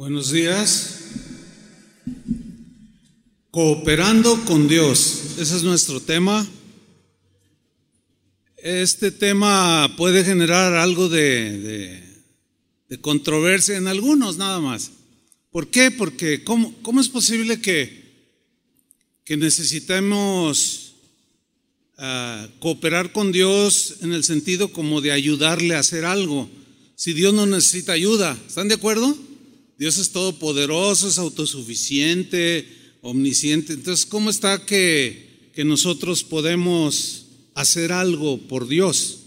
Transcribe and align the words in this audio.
Buenos 0.00 0.32
días. 0.32 0.98
Cooperando 3.50 4.42
con 4.46 4.66
Dios. 4.66 5.36
Ese 5.36 5.54
es 5.58 5.62
nuestro 5.62 6.00
tema. 6.00 6.48
Este 8.56 9.10
tema 9.10 9.94
puede 9.98 10.24
generar 10.24 10.72
algo 10.72 11.10
de, 11.10 12.02
controversia 13.02 13.76
en 13.76 13.88
algunos 13.88 14.38
nada 14.38 14.58
más. 14.58 14.90
¿Por 15.50 15.68
qué? 15.68 15.90
Porque 15.90 16.44
¿cómo, 16.44 16.72
es 16.98 17.10
posible 17.10 17.60
que, 17.60 18.32
que 19.22 19.36
necesitemos 19.36 20.94
ah, 21.98 22.48
cooperar 22.58 23.12
con 23.12 23.32
Dios 23.32 23.96
en 24.00 24.14
el 24.14 24.24
sentido 24.24 24.72
como 24.72 25.02
de 25.02 25.12
ayudarle 25.12 25.74
a 25.74 25.80
hacer 25.80 26.06
algo? 26.06 26.48
Si 26.94 27.12
Dios 27.12 27.34
no 27.34 27.44
necesita 27.44 27.92
ayuda, 27.92 28.38
¿están 28.48 28.68
de 28.68 28.76
acuerdo? 28.76 29.14
Dios 29.80 29.96
es 29.96 30.10
todopoderoso, 30.10 31.08
es 31.08 31.16
autosuficiente, 31.16 32.68
omnisciente. 33.00 33.72
Entonces, 33.72 34.04
¿cómo 34.04 34.28
está 34.28 34.66
que, 34.66 35.48
que 35.54 35.64
nosotros 35.64 36.22
podemos 36.22 37.28
hacer 37.54 37.90
algo 37.90 38.36
por 38.36 38.68
Dios? 38.68 39.20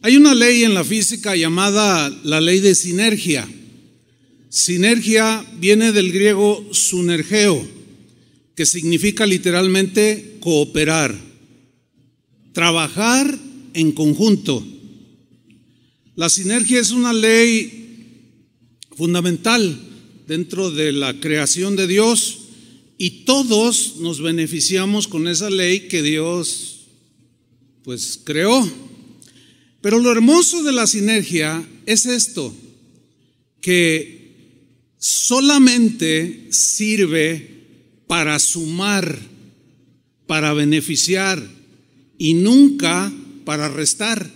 Hay 0.00 0.16
una 0.16 0.34
ley 0.34 0.64
en 0.64 0.72
la 0.72 0.82
física 0.82 1.36
llamada 1.36 2.08
la 2.24 2.40
ley 2.40 2.60
de 2.60 2.74
sinergia. 2.74 3.46
Sinergia 4.48 5.44
viene 5.58 5.92
del 5.92 6.10
griego 6.10 6.66
sunergeo, 6.72 7.62
que 8.54 8.64
significa 8.64 9.26
literalmente 9.26 10.38
cooperar, 10.40 11.14
trabajar 12.54 13.38
en 13.74 13.92
conjunto. 13.92 14.66
La 16.16 16.30
sinergia 16.30 16.80
es 16.80 16.92
una 16.92 17.12
ley 17.12 17.84
fundamental 18.98 19.78
dentro 20.26 20.72
de 20.72 20.90
la 20.90 21.20
creación 21.20 21.76
de 21.76 21.86
Dios 21.86 22.38
y 22.98 23.22
todos 23.24 23.98
nos 24.00 24.20
beneficiamos 24.20 25.06
con 25.06 25.28
esa 25.28 25.50
ley 25.50 25.86
que 25.86 26.02
Dios 26.02 26.80
pues 27.84 28.20
creó. 28.24 28.68
Pero 29.80 30.00
lo 30.00 30.10
hermoso 30.10 30.64
de 30.64 30.72
la 30.72 30.88
sinergia 30.88 31.64
es 31.86 32.06
esto, 32.06 32.52
que 33.60 34.34
solamente 34.98 36.48
sirve 36.50 38.02
para 38.08 38.40
sumar, 38.40 39.16
para 40.26 40.52
beneficiar 40.54 41.40
y 42.18 42.34
nunca 42.34 43.12
para 43.44 43.68
restar, 43.68 44.28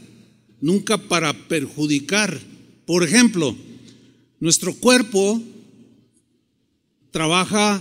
nunca 0.61 0.99
para 0.99 1.33
perjudicar. 1.49 2.41
Por 2.87 3.03
ejemplo, 3.03 3.57
nuestro 4.43 4.75
cuerpo 4.75 5.41
trabaja 7.13 7.81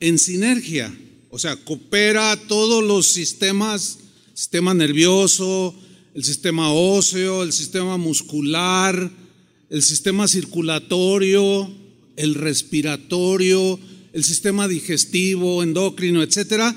en 0.00 0.18
sinergia, 0.18 0.92
o 1.30 1.38
sea, 1.38 1.54
coopera 1.54 2.36
todos 2.48 2.82
los 2.82 3.06
sistemas, 3.06 4.00
sistema 4.34 4.74
nervioso, 4.74 5.72
el 6.14 6.24
sistema 6.24 6.72
óseo, 6.72 7.44
el 7.44 7.52
sistema 7.52 7.98
muscular, 7.98 9.12
el 9.70 9.80
sistema 9.80 10.26
circulatorio, 10.26 11.72
el 12.16 12.34
respiratorio, 12.34 13.78
el 14.12 14.24
sistema 14.24 14.66
digestivo, 14.66 15.62
endocrino, 15.62 16.24
etcétera, 16.24 16.74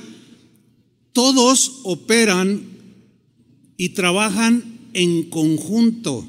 todos 1.13 1.79
operan 1.81 2.61
y 3.75 3.89
trabajan 3.89 4.91
en 4.93 5.23
conjunto. 5.31 6.27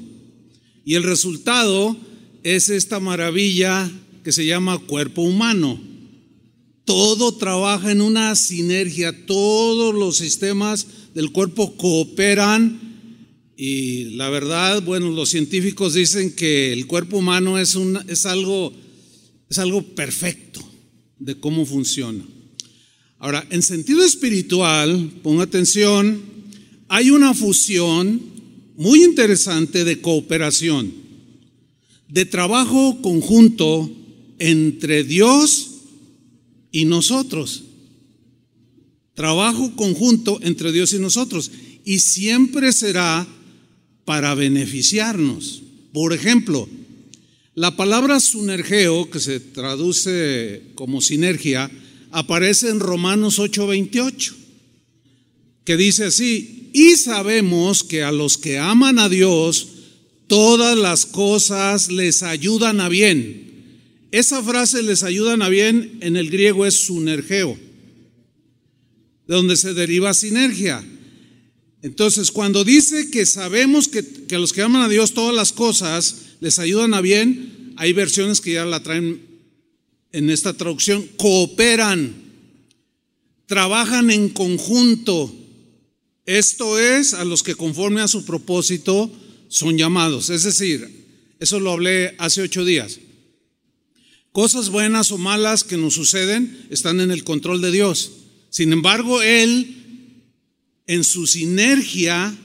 Y 0.83 0.95
el 0.95 1.03
resultado 1.03 2.06
es 2.55 2.69
esta 2.69 3.01
maravilla 3.01 3.91
que 4.23 4.31
se 4.31 4.45
llama 4.45 4.79
cuerpo 4.79 5.21
humano. 5.21 5.81
Todo 6.85 7.33
trabaja 7.33 7.91
en 7.91 7.99
una 7.99 8.33
sinergia, 8.35 9.25
todos 9.25 9.93
los 9.93 10.15
sistemas 10.15 10.87
del 11.13 11.33
cuerpo 11.33 11.75
cooperan 11.75 12.79
y 13.57 14.11
la 14.15 14.29
verdad, 14.29 14.81
bueno, 14.83 15.11
los 15.11 15.27
científicos 15.27 15.95
dicen 15.95 16.33
que 16.37 16.71
el 16.71 16.87
cuerpo 16.87 17.17
humano 17.17 17.59
es, 17.59 17.75
un, 17.75 17.99
es, 18.07 18.25
algo, 18.25 18.71
es 19.49 19.57
algo 19.57 19.81
perfecto 19.81 20.65
de 21.19 21.35
cómo 21.35 21.65
funciona. 21.65 22.23
Ahora, 23.19 23.45
en 23.49 23.61
sentido 23.61 24.05
espiritual, 24.05 25.11
ponga 25.21 25.43
atención, 25.43 26.21
hay 26.87 27.09
una 27.09 27.33
fusión 27.33 28.21
muy 28.77 29.03
interesante 29.03 29.83
de 29.83 29.99
cooperación 29.99 31.06
de 32.09 32.25
trabajo 32.25 33.01
conjunto 33.01 33.89
entre 34.39 35.03
Dios 35.03 35.71
y 36.71 36.85
nosotros. 36.85 37.63
Trabajo 39.13 39.75
conjunto 39.75 40.39
entre 40.43 40.71
Dios 40.71 40.93
y 40.93 40.99
nosotros. 40.99 41.51
Y 41.83 41.99
siempre 41.99 42.71
será 42.71 43.27
para 44.05 44.35
beneficiarnos. 44.35 45.63
Por 45.91 46.13
ejemplo, 46.13 46.69
la 47.55 47.75
palabra 47.75 48.19
sunergeo, 48.19 49.09
que 49.09 49.19
se 49.19 49.39
traduce 49.39 50.61
como 50.75 51.01
sinergia, 51.01 51.71
aparece 52.11 52.69
en 52.69 52.79
Romanos 52.79 53.39
8:28, 53.39 54.35
que 55.65 55.75
dice 55.75 56.05
así, 56.05 56.69
y 56.73 56.95
sabemos 56.97 57.83
que 57.83 58.03
a 58.03 58.11
los 58.11 58.37
que 58.37 58.59
aman 58.59 58.99
a 58.99 59.09
Dios, 59.09 59.69
todas 60.27 60.77
las 60.77 61.05
cosas 61.05 61.91
les 61.91 62.23
ayudan 62.23 62.79
a 62.81 62.89
bien. 62.89 63.47
Esa 64.11 64.41
frase 64.43 64.83
les 64.83 65.03
ayudan 65.03 65.41
a 65.41 65.49
bien 65.49 65.97
en 66.01 66.15
el 66.15 66.29
griego 66.29 66.65
es 66.65 66.75
sunergeo, 66.75 67.57
de 69.27 69.35
donde 69.35 69.57
se 69.57 69.73
deriva 69.73 70.13
sinergia. 70.13 70.83
Entonces, 71.81 72.31
cuando 72.31 72.63
dice 72.63 73.09
que 73.09 73.25
sabemos 73.25 73.87
que, 73.87 74.03
que 74.03 74.35
a 74.35 74.39
los 74.39 74.53
que 74.53 74.61
aman 74.61 74.81
a 74.81 74.89
Dios 74.89 75.13
todas 75.13 75.35
las 75.35 75.51
cosas 75.51 76.15
les 76.39 76.59
ayudan 76.59 76.93
a 76.93 77.01
bien, 77.01 77.73
hay 77.77 77.93
versiones 77.93 78.41
que 78.41 78.53
ya 78.53 78.65
la 78.65 78.81
traen 78.81 79.21
en 80.11 80.29
esta 80.29 80.53
traducción, 80.53 81.07
cooperan, 81.17 82.13
trabajan 83.45 84.09
en 84.09 84.29
conjunto. 84.29 85.33
Esto 86.25 86.79
es 86.79 87.13
a 87.13 87.23
los 87.23 87.43
que 87.43 87.55
conforme 87.55 88.01
a 88.01 88.07
su 88.07 88.25
propósito 88.25 89.11
son 89.47 89.77
llamados. 89.77 90.29
Es 90.29 90.43
decir, 90.43 91.07
eso 91.39 91.59
lo 91.59 91.71
hablé 91.71 92.15
hace 92.17 92.41
ocho 92.41 92.65
días. 92.65 92.99
Cosas 94.31 94.69
buenas 94.69 95.11
o 95.11 95.17
malas 95.17 95.63
que 95.63 95.77
nos 95.77 95.95
suceden 95.95 96.67
están 96.69 96.99
en 96.99 97.11
el 97.11 97.23
control 97.23 97.61
de 97.61 97.71
Dios. 97.71 98.11
Sin 98.49 98.71
embargo, 98.71 99.21
Él, 99.21 100.23
en 100.85 101.03
su 101.03 101.27
sinergia, 101.27 102.37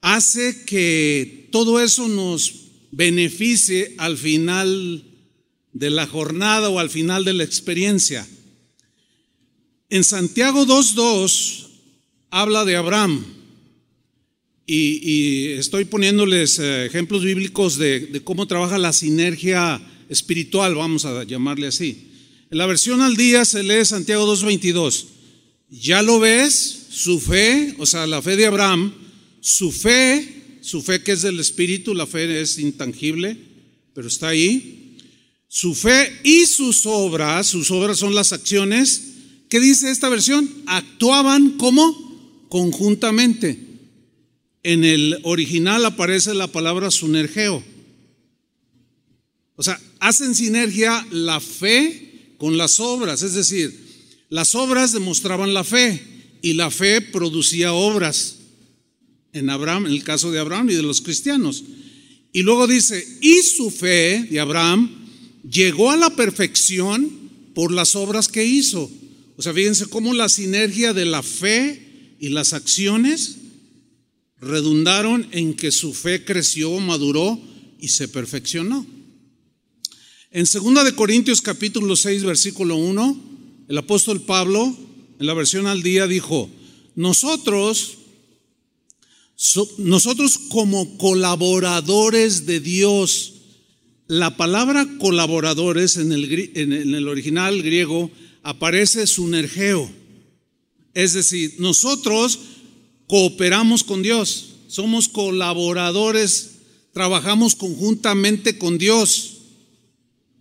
hace 0.00 0.64
que 0.64 1.48
todo 1.52 1.80
eso 1.80 2.08
nos 2.08 2.54
beneficie 2.90 3.94
al 3.98 4.18
final 4.18 5.04
de 5.72 5.90
la 5.90 6.06
jornada 6.06 6.68
o 6.68 6.78
al 6.78 6.90
final 6.90 7.24
de 7.24 7.34
la 7.34 7.44
experiencia. 7.44 8.26
En 9.90 10.04
Santiago 10.04 10.66
2.2 10.66 11.68
habla 12.30 12.64
de 12.64 12.76
Abraham. 12.76 13.24
Y, 14.66 15.52
estoy 15.52 15.84
poniéndoles 15.84 16.58
eh, 16.58 16.86
ejemplos 16.86 17.22
bíblicos 17.22 17.76
de, 17.76 18.22
cómo 18.24 18.46
trabaja 18.46 18.78
la 18.78 18.92
sinergia 18.92 19.80
espiritual, 20.08 20.74
vamos 20.74 21.04
a 21.04 21.24
llamarle 21.24 21.66
así. 21.66 22.08
En 22.50 22.58
la 22.58 22.66
versión 22.66 23.02
al 23.02 23.16
día 23.16 23.44
se 23.44 23.62
lee 23.62 23.84
Santiago 23.84 24.26
2.22. 24.32 25.06
Ya 25.70 26.02
lo 26.02 26.20
ves, 26.20 26.86
su 26.90 27.20
fe, 27.20 27.74
o 27.78 27.86
sea, 27.86 28.06
la 28.06 28.22
fe 28.22 28.36
de 28.36 28.46
Abraham, 28.46 28.94
su 29.40 29.70
fe, 29.72 30.58
su 30.60 30.80
fe 30.80 31.02
que 31.02 31.12
es 31.12 31.22
del 31.22 31.40
Espíritu, 31.40 31.94
la 31.94 32.06
fe 32.06 32.40
es 32.40 32.58
intangible, 32.58 33.36
pero 33.92 34.08
está 34.08 34.28
ahí. 34.28 34.96
Su 35.48 35.74
fe 35.74 36.20
y 36.24 36.46
sus 36.46 36.86
obras, 36.86 37.46
sus 37.46 37.70
obras 37.70 37.98
son 37.98 38.14
las 38.14 38.32
acciones, 38.32 39.02
¿qué 39.48 39.60
dice 39.60 39.90
esta 39.90 40.08
versión? 40.08 40.48
Actuaban 40.66 41.58
como 41.58 42.46
conjuntamente. 42.48 43.73
En 44.64 44.82
el 44.82 45.20
original 45.22 45.84
aparece 45.84 46.34
la 46.34 46.48
palabra 46.48 46.90
sunergeo. 46.90 47.62
O 49.56 49.62
sea, 49.62 49.80
hacen 50.00 50.34
sinergia 50.34 51.06
la 51.12 51.38
fe 51.38 52.34
con 52.38 52.58
las 52.58 52.80
obras, 52.80 53.22
es 53.22 53.34
decir, 53.34 53.84
las 54.30 54.54
obras 54.54 54.92
demostraban 54.92 55.54
la 55.54 55.62
fe 55.62 56.02
y 56.42 56.54
la 56.54 56.70
fe 56.70 57.00
producía 57.00 57.72
obras 57.72 58.36
en 59.32 59.50
Abraham, 59.50 59.86
en 59.86 59.92
el 59.92 60.02
caso 60.02 60.32
de 60.32 60.40
Abraham 60.40 60.70
y 60.70 60.74
de 60.74 60.82
los 60.82 61.00
cristianos. 61.00 61.62
Y 62.32 62.42
luego 62.42 62.66
dice, 62.66 63.06
y 63.20 63.42
su 63.42 63.70
fe 63.70 64.26
de 64.30 64.40
Abraham 64.40 64.90
llegó 65.48 65.90
a 65.90 65.96
la 65.96 66.10
perfección 66.10 67.08
por 67.54 67.70
las 67.70 67.94
obras 67.94 68.28
que 68.28 68.44
hizo. 68.44 68.90
O 69.36 69.42
sea, 69.42 69.52
fíjense 69.52 69.86
cómo 69.86 70.14
la 70.14 70.28
sinergia 70.28 70.92
de 70.92 71.04
la 71.04 71.22
fe 71.22 72.16
y 72.18 72.30
las 72.30 72.52
acciones 72.52 73.38
redundaron 74.40 75.26
en 75.32 75.54
que 75.54 75.70
su 75.72 75.94
fe 75.94 76.24
creció, 76.24 76.78
maduró 76.80 77.40
y 77.78 77.88
se 77.88 78.08
perfeccionó. 78.08 78.86
En 80.30 80.44
2 80.44 80.84
de 80.84 80.94
Corintios 80.94 81.40
capítulo 81.40 81.96
6 81.96 82.24
versículo 82.24 82.76
1, 82.76 83.64
el 83.68 83.78
apóstol 83.78 84.20
Pablo 84.22 84.76
en 85.18 85.26
la 85.26 85.34
versión 85.34 85.66
al 85.66 85.82
día 85.82 86.06
dijo, 86.06 86.50
"Nosotros 86.96 87.98
nosotros 89.78 90.38
como 90.48 90.96
colaboradores 90.96 92.46
de 92.46 92.60
Dios, 92.60 93.32
la 94.06 94.36
palabra 94.36 94.86
colaboradores 94.98 95.96
en 95.96 96.12
el, 96.12 96.52
en 96.54 96.94
el 96.94 97.08
original 97.08 97.62
griego 97.62 98.10
aparece 98.42 99.06
sunergeo. 99.06 99.90
Es 100.92 101.14
decir, 101.14 101.54
nosotros 101.58 102.38
cooperamos 103.14 103.84
con 103.84 104.02
Dios, 104.02 104.56
somos 104.66 105.08
colaboradores, 105.08 106.56
trabajamos 106.92 107.54
conjuntamente 107.54 108.58
con 108.58 108.76
Dios. 108.76 109.36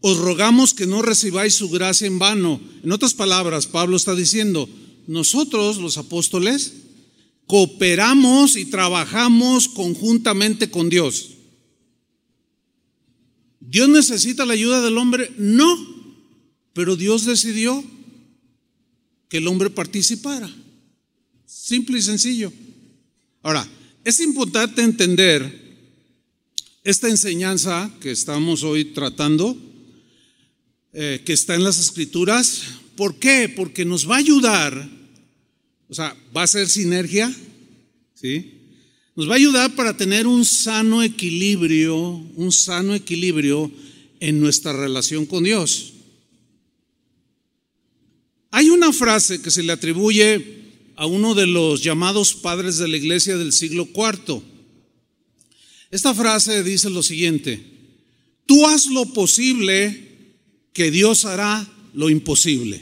Os 0.01 0.17
rogamos 0.17 0.73
que 0.73 0.87
no 0.87 1.03
recibáis 1.03 1.53
su 1.53 1.69
gracia 1.69 2.07
en 2.07 2.17
vano. 2.17 2.59
En 2.83 2.91
otras 2.91 3.13
palabras, 3.13 3.67
Pablo 3.67 3.95
está 3.95 4.15
diciendo, 4.15 4.67
nosotros 5.05 5.77
los 5.77 5.99
apóstoles 5.99 6.73
cooperamos 7.45 8.55
y 8.55 8.65
trabajamos 8.65 9.67
conjuntamente 9.67 10.71
con 10.71 10.89
Dios. 10.89 11.29
¿Dios 13.59 13.87
necesita 13.87 14.47
la 14.47 14.53
ayuda 14.53 14.81
del 14.81 14.97
hombre? 14.97 15.31
No, 15.37 15.77
pero 16.73 16.95
Dios 16.95 17.25
decidió 17.25 17.83
que 19.29 19.37
el 19.37 19.47
hombre 19.47 19.69
participara. 19.69 20.51
Simple 21.45 21.99
y 21.99 22.01
sencillo. 22.01 22.51
Ahora, 23.43 23.67
es 24.05 24.21
importante 24.21 24.81
entender 24.81 25.61
esta 26.81 27.09
enseñanza 27.09 27.91
que 27.99 28.11
estamos 28.11 28.63
hoy 28.63 28.85
tratando, 28.85 29.57
eh, 30.93 31.21
que 31.25 31.33
está 31.33 31.55
en 31.55 31.65
las 31.65 31.77
escrituras. 31.77 32.63
¿Por 32.95 33.19
qué? 33.19 33.51
Porque 33.53 33.83
nos 33.83 34.09
va 34.09 34.15
a 34.15 34.19
ayudar, 34.19 34.89
o 35.89 35.93
sea, 35.93 36.15
va 36.35 36.43
a 36.43 36.47
ser 36.47 36.69
sinergia, 36.69 37.35
¿sí? 38.13 38.61
Nos 39.15 39.27
va 39.27 39.33
a 39.33 39.37
ayudar 39.37 39.75
para 39.75 39.97
tener 39.97 40.25
un 40.25 40.45
sano 40.45 41.03
equilibrio, 41.03 41.97
un 41.97 42.51
sano 42.51 42.95
equilibrio 42.95 43.69
en 44.21 44.39
nuestra 44.39 44.71
relación 44.71 45.25
con 45.25 45.43
Dios. 45.43 45.93
Hay 48.51 48.69
una 48.69 48.93
frase 48.93 49.41
que 49.41 49.51
se 49.51 49.63
le 49.63 49.73
atribuye 49.73 50.62
a 51.03 51.05
uno 51.05 51.35
de 51.35 51.47
los 51.47 51.83
llamados 51.83 52.33
padres 52.33 52.77
de 52.77 52.87
la 52.87 52.95
iglesia 52.95 53.35
del 53.35 53.51
siglo 53.51 53.89
IV. 53.93 54.41
Esta 55.91 56.13
frase 56.13 56.63
dice 56.63 56.89
lo 56.89 57.03
siguiente, 57.03 57.61
tú 58.45 58.65
haz 58.65 58.85
lo 58.85 59.07
posible 59.07 60.37
que 60.71 60.91
Dios 60.91 61.25
hará 61.25 61.69
lo 61.93 62.09
imposible. 62.09 62.81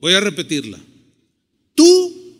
Voy 0.00 0.14
a 0.14 0.20
repetirla. 0.20 0.82
Tú, 1.74 2.34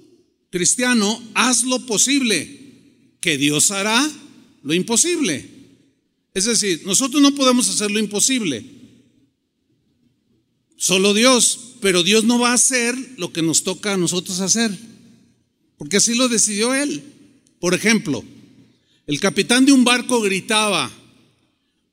cristiano, 0.49 1.23
haz 1.35 1.65
lo 1.65 1.85
posible 1.85 3.19
que 3.21 3.37
Dios 3.37 3.73
hará 3.73 4.11
lo 4.63 4.73
imposible. 4.73 5.51
Es 6.33 6.47
decir, 6.47 6.81
nosotros 6.87 7.21
no 7.21 7.35
podemos 7.35 7.69
hacer 7.69 7.91
lo 7.91 7.99
imposible. 7.99 8.65
Solo 10.79 11.13
Dios 11.13 11.72
pero 11.83 12.05
Dios 12.05 12.23
no 12.23 12.39
va 12.39 12.51
a 12.51 12.55
hacer 12.55 12.97
lo 13.17 13.33
que 13.33 13.43
nos 13.43 13.65
toca 13.65 13.95
a 13.95 13.97
nosotros 13.97 14.39
hacer, 14.39 14.71
porque 15.77 15.97
así 15.97 16.15
lo 16.15 16.29
decidió 16.29 16.73
Él. 16.73 17.03
Por 17.59 17.75
ejemplo, 17.75 18.23
el 19.09 19.19
capitán 19.19 19.67
de 19.67 19.73
un 19.73 19.83
barco 19.83 20.21
gritaba, 20.21 20.89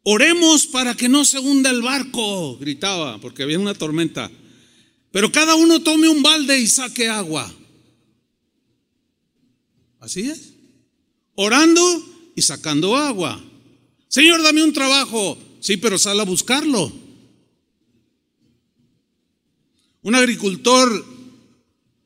oremos 0.03 0.67
para 0.67 0.95
que 0.95 1.09
no 1.09 1.25
se 1.25 1.39
hunda 1.39 1.71
el 1.71 1.81
barco, 1.81 2.55
gritaba, 2.59 3.19
porque 3.19 3.41
había 3.41 3.57
una 3.57 3.73
tormenta, 3.73 4.29
pero 5.11 5.31
cada 5.31 5.55
uno 5.55 5.81
tome 5.81 6.07
un 6.07 6.21
balde 6.21 6.59
y 6.59 6.67
saque 6.67 7.09
agua. 7.09 7.51
Así 9.99 10.21
es, 10.21 10.53
orando 11.33 11.81
y 12.35 12.43
sacando 12.43 12.95
agua. 12.95 13.43
Señor, 14.07 14.43
dame 14.43 14.63
un 14.63 14.71
trabajo. 14.71 15.35
Sí, 15.61 15.77
pero 15.77 15.97
sal 15.97 16.19
a 16.19 16.25
buscarlo. 16.25 17.08
Un 20.01 20.15
agricultor 20.15 21.05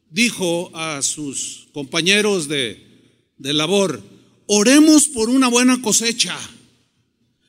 dijo 0.10 0.76
a 0.76 1.02
sus 1.02 1.68
compañeros 1.74 2.48
de, 2.48 2.82
labor, 3.38 4.02
oremos 4.48 5.08
por 5.08 5.30
una 5.30 5.48
buena 5.48 5.82
cosecha, 5.82 6.38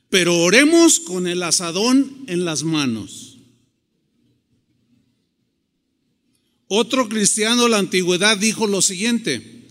pero 0.09 0.37
oremos 0.37 0.99
con 0.99 1.25
el 1.25 1.41
asadón 1.41 2.25
en 2.27 2.45
las 2.45 2.63
manos. 2.63 3.37
Otro 6.67 7.09
cristiano 7.09 7.63
de 7.63 7.69
la 7.69 7.77
antigüedad 7.77 8.37
dijo 8.37 8.67
lo 8.67 8.81
siguiente, 8.81 9.67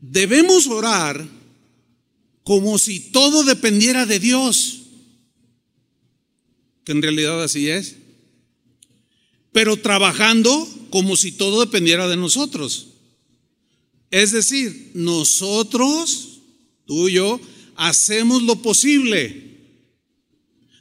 debemos 0.00 0.66
orar 0.66 1.26
como 2.44 2.78
si 2.78 3.00
todo 3.00 3.44
dependiera 3.44 4.04
de 4.06 4.20
Dios, 4.20 4.80
que 6.84 6.92
en 6.92 7.02
realidad 7.02 7.42
así 7.42 7.68
es 7.68 7.96
pero 9.54 9.76
trabajando 9.76 10.68
como 10.90 11.14
si 11.14 11.30
todo 11.30 11.60
dependiera 11.60 12.08
de 12.08 12.16
nosotros. 12.16 12.88
Es 14.10 14.32
decir, 14.32 14.90
nosotros, 14.94 16.40
tú 16.86 17.08
y 17.08 17.12
yo, 17.12 17.40
hacemos 17.76 18.42
lo 18.42 18.56
posible. 18.56 19.60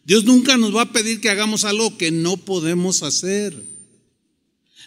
Dios 0.05 0.23
nunca 0.23 0.57
nos 0.57 0.75
va 0.75 0.81
a 0.81 0.91
pedir 0.91 1.21
que 1.21 1.29
hagamos 1.29 1.65
algo 1.65 1.99
que 1.99 2.09
no 2.09 2.35
podemos 2.35 3.03
hacer. 3.03 3.53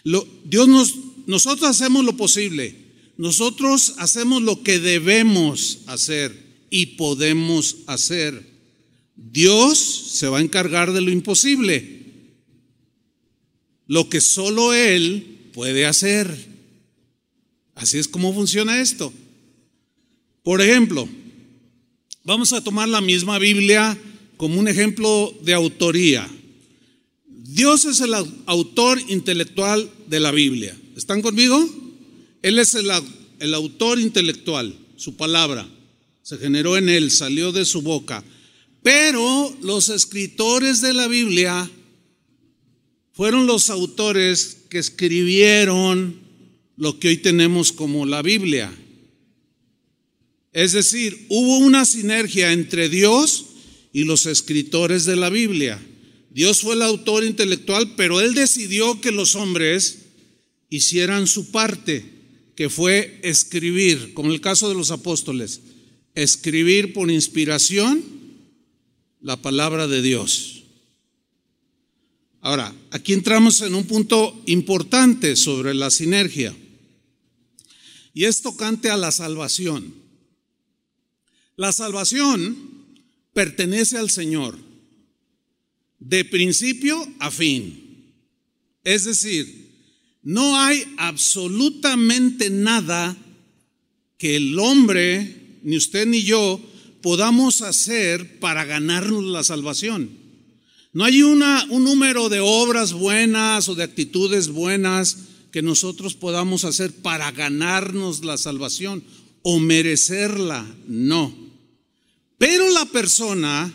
Dios 0.03 0.67
nos, 0.67 0.93
nosotros 1.25 1.69
hacemos 1.69 2.03
lo 2.03 2.17
posible. 2.17 2.75
Nosotros 3.15 3.93
hacemos 3.99 4.41
lo 4.41 4.63
que 4.63 4.79
debemos 4.79 5.79
hacer 5.85 6.65
y 6.69 6.97
podemos 6.97 7.77
hacer. 7.87 8.51
Dios 9.15 9.77
se 9.77 10.27
va 10.27 10.39
a 10.39 10.41
encargar 10.41 10.91
de 10.91 10.99
lo 10.99 11.09
imposible 11.09 11.96
lo 13.87 14.09
que 14.09 14.21
solo 14.21 14.73
Él 14.73 15.49
puede 15.53 15.85
hacer. 15.85 16.27
Así 17.75 17.97
es 17.97 18.07
como 18.07 18.33
funciona 18.33 18.81
esto. 18.81 19.13
Por 20.43 20.61
ejemplo, 20.61 21.07
vamos 22.23 22.53
a 22.53 22.63
tomar 22.63 22.89
la 22.89 23.01
misma 23.01 23.39
Biblia 23.39 23.97
como 24.37 24.59
un 24.59 24.67
ejemplo 24.67 25.33
de 25.43 25.53
autoría. 25.53 26.27
Dios 27.27 27.85
es 27.85 28.01
el 28.01 28.13
autor 28.45 28.99
intelectual 29.07 29.89
de 30.07 30.19
la 30.19 30.31
Biblia. 30.31 30.77
¿Están 30.95 31.21
conmigo? 31.21 31.67
Él 32.41 32.59
es 32.59 32.75
el, 32.75 32.89
el 33.39 33.53
autor 33.53 33.99
intelectual, 33.99 34.77
su 34.95 35.15
palabra. 35.15 35.67
Se 36.23 36.37
generó 36.37 36.77
en 36.77 36.89
él, 36.89 37.09
salió 37.09 37.51
de 37.51 37.65
su 37.65 37.81
boca. 37.81 38.23
Pero 38.83 39.55
los 39.61 39.89
escritores 39.89 40.81
de 40.81 40.93
la 40.93 41.07
Biblia 41.07 41.69
fueron 43.17 43.47
los 43.47 43.71
autores 43.71 44.65
que 44.69 44.77
escribieron 44.77 46.19
lo 46.77 46.99
que 46.99 47.07
hoy 47.07 47.17
tenemos 47.17 47.71
como 47.71 48.05
la 48.05 48.21
Biblia. 48.21 48.71
Es 50.53 50.73
decir, 50.73 51.25
hubo 51.27 51.57
una 51.57 51.83
sinergia 51.85 52.53
entre 52.53 52.89
Dios 52.89 53.47
y 53.91 54.03
los 54.03 54.27
escritores 54.27 55.05
de 55.05 55.15
la 55.15 55.31
Biblia. 55.31 55.83
Dios 56.29 56.61
fue 56.61 56.75
el 56.75 56.83
autor 56.83 57.23
intelectual, 57.23 57.95
pero 57.95 58.21
Él 58.21 58.35
decidió 58.35 59.01
que 59.01 59.11
los 59.11 59.33
hombres 59.33 59.97
hicieran 60.69 61.25
su 61.25 61.49
parte, 61.49 62.05
que 62.55 62.69
fue 62.69 63.19
escribir, 63.23 64.13
como 64.13 64.31
el 64.31 64.41
caso 64.41 64.69
de 64.69 64.75
los 64.75 64.91
apóstoles, 64.91 65.61
escribir 66.13 66.93
por 66.93 67.09
inspiración 67.09 68.03
la 69.21 69.41
palabra 69.41 69.87
de 69.87 70.03
Dios. 70.03 70.56
Ahora, 72.47 72.73
aquí 72.91 73.11
entramos 73.11 73.59
en 73.59 73.75
un 73.75 73.83
punto 73.83 74.41
importante 74.45 75.35
sobre 75.35 75.73
la 75.73 75.91
sinergia 75.91 76.55
y 78.13 78.23
es 78.23 78.41
tocante 78.41 78.89
a 78.89 78.95
la 78.95 79.11
salvación. 79.11 79.93
La 81.57 81.73
salvación 81.73 82.55
pertenece 83.33 83.97
al 83.97 84.09
Señor 84.09 84.57
de 85.99 86.23
principio 86.23 87.05
a 87.19 87.31
fin. 87.31 88.13
Es 88.85 89.03
decir, 89.03 89.73
no 90.23 90.57
hay 90.57 90.85
absolutamente 90.95 92.49
nada 92.49 93.17
que 94.17 94.37
el 94.37 94.57
hombre, 94.57 95.59
ni 95.63 95.75
usted 95.75 96.07
ni 96.07 96.23
yo, 96.23 96.61
podamos 97.01 97.61
hacer 97.61 98.39
para 98.39 98.63
ganarnos 98.63 99.25
la 99.25 99.43
salvación. 99.43 100.26
No 100.93 101.03
hay 101.03 101.21
una, 101.21 101.65
un 101.69 101.83
número 101.83 102.29
de 102.29 102.39
obras 102.39 102.93
buenas 102.93 103.69
o 103.69 103.75
de 103.75 103.83
actitudes 103.83 104.49
buenas 104.49 105.17
que 105.51 105.61
nosotros 105.61 106.15
podamos 106.15 106.63
hacer 106.65 106.91
para 106.91 107.31
ganarnos 107.31 108.23
la 108.23 108.37
salvación 108.37 109.03
o 109.41 109.59
merecerla. 109.59 110.65
No. 110.87 111.35
Pero 112.37 112.69
la 112.69 112.85
persona 112.85 113.73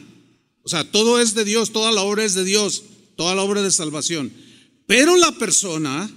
O 0.64 0.69
sea, 0.69 0.85
todo 0.85 1.21
es 1.21 1.35
de 1.35 1.45
Dios, 1.45 1.73
toda 1.73 1.90
la 1.90 2.02
obra 2.02 2.25
es 2.25 2.35
de 2.35 2.45
Dios, 2.45 2.85
toda 3.16 3.35
la 3.35 3.42
obra 3.42 3.62
de 3.62 3.71
salvación. 3.71 4.33
Pero 4.87 5.16
la 5.16 5.33
persona 5.33 6.09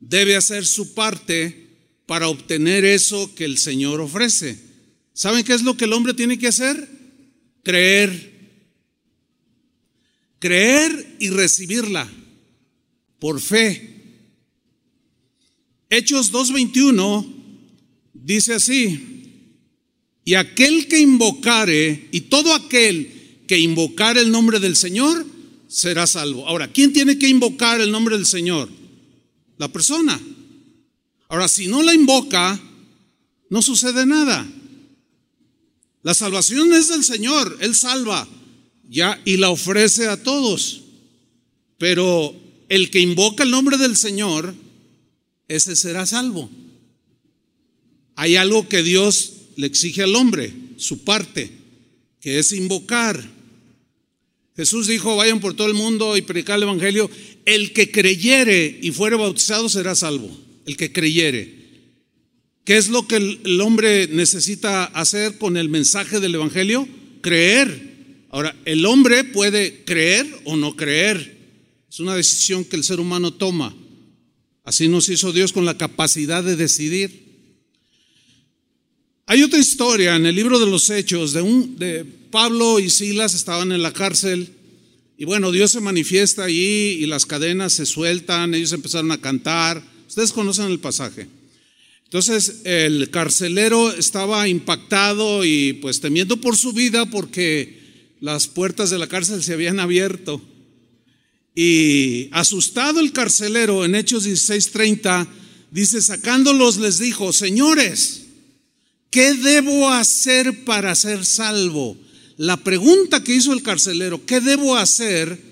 debe 0.00 0.34
hacer 0.34 0.66
su 0.66 0.94
parte 0.94 1.68
para 2.06 2.28
obtener 2.28 2.84
eso 2.84 3.32
que 3.36 3.44
el 3.44 3.58
Señor 3.58 4.00
ofrece. 4.00 4.58
¿Saben 5.12 5.44
qué 5.44 5.54
es 5.54 5.62
lo 5.62 5.76
que 5.76 5.84
el 5.84 5.92
hombre 5.92 6.14
tiene 6.14 6.38
que 6.38 6.48
hacer? 6.48 6.88
Creer. 7.62 8.29
Creer 10.40 11.16
y 11.20 11.28
recibirla 11.28 12.10
por 13.20 13.40
fe. 13.40 13.90
Hechos 15.88 16.32
2.21 16.32 17.26
dice 18.14 18.54
así, 18.54 19.10
y 20.24 20.34
aquel 20.34 20.88
que 20.88 20.98
invocare, 20.98 22.08
y 22.10 22.22
todo 22.22 22.54
aquel 22.54 23.44
que 23.46 23.58
invocare 23.58 24.20
el 24.20 24.30
nombre 24.30 24.60
del 24.60 24.76
Señor, 24.76 25.26
será 25.68 26.06
salvo. 26.06 26.46
Ahora, 26.48 26.72
¿quién 26.72 26.92
tiene 26.92 27.18
que 27.18 27.28
invocar 27.28 27.80
el 27.80 27.90
nombre 27.90 28.16
del 28.16 28.26
Señor? 28.26 28.68
La 29.58 29.68
persona. 29.68 30.20
Ahora, 31.28 31.48
si 31.48 31.66
no 31.66 31.82
la 31.82 31.94
invoca, 31.94 32.60
no 33.50 33.60
sucede 33.60 34.06
nada. 34.06 34.46
La 36.02 36.14
salvación 36.14 36.72
es 36.72 36.88
del 36.88 37.04
Señor, 37.04 37.58
Él 37.60 37.74
salva, 37.74 38.26
ya, 38.90 39.20
y 39.24 39.36
la 39.36 39.50
ofrece 39.50 40.08
a 40.08 40.22
todos. 40.22 40.82
Pero 41.78 42.34
el 42.68 42.90
que 42.90 43.00
invoca 43.00 43.44
el 43.44 43.50
nombre 43.50 43.78
del 43.78 43.96
Señor, 43.96 44.52
ese 45.48 45.76
será 45.76 46.04
salvo. 46.06 46.50
Hay 48.16 48.36
algo 48.36 48.68
que 48.68 48.82
Dios 48.82 49.32
le 49.56 49.66
exige 49.66 50.02
al 50.02 50.16
hombre, 50.16 50.52
su 50.76 51.04
parte, 51.04 51.50
que 52.20 52.38
es 52.40 52.52
invocar. 52.52 53.22
Jesús 54.56 54.88
dijo, 54.88 55.16
vayan 55.16 55.40
por 55.40 55.54
todo 55.54 55.68
el 55.68 55.74
mundo 55.74 56.16
y 56.16 56.22
predicar 56.22 56.56
el 56.56 56.64
Evangelio. 56.64 57.08
El 57.46 57.72
que 57.72 57.90
creyere 57.90 58.78
y 58.82 58.90
fuere 58.90 59.16
bautizado 59.16 59.68
será 59.68 59.94
salvo. 59.94 60.30
El 60.66 60.76
que 60.76 60.92
creyere. 60.92 61.60
¿Qué 62.64 62.76
es 62.76 62.88
lo 62.88 63.06
que 63.06 63.16
el 63.16 63.60
hombre 63.60 64.08
necesita 64.08 64.84
hacer 64.84 65.38
con 65.38 65.56
el 65.56 65.68
mensaje 65.68 66.20
del 66.20 66.34
Evangelio? 66.34 66.86
Creer. 67.22 67.89
Ahora, 68.30 68.56
el 68.64 68.86
hombre 68.86 69.24
puede 69.24 69.84
creer 69.84 70.26
o 70.44 70.56
no 70.56 70.76
creer. 70.76 71.38
Es 71.90 72.00
una 72.00 72.14
decisión 72.14 72.64
que 72.64 72.76
el 72.76 72.84
ser 72.84 73.00
humano 73.00 73.32
toma. 73.32 73.74
Así 74.64 74.88
nos 74.88 75.08
hizo 75.08 75.32
Dios 75.32 75.52
con 75.52 75.64
la 75.64 75.76
capacidad 75.76 76.44
de 76.44 76.56
decidir. 76.56 77.28
Hay 79.26 79.42
otra 79.42 79.58
historia 79.58 80.16
en 80.16 80.26
el 80.26 80.34
libro 80.34 80.58
de 80.58 80.66
los 80.66 80.90
Hechos 80.90 81.32
de, 81.32 81.42
un, 81.42 81.76
de 81.76 82.04
Pablo 82.04 82.78
y 82.78 82.90
Silas 82.90 83.34
estaban 83.34 83.72
en 83.72 83.82
la 83.82 83.92
cárcel 83.92 84.54
y 85.20 85.26
bueno, 85.26 85.52
Dios 85.52 85.72
se 85.72 85.80
manifiesta 85.80 86.44
allí 86.44 86.98
y 86.98 87.06
las 87.06 87.26
cadenas 87.26 87.74
se 87.74 87.84
sueltan, 87.84 88.54
ellos 88.54 88.72
empezaron 88.72 89.12
a 89.12 89.20
cantar. 89.20 89.82
Ustedes 90.08 90.32
conocen 90.32 90.70
el 90.70 90.80
pasaje. 90.80 91.28
Entonces 92.04 92.62
el 92.64 93.10
carcelero 93.10 93.92
estaba 93.92 94.48
impactado 94.48 95.44
y 95.44 95.74
pues 95.74 96.00
temiendo 96.00 96.38
por 96.38 96.56
su 96.56 96.72
vida 96.72 97.04
porque 97.04 97.79
las 98.20 98.48
puertas 98.48 98.90
de 98.90 98.98
la 98.98 99.06
cárcel 99.06 99.42
se 99.42 99.54
habían 99.54 99.80
abierto. 99.80 100.40
Y 101.54 102.28
asustado 102.32 103.00
el 103.00 103.12
carcelero 103.12 103.84
en 103.84 103.94
Hechos 103.94 104.24
16:30, 104.26 105.26
dice, 105.70 106.00
sacándolos 106.00 106.76
les 106.76 106.98
dijo, 106.98 107.32
señores, 107.32 108.22
¿qué 109.10 109.34
debo 109.34 109.90
hacer 109.90 110.64
para 110.64 110.94
ser 110.94 111.24
salvo? 111.24 111.96
La 112.36 112.56
pregunta 112.56 113.22
que 113.22 113.34
hizo 113.34 113.52
el 113.52 113.62
carcelero, 113.62 114.24
¿qué 114.24 114.40
debo 114.40 114.76
hacer? 114.76 115.50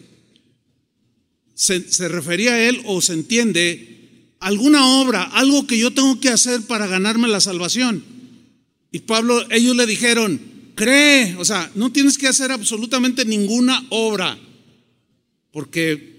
Se, 1.54 2.08
refería 2.08 2.52
a 2.52 2.68
él 2.68 2.80
o 2.86 3.02
se 3.02 3.14
entiende 3.14 4.34
alguna 4.38 4.86
obra, 5.00 5.24
algo 5.24 5.66
que 5.66 5.76
yo 5.76 5.92
tengo 5.92 6.20
que 6.20 6.28
hacer 6.28 6.62
para 6.62 6.86
ganarme 6.86 7.26
la 7.28 7.40
salvación. 7.40 8.04
Y 8.92 9.00
Pablo, 9.00 9.44
ellos 9.50 9.76
le 9.76 9.86
dijeron, 9.86 10.40
cree, 10.78 11.34
o 11.38 11.44
sea, 11.44 11.70
no 11.74 11.90
tienes 11.90 12.16
que 12.16 12.28
hacer 12.28 12.52
absolutamente 12.52 13.24
ninguna 13.24 13.84
obra. 13.90 14.38
Porque 15.50 16.18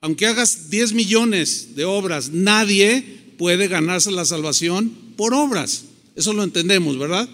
aunque 0.00 0.26
hagas 0.26 0.70
10 0.70 0.94
millones 0.94 1.76
de 1.76 1.84
obras, 1.84 2.30
nadie 2.30 3.34
puede 3.36 3.68
ganarse 3.68 4.10
la 4.10 4.24
salvación 4.24 4.88
por 5.14 5.34
obras. 5.34 5.84
Eso 6.16 6.32
lo 6.32 6.42
entendemos, 6.42 6.98
¿verdad? 6.98 7.28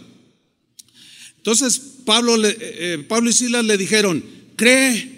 Entonces 1.37 1.79
Pablo, 2.05 2.45
eh, 2.45 2.57
eh, 2.59 3.05
Pablo 3.09 3.31
y 3.31 3.33
Silas 3.33 3.65
le 3.65 3.79
dijeron, 3.79 4.25
cree, 4.57 5.13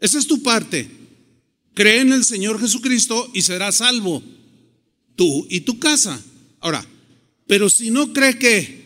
esa 0.00 0.18
es 0.18 0.26
tu 0.26 0.42
parte, 0.42 0.88
cree 1.74 2.00
en 2.00 2.12
el 2.14 2.24
Señor 2.24 2.58
Jesucristo 2.58 3.30
y 3.34 3.42
serás 3.42 3.76
salvo, 3.76 4.22
tú 5.14 5.46
y 5.50 5.60
tu 5.60 5.78
casa. 5.78 6.18
Ahora, 6.60 6.86
pero 7.46 7.68
si 7.68 7.90
no 7.90 8.14
cree 8.14 8.38
que, 8.38 8.83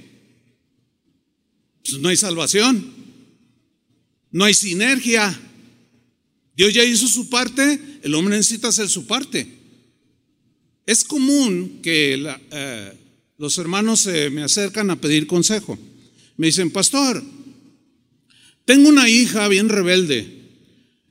pues 1.91 2.03
no 2.03 2.09
hay 2.11 2.17
salvación, 2.17 2.93
no 4.31 4.45
hay 4.45 4.53
sinergia. 4.53 5.39
Dios 6.55 6.75
ya 6.75 6.85
hizo 6.85 7.09
su 7.09 7.31
parte, 7.31 7.81
el 8.03 8.15
hombre 8.15 8.37
necesita 8.37 8.69
hacer 8.69 8.89
su 8.89 9.07
parte. 9.07 9.47
Es 10.85 11.03
común 11.05 11.81
que 11.83 12.23
eh, 12.51 12.93
los 13.39 13.57
hermanos 13.57 14.01
se 14.01 14.29
me 14.29 14.43
acercan 14.43 14.91
a 14.91 15.01
pedir 15.01 15.27
consejo. 15.27 15.79
Me 16.37 16.49
dicen, 16.49 16.71
pastor, 16.71 17.23
tengo 18.65 18.89
una 18.91 19.09
hija 19.09 19.49
bien 19.49 19.71
rebelde, 19.71 20.43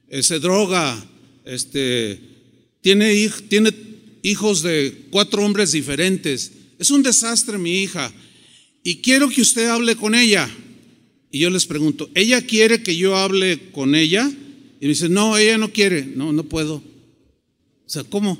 eh, 0.09 0.21
se 0.21 0.39
droga, 0.39 1.03
este, 1.43 2.21
tiene, 2.81 3.29
tiene 3.49 3.73
hijos 4.21 4.61
de 4.61 5.07
cuatro 5.09 5.43
hombres 5.43 5.71
diferentes. 5.71 6.51
Es 6.77 6.91
un 6.91 7.01
desastre 7.01 7.57
mi 7.57 7.81
hija. 7.81 8.13
Y 8.83 8.97
quiero 8.97 9.27
que 9.27 9.41
usted 9.41 9.67
hable 9.69 9.95
con 9.95 10.13
ella. 10.13 10.47
Y 11.31 11.39
yo 11.39 11.49
les 11.49 11.65
pregunto, 11.65 12.09
¿ella 12.15 12.41
quiere 12.45 12.83
que 12.83 12.95
yo 12.95 13.17
hable 13.17 13.71
con 13.71 13.95
ella? 13.95 14.29
Y 14.79 14.85
me 14.85 14.89
dice, 14.89 15.09
no, 15.09 15.37
ella 15.37 15.57
no 15.57 15.71
quiere. 15.71 16.05
No, 16.05 16.31
no 16.31 16.43
puedo. 16.43 16.75
O 16.75 17.89
sea, 17.89 18.03
¿cómo? 18.03 18.37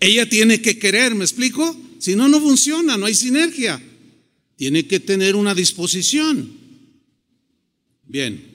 Ella 0.00 0.28
tiene 0.28 0.60
que 0.60 0.78
querer, 0.78 1.14
¿me 1.14 1.24
explico? 1.24 1.76
Si 1.98 2.16
no, 2.16 2.28
no 2.28 2.40
funciona, 2.40 2.96
no 2.96 3.06
hay 3.06 3.14
sinergia. 3.14 3.82
Tiene 4.56 4.86
que 4.86 5.00
tener 5.00 5.36
una 5.36 5.54
disposición. 5.54 6.52
Bien. 8.06 8.52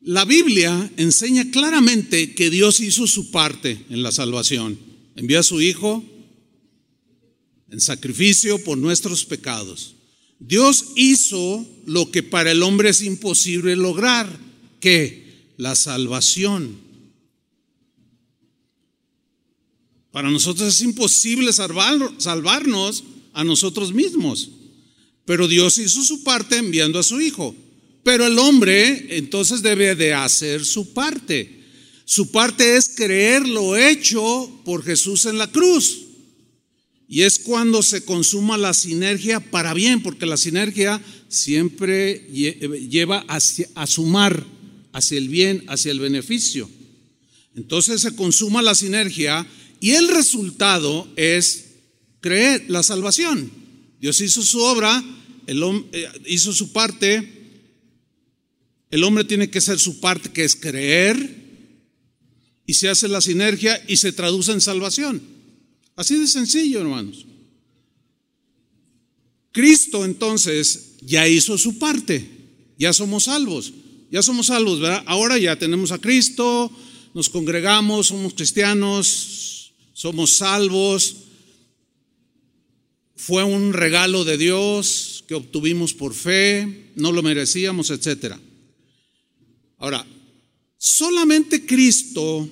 La 0.00 0.24
Biblia 0.24 0.90
enseña 0.96 1.50
claramente 1.50 2.34
que 2.34 2.50
Dios 2.50 2.80
hizo 2.80 3.06
su 3.06 3.30
parte 3.30 3.78
en 3.90 4.02
la 4.02 4.12
salvación. 4.12 4.78
Envió 5.16 5.40
a 5.40 5.42
su 5.42 5.60
Hijo 5.60 6.04
en 7.70 7.80
sacrificio 7.80 8.62
por 8.62 8.78
nuestros 8.78 9.24
pecados. 9.24 9.94
Dios 10.38 10.92
hizo 10.96 11.66
lo 11.86 12.10
que 12.10 12.22
para 12.22 12.50
el 12.50 12.62
hombre 12.62 12.90
es 12.90 13.02
imposible 13.02 13.76
lograr 13.76 14.28
que 14.80 15.52
la 15.56 15.74
salvación. 15.74 16.78
Para 20.10 20.30
nosotros 20.30 20.68
es 20.68 20.82
imposible 20.82 21.52
salvarnos 21.52 23.04
a 23.32 23.42
nosotros 23.44 23.92
mismos, 23.92 24.50
pero 25.24 25.48
Dios 25.48 25.78
hizo 25.78 26.04
su 26.04 26.22
parte 26.22 26.56
enviando 26.56 26.98
a 26.98 27.02
su 27.02 27.20
Hijo. 27.20 27.54
Pero 28.04 28.26
el 28.26 28.38
hombre 28.38 29.16
entonces 29.16 29.62
debe 29.62 29.96
de 29.96 30.12
hacer 30.12 30.64
su 30.64 30.92
parte. 30.92 31.62
Su 32.04 32.30
parte 32.30 32.76
es 32.76 32.90
creer 32.90 33.48
lo 33.48 33.76
hecho 33.76 34.60
por 34.64 34.84
Jesús 34.84 35.24
en 35.24 35.38
la 35.38 35.50
cruz. 35.50 36.03
Y 37.14 37.22
es 37.22 37.38
cuando 37.38 37.80
se 37.80 38.04
consuma 38.04 38.58
la 38.58 38.74
sinergia 38.74 39.38
para 39.38 39.72
bien, 39.72 40.02
porque 40.02 40.26
la 40.26 40.36
sinergia 40.36 41.00
siempre 41.28 42.26
lleva 42.90 43.20
hacia, 43.28 43.68
a 43.76 43.86
sumar 43.86 44.44
hacia 44.92 45.18
el 45.18 45.28
bien, 45.28 45.62
hacia 45.68 45.92
el 45.92 46.00
beneficio. 46.00 46.68
Entonces 47.54 48.00
se 48.00 48.16
consuma 48.16 48.62
la 48.62 48.74
sinergia 48.74 49.46
y 49.80 49.92
el 49.92 50.08
resultado 50.08 51.06
es 51.14 51.66
creer 52.20 52.64
la 52.66 52.82
salvación. 52.82 53.48
Dios 54.00 54.20
hizo 54.20 54.42
su 54.42 54.58
obra, 54.58 55.00
el, 55.46 55.62
eh, 55.92 56.08
hizo 56.26 56.52
su 56.52 56.72
parte, 56.72 57.30
el 58.90 59.04
hombre 59.04 59.22
tiene 59.22 59.50
que 59.50 59.58
hacer 59.58 59.78
su 59.78 60.00
parte, 60.00 60.32
que 60.32 60.42
es 60.42 60.56
creer, 60.56 61.44
y 62.66 62.74
se 62.74 62.88
hace 62.88 63.06
la 63.06 63.20
sinergia 63.20 63.80
y 63.86 63.98
se 63.98 64.10
traduce 64.10 64.50
en 64.50 64.60
salvación. 64.60 65.33
Así 65.96 66.18
de 66.18 66.26
sencillo, 66.26 66.80
hermanos. 66.80 67.26
Cristo 69.52 70.04
entonces 70.04 70.96
ya 71.02 71.28
hizo 71.28 71.56
su 71.56 71.78
parte, 71.78 72.28
ya 72.76 72.92
somos 72.92 73.24
salvos. 73.24 73.72
Ya 74.14 74.22
somos 74.22 74.46
salvos, 74.46 74.78
¿verdad? 74.78 75.02
Ahora 75.06 75.38
ya 75.38 75.58
tenemos 75.58 75.90
a 75.90 75.98
Cristo, 75.98 76.70
nos 77.14 77.28
congregamos, 77.28 78.06
somos 78.06 78.34
cristianos, 78.34 79.74
somos 79.92 80.36
salvos. 80.36 81.16
Fue 83.16 83.42
un 83.42 83.72
regalo 83.72 84.24
de 84.24 84.38
Dios 84.38 85.24
que 85.26 85.34
obtuvimos 85.34 85.94
por 85.94 86.14
fe, 86.14 86.92
no 86.94 87.10
lo 87.10 87.24
merecíamos, 87.24 87.90
etc. 87.90 88.36
Ahora, 89.78 90.06
solamente 90.78 91.66
Cristo 91.66 92.48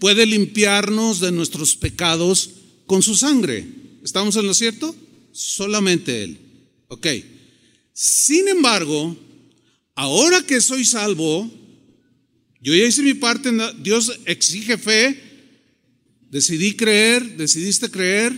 puede 0.00 0.26
limpiarnos 0.26 1.20
de 1.20 1.30
nuestros 1.30 1.76
pecados 1.76 2.50
con 2.86 3.02
su 3.02 3.14
sangre. 3.14 3.66
¿Estamos 4.02 4.36
en 4.36 4.46
lo 4.46 4.54
cierto? 4.54 4.94
Solamente 5.32 6.22
Él. 6.22 6.38
Ok. 6.88 7.06
Sin 7.92 8.48
embargo, 8.48 9.16
ahora 9.94 10.42
que 10.46 10.60
soy 10.60 10.84
salvo, 10.84 11.50
yo 12.60 12.74
ya 12.74 12.84
hice 12.84 13.02
mi 13.02 13.14
parte, 13.14 13.50
Dios 13.82 14.20
exige 14.24 14.78
fe, 14.78 15.20
decidí 16.30 16.74
creer, 16.74 17.36
decidiste 17.36 17.90
creer. 17.90 18.32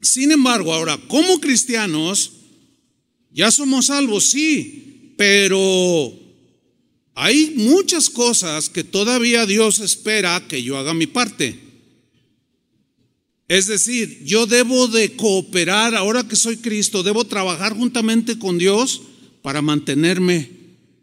Sin 0.00 0.32
embargo, 0.32 0.72
ahora, 0.72 0.98
como 1.08 1.40
cristianos, 1.40 2.32
ya 3.30 3.50
somos 3.50 3.86
salvos, 3.86 4.24
sí, 4.26 5.14
pero 5.16 6.18
hay 7.14 7.54
muchas 7.56 8.10
cosas 8.10 8.68
que 8.68 8.84
todavía 8.84 9.46
Dios 9.46 9.80
espera 9.80 10.44
que 10.48 10.62
yo 10.62 10.76
haga 10.76 10.94
mi 10.94 11.06
parte. 11.06 11.71
Es 13.52 13.66
decir, 13.66 14.24
yo 14.24 14.46
debo 14.46 14.88
de 14.88 15.14
cooperar, 15.14 15.94
ahora 15.94 16.26
que 16.26 16.36
soy 16.36 16.56
Cristo, 16.56 17.02
debo 17.02 17.26
trabajar 17.26 17.76
juntamente 17.76 18.38
con 18.38 18.56
Dios 18.56 19.02
para 19.42 19.60
mantenerme 19.60 20.48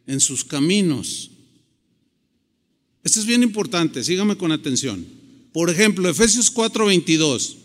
en 0.08 0.20
sus 0.20 0.44
caminos. 0.44 1.30
Esto 3.04 3.20
es 3.20 3.28
bien 3.28 3.44
importante, 3.44 4.04
sígame 4.04 4.36
con 4.36 4.52
atención. 4.52 5.06
Por 5.54 5.70
ejemplo, 5.70 6.10
Efesios 6.10 6.52
4:22. 6.52 7.58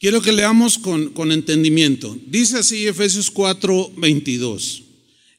Quiero 0.00 0.22
que 0.22 0.32
leamos 0.32 0.78
con, 0.78 1.10
con 1.10 1.32
entendimiento. 1.32 2.16
Dice 2.28 2.60
así 2.60 2.86
Efesios 2.86 3.30
4:22. 3.30 4.84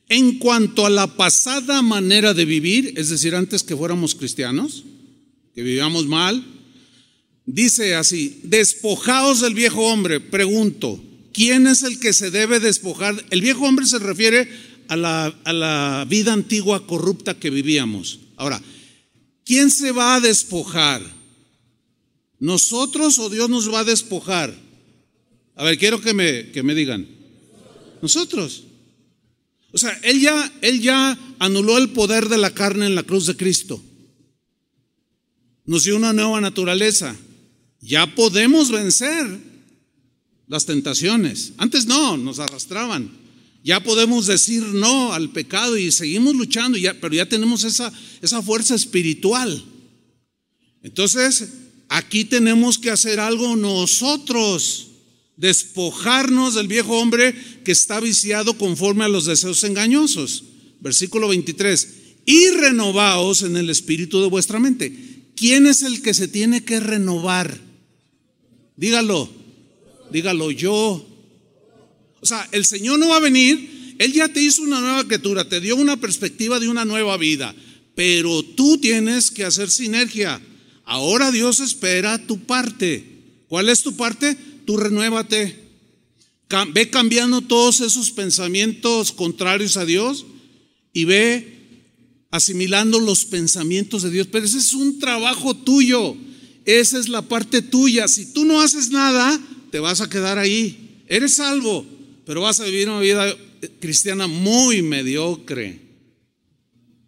En 0.10 0.38
cuanto 0.38 0.86
a 0.86 0.92
la 0.92 1.18
pasada 1.18 1.82
manera 1.82 2.36
de 2.36 2.46
vivir, 2.46 2.94
es 2.98 3.10
decir, 3.10 3.34
antes 3.34 3.64
que 3.64 3.76
fuéramos 3.76 4.14
cristianos, 4.14 4.84
que 5.56 5.64
vivíamos 5.64 6.06
mal, 6.06 6.59
dice 7.54 7.96
así, 7.96 8.40
despojaos 8.44 9.42
del 9.42 9.54
viejo 9.54 9.82
hombre. 9.88 10.20
Pregunto, 10.20 11.04
¿quién 11.34 11.68
es 11.68 11.84
el 11.84 12.00
que 12.00 12.14
se 12.14 12.32
debe 12.32 12.60
despojar? 12.60 13.24
El 13.30 13.42
viejo 13.42 13.66
hombre 13.66 13.86
se 13.86 14.00
refiere 14.00 14.50
a 14.88 14.96
la, 14.96 15.26
a 15.44 15.54
la 15.54 16.06
vida 16.08 16.34
antigua 16.34 16.86
corrupta 16.86 17.34
que 17.34 17.50
vivíamos. 17.50 18.20
Ahora, 18.38 18.62
¿quién 19.46 19.72
se 19.72 19.92
va 19.92 20.16
a 20.16 20.20
despojar? 20.20 21.02
¿Nosotros 22.40 23.20
o 23.20 23.30
Dios 23.30 23.50
nos 23.50 23.72
va 23.74 23.80
a 23.80 23.84
despojar? 23.84 24.56
A 25.56 25.64
ver, 25.64 25.78
quiero 25.78 26.00
que 26.00 26.14
me, 26.14 26.52
que 26.52 26.64
me 26.64 26.76
digan. 26.76 27.08
Nosotros. 28.02 28.64
O 29.72 29.78
sea, 29.78 29.92
él 30.04 30.22
ya, 30.22 30.52
él 30.62 30.82
ya 30.82 31.18
anuló 31.38 31.78
el 31.78 31.90
poder 31.90 32.30
de 32.30 32.38
la 32.38 32.54
carne 32.54 32.86
en 32.86 32.96
la 32.96 33.04
cruz 33.04 33.26
de 33.26 33.36
Cristo. 33.36 33.82
Nos 35.66 35.84
dio 35.84 35.96
una 35.96 36.14
nueva 36.14 36.42
naturaleza. 36.42 37.16
Ya 37.82 38.14
podemos 38.16 38.72
vencer 38.72 39.40
las 40.48 40.66
tentaciones. 40.66 41.54
Antes 41.58 41.86
no, 41.86 42.18
nos 42.18 42.40
arrastraban. 42.40 43.12
Ya 43.64 43.82
podemos 43.82 44.26
decir 44.26 44.64
no 44.64 45.14
al 45.14 45.32
pecado 45.32 45.78
y 45.78 45.92
seguimos 45.92 46.36
luchando, 46.36 46.78
ya, 46.78 46.94
pero 47.00 47.14
ya 47.14 47.28
tenemos 47.28 47.64
esa, 47.64 47.92
esa 48.22 48.42
fuerza 48.42 48.76
espiritual. 48.76 49.64
Entonces, 50.82 51.50
aquí 51.90 52.26
tenemos 52.26 52.78
que 52.78 52.90
hacer 52.90 53.20
algo 53.20 53.56
nosotros 53.56 54.88
despojarnos 55.36 56.56
del 56.56 56.68
viejo 56.68 56.98
hombre 57.00 57.34
que 57.64 57.72
está 57.72 58.00
viciado 58.00 58.58
conforme 58.58 59.06
a 59.06 59.10
los 59.10 59.26
deseos 59.26 59.64
engañosos. 59.64 60.44
Versículo 60.80 61.28
23. 61.28 61.88
Y 62.26 62.50
renovaos 62.50 63.44
en 63.44 63.56
el 63.56 63.70
espíritu 63.70 64.22
de 64.22 64.28
vuestra 64.28 64.60
mente. 64.60 64.94
¿Quién 65.36 65.68
es 65.68 65.84
el 65.84 66.02
que 66.02 66.14
se 66.14 66.28
tiene 66.28 66.64
que 66.64 66.80
renovar? 66.80 67.69
Dígalo, 68.80 69.30
dígalo 70.12 70.52
yo. 70.52 71.06
O 72.22 72.26
sea, 72.26 72.48
el 72.52 72.66
Señor 72.66 72.98
no 72.98 73.10
va 73.10 73.18
a 73.18 73.22
venir, 73.22 73.96
Él 74.00 74.14
ya 74.14 74.28
te 74.30 74.42
hizo 74.42 74.62
una 74.62 74.80
nueva 74.80 75.04
criatura, 75.04 75.48
te 75.48 75.60
dio 75.60 75.76
una 75.76 75.98
perspectiva 75.98 76.60
de 76.60 76.70
una 76.70 76.86
nueva 76.86 77.18
vida, 77.18 77.54
pero 77.94 78.42
tú 78.42 78.78
tienes 78.78 79.32
que 79.32 79.46
hacer 79.46 79.70
sinergia. 79.70 80.42
Ahora 80.86 81.32
Dios 81.32 81.60
espera 81.60 82.26
tu 82.26 82.40
parte. 82.40 83.04
¿Cuál 83.48 83.70
es 83.70 83.84
tu 83.84 83.96
parte? 83.96 84.38
tú 84.70 84.78
renuévate. 84.78 85.56
Ve 86.74 86.90
cambiando 86.92 87.42
todos 87.42 87.80
esos 87.80 88.12
pensamientos 88.12 89.12
contrarios 89.12 89.78
a 89.78 89.86
Dios 89.86 90.28
y 90.94 91.06
ve 91.06 91.58
asimilando 92.30 93.00
los 93.00 93.26
pensamientos 93.26 94.04
de 94.04 94.12
Dios. 94.12 94.28
Pero 94.32 94.46
ese 94.46 94.60
es 94.60 94.74
un 94.74 95.00
trabajo 95.00 95.56
tuyo. 95.56 96.16
Esa 96.78 97.00
es 97.00 97.10
la 97.10 97.24
parte 97.24 97.64
tuya. 97.64 98.08
Si 98.08 98.28
tú 98.32 98.46
no 98.46 98.62
haces 98.62 98.92
nada, 98.92 99.42
te 99.72 99.80
vas 99.80 100.02
a 100.02 100.10
quedar 100.10 100.38
ahí. 100.38 101.02
Eres 101.08 101.34
salvo, 101.34 101.84
pero 102.28 102.42
vas 102.42 102.60
a 102.60 102.66
vivir 102.66 102.88
una 102.88 103.00
vida 103.00 103.36
cristiana 103.80 104.28
muy 104.28 104.84
mediocre, 104.84 105.82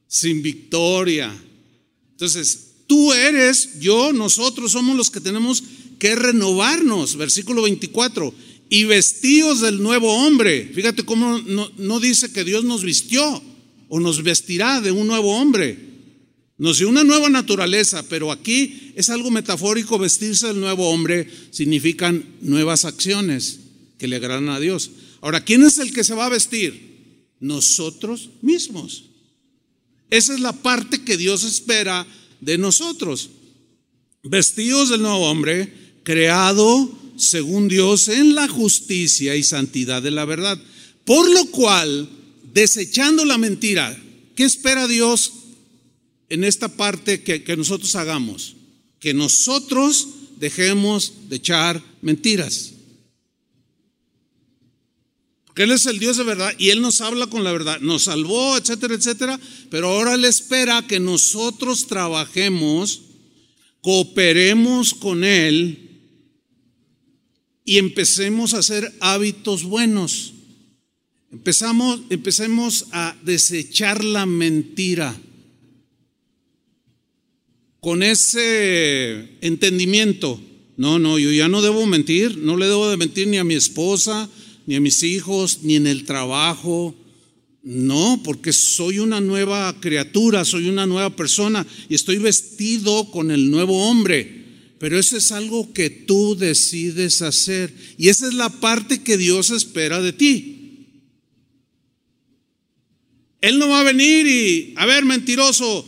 sin 0.07 0.41
victoria. 0.41 1.31
Entonces, 2.09 2.71
tú 2.87 3.13
eres, 3.13 3.79
yo, 3.79 4.11
nosotros 4.11 4.71
somos 4.71 4.97
los 4.97 5.11
que 5.11 5.21
tenemos 5.21 5.63
que 5.99 6.15
renovarnos, 6.15 7.15
versículo 7.15 7.61
24, 7.61 8.33
y 8.67 8.85
vestidos 8.85 9.61
del 9.61 9.83
nuevo 9.83 10.11
hombre. 10.11 10.71
Fíjate 10.73 11.03
cómo 11.03 11.39
no, 11.77 11.99
dice 11.99 12.33
que 12.33 12.43
Dios 12.43 12.63
nos 12.63 12.83
vistió 12.83 13.43
o 13.89 13.99
nos 13.99 14.23
vestirá 14.23 14.81
de 14.81 14.91
un 14.91 15.05
nuevo 15.05 15.37
hombre. 15.37 15.90
Nos 16.61 16.77
dio 16.77 16.89
una 16.89 17.03
nueva 17.03 17.27
naturaleza, 17.27 18.03
pero 18.07 18.31
aquí 18.31 18.93
es 18.95 19.09
algo 19.09 19.31
metafórico, 19.31 19.97
vestirse 19.97 20.45
del 20.45 20.59
nuevo 20.59 20.91
hombre 20.91 21.27
significan 21.49 22.23
nuevas 22.39 22.85
acciones 22.85 23.61
que 23.97 24.07
le 24.07 24.17
agradan 24.17 24.49
a 24.49 24.59
Dios. 24.59 24.91
Ahora, 25.21 25.43
¿quién 25.43 25.63
es 25.63 25.79
el 25.79 25.91
que 25.91 26.03
se 26.03 26.13
va 26.13 26.27
a 26.27 26.29
vestir? 26.29 27.25
Nosotros 27.39 28.29
mismos. 28.43 29.05
Esa 30.11 30.35
es 30.35 30.39
la 30.39 30.53
parte 30.53 31.01
que 31.01 31.17
Dios 31.17 31.43
espera 31.45 32.05
de 32.41 32.59
nosotros. 32.59 33.31
Vestidos 34.21 34.89
del 34.89 35.01
nuevo 35.01 35.31
hombre, 35.31 35.73
creado 36.03 36.95
según 37.17 37.69
Dios 37.69 38.07
en 38.07 38.35
la 38.35 38.47
justicia 38.47 39.35
y 39.35 39.41
santidad 39.41 40.03
de 40.03 40.11
la 40.11 40.25
verdad. 40.25 40.61
Por 41.05 41.27
lo 41.27 41.43
cual, 41.45 42.07
desechando 42.53 43.25
la 43.25 43.39
mentira, 43.39 43.99
¿qué 44.35 44.43
espera 44.43 44.87
Dios 44.87 45.40
en 46.31 46.45
esta 46.45 46.69
parte 46.69 47.23
que, 47.23 47.57
nosotros 47.57 47.93
hagamos? 47.95 48.55
Que 48.99 49.13
nosotros 49.13 50.07
dejemos 50.37 51.27
de 51.27 51.35
echar 51.35 51.83
mentiras. 52.01 52.71
Porque 55.45 55.63
Él 55.63 55.71
es 55.71 55.85
el 55.87 55.99
Dios 55.99 56.15
de 56.15 56.23
verdad 56.23 56.53
y 56.57 56.69
Él 56.69 56.81
nos 56.81 57.01
habla 57.01 57.27
con 57.27 57.43
la 57.43 57.51
verdad, 57.51 57.81
nos 57.81 58.03
salvó, 58.03 58.57
etcétera, 58.57 58.95
etcétera, 58.95 59.39
pero 59.69 59.89
ahora 59.89 60.13
Él 60.15 60.23
espera 60.23 60.87
que 60.87 61.01
nosotros 61.01 61.87
trabajemos, 61.87 63.01
cooperemos 63.81 64.93
con 64.93 65.25
Él 65.25 65.99
y 67.65 67.77
empecemos 67.77 68.53
a 68.53 68.59
hacer 68.59 68.95
hábitos 69.01 69.63
buenos. 69.63 70.33
Empezamos, 71.29 71.99
empecemos 72.09 72.85
a 72.93 73.17
desechar 73.21 74.01
la 74.01 74.25
mentira 74.25 75.13
con 77.81 78.03
ese 78.03 79.37
entendimiento. 79.41 80.39
No, 80.77 80.99
no, 80.99 81.17
yo 81.17 81.31
ya 81.31 81.47
no 81.49 81.61
debo 81.61 81.85
mentir, 81.87 82.37
no 82.37 82.55
le 82.55 82.67
debo 82.67 82.89
de 82.89 82.95
mentir 82.95 83.27
ni 83.27 83.37
a 83.37 83.43
mi 83.43 83.55
esposa, 83.55 84.29
ni 84.67 84.75
a 84.75 84.79
mis 84.79 85.01
hijos, 85.03 85.59
ni 85.63 85.75
en 85.75 85.87
el 85.87 86.05
trabajo. 86.05 86.95
No, 87.63 88.21
porque 88.23 88.53
soy 88.53 88.99
una 88.99 89.19
nueva 89.19 89.79
criatura, 89.79 90.45
soy 90.45 90.69
una 90.69 90.85
nueva 90.85 91.15
persona 91.15 91.65
y 91.89 91.95
estoy 91.95 92.17
vestido 92.17 93.09
con 93.11 93.31
el 93.31 93.49
nuevo 93.49 93.89
hombre. 93.89 94.41
Pero 94.77 94.97
eso 94.97 95.17
es 95.17 95.31
algo 95.31 95.73
que 95.73 95.89
tú 95.89 96.35
decides 96.35 97.21
hacer. 97.21 97.73
Y 97.97 98.09
esa 98.09 98.27
es 98.27 98.35
la 98.35 98.49
parte 98.49 99.01
que 99.01 99.17
Dios 99.17 99.49
espera 99.49 100.01
de 100.01 100.13
ti. 100.13 100.87
Él 103.41 103.57
no 103.57 103.69
va 103.69 103.81
a 103.81 103.83
venir 103.83 104.27
y, 104.27 104.73
a 104.77 104.85
ver, 104.85 105.03
mentiroso. 105.03 105.85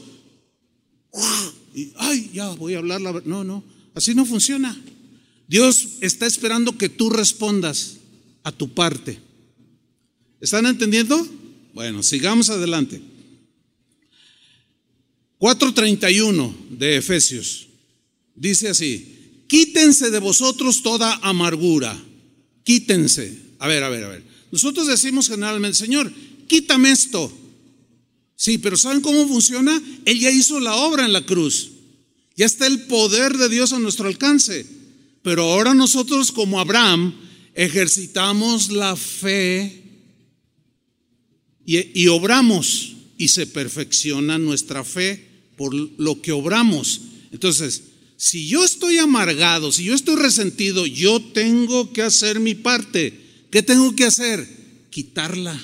Y, 1.73 1.91
Ay, 1.97 2.29
ya 2.33 2.49
voy 2.49 2.75
a 2.75 2.79
hablar 2.79 3.01
la 3.01 3.11
verdad. 3.11 3.27
No, 3.27 3.43
no, 3.43 3.63
así 3.93 4.13
no 4.13 4.25
funciona. 4.25 4.79
Dios 5.47 5.97
está 6.01 6.25
esperando 6.25 6.77
que 6.77 6.89
tú 6.89 7.09
respondas 7.09 7.97
a 8.43 8.51
tu 8.51 8.73
parte. 8.73 9.19
¿Están 10.39 10.65
entendiendo? 10.65 11.27
Bueno, 11.73 12.03
sigamos 12.03 12.49
adelante. 12.49 13.01
4.31 15.39 16.69
de 16.69 16.97
Efesios. 16.97 17.67
Dice 18.35 18.69
así, 18.69 19.43
quítense 19.47 20.09
de 20.09 20.19
vosotros 20.19 20.81
toda 20.81 21.15
amargura, 21.21 22.01
quítense. 22.63 23.37
A 23.59 23.67
ver, 23.67 23.83
a 23.83 23.89
ver, 23.89 24.03
a 24.05 24.09
ver. 24.09 24.23
Nosotros 24.51 24.87
decimos 24.87 25.27
generalmente, 25.27 25.77
Señor, 25.77 26.11
quítame 26.47 26.91
esto. 26.91 27.31
Sí, 28.35 28.57
pero 28.57 28.77
¿saben 28.77 29.01
cómo 29.01 29.27
funciona? 29.27 29.81
Él 30.05 30.19
ya 30.19 30.31
hizo 30.31 30.59
la 30.59 30.75
obra 30.75 31.05
en 31.05 31.13
la 31.13 31.25
cruz. 31.25 31.69
Ya 32.35 32.45
está 32.45 32.67
el 32.67 32.83
poder 32.83 33.37
de 33.37 33.49
Dios 33.49 33.73
a 33.73 33.79
nuestro 33.79 34.07
alcance. 34.07 34.65
Pero 35.21 35.43
ahora 35.43 35.73
nosotros 35.73 36.31
como 36.31 36.59
Abraham 36.59 37.15
ejercitamos 37.53 38.71
la 38.71 38.95
fe 38.95 39.83
y, 41.65 42.07
obramos 42.07 42.93
y 43.17 43.29
se 43.29 43.47
perfecciona 43.47 44.37
nuestra 44.37 44.83
fe 44.83 45.25
por 45.55 45.73
lo 45.73 46.21
que 46.21 46.33
obramos. 46.33 47.01
Entonces, 47.31 47.83
si 48.17 48.47
yo 48.47 48.65
estoy 48.65 48.97
amargado, 48.97 49.71
si 49.71 49.85
yo 49.85 49.93
estoy 49.93 50.17
resentido, 50.17 50.85
yo 50.85 51.21
tengo 51.21 51.93
que 51.93 52.01
hacer 52.01 52.39
mi 52.39 52.55
parte. 52.55 53.13
¿Qué 53.49 53.63
tengo 53.63 53.95
que 53.95 54.05
hacer? 54.05 54.45
Quitarla. 54.89 55.61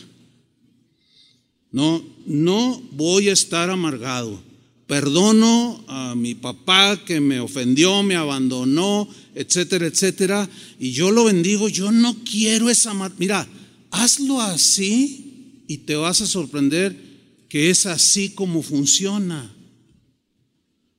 No, 1.72 2.04
no 2.26 2.82
voy 2.92 3.30
a 3.30 3.34
estar 3.34 3.70
amargado. 3.70 4.42
Perdono 4.88 5.84
a 5.88 6.16
mi 6.16 6.34
papá 6.34 7.00
que 7.06 7.22
me 7.22 7.40
ofendió, 7.40 8.02
me 8.02 8.16
abandonó, 8.16 9.08
etcétera, 9.36 9.86
etcétera. 9.86 10.50
Y 10.80 10.92
yo 10.92 11.12
lo 11.12 11.26
bendigo. 11.26 11.70
Yo 11.70 11.92
no 11.92 12.16
quiero 12.24 12.70
esa. 12.70 12.94
Mira, 13.20 13.48
hazlo 13.92 14.42
así 14.42 15.64
y 15.68 15.78
te 15.80 15.96
vas 15.96 16.22
a 16.22 16.26
sorprender 16.26 17.10
que 17.50 17.70
es 17.70 17.86
así 17.86 18.30
como 18.30 18.64
funciona. 18.64 19.56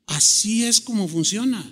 Así 0.06 0.64
es 0.64 0.80
como 0.80 1.08
funciona. 1.08 1.68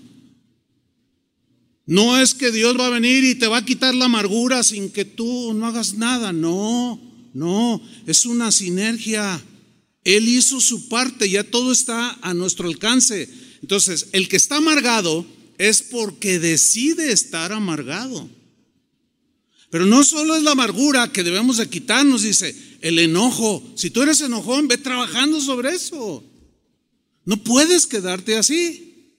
No 1.87 2.21
es 2.21 2.35
que 2.35 2.51
Dios 2.51 2.79
va 2.79 2.89
a 2.89 2.91
venir 2.91 3.25
y 3.25 3.37
te 3.37 3.47
va 3.47 3.59
a 3.59 3.65
quitar 3.65 3.95
la 3.95 4.05
amargura 4.05 4.63
sin 4.63 4.91
que 4.91 5.05
tú 5.05 5.55
no 5.55 5.67
hagas 5.67 5.95
nada. 5.95 6.33
No. 6.33 7.08
No, 7.39 7.81
es 8.05 8.27
una 8.27 8.51
sinergia. 8.51 9.41
Él 10.03 10.29
hizo 10.29 10.61
su 10.61 10.89
parte, 10.89 11.31
ya 11.31 11.45
todo 11.45 11.71
está 11.71 12.19
a 12.21 12.35
nuestro 12.35 12.67
alcance. 12.67 13.29
Entonces, 13.63 14.09
el 14.11 14.29
que 14.29 14.37
está 14.37 14.57
amargado 14.57 15.25
es 15.57 15.83
porque 15.83 16.41
decide 16.41 17.13
estar 17.13 17.53
amargado. 17.53 18.29
Pero 19.71 19.87
no 19.87 20.03
solo 20.03 20.35
es 20.35 20.43
la 20.43 20.51
amargura 20.51 21.13
que 21.13 21.23
debemos 21.23 21.59
de 21.59 21.69
quitarnos, 21.69 22.23
dice, 22.23 22.57
el 22.81 22.99
enojo. 22.99 23.63
Si 23.77 23.91
tú 23.91 24.03
eres 24.03 24.21
enojón, 24.21 24.67
ve 24.67 24.77
trabajando 24.77 25.41
sobre 25.41 25.71
eso. 25.71 26.25
No 27.25 27.37
puedes 27.45 27.87
quedarte 27.87 28.37
así. 28.37 29.13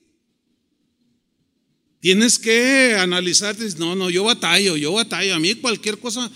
Tienes 2.00 2.38
que 2.38 2.96
analizarte, 2.98 3.66
no, 3.78 3.94
no, 3.94 4.10
yo 4.10 4.24
batallo, 4.24 4.76
yo 4.76 4.92
batallo. 4.92 5.34
A 5.34 5.38
mí 5.38 5.54
cualquier 5.54 5.98
cosa 5.98 6.30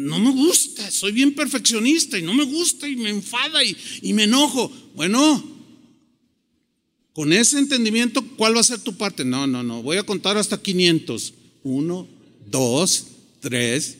no 0.00 0.18
me 0.18 0.30
gusta, 0.30 0.90
soy 0.90 1.12
bien 1.12 1.34
perfeccionista 1.34 2.18
y 2.18 2.22
no 2.22 2.32
me 2.34 2.44
gusta 2.44 2.88
y 2.88 2.96
me 2.96 3.10
enfada 3.10 3.62
y, 3.62 4.12
me 4.12 4.24
enojo. 4.24 4.72
Bueno, 4.94 5.44
con 7.12 7.32
ese 7.32 7.58
entendimiento, 7.58 8.26
¿cuál 8.36 8.56
va 8.56 8.60
a 8.60 8.64
ser 8.64 8.80
tu 8.80 8.96
parte? 8.96 9.24
No, 9.24 9.46
no, 9.46 9.62
no, 9.62 9.82
voy 9.82 9.98
a 9.98 10.02
contar 10.02 10.38
hasta 10.38 10.60
500. 10.60 11.34
Uno, 11.62 12.08
dos, 12.46 13.06
tres. 13.40 13.98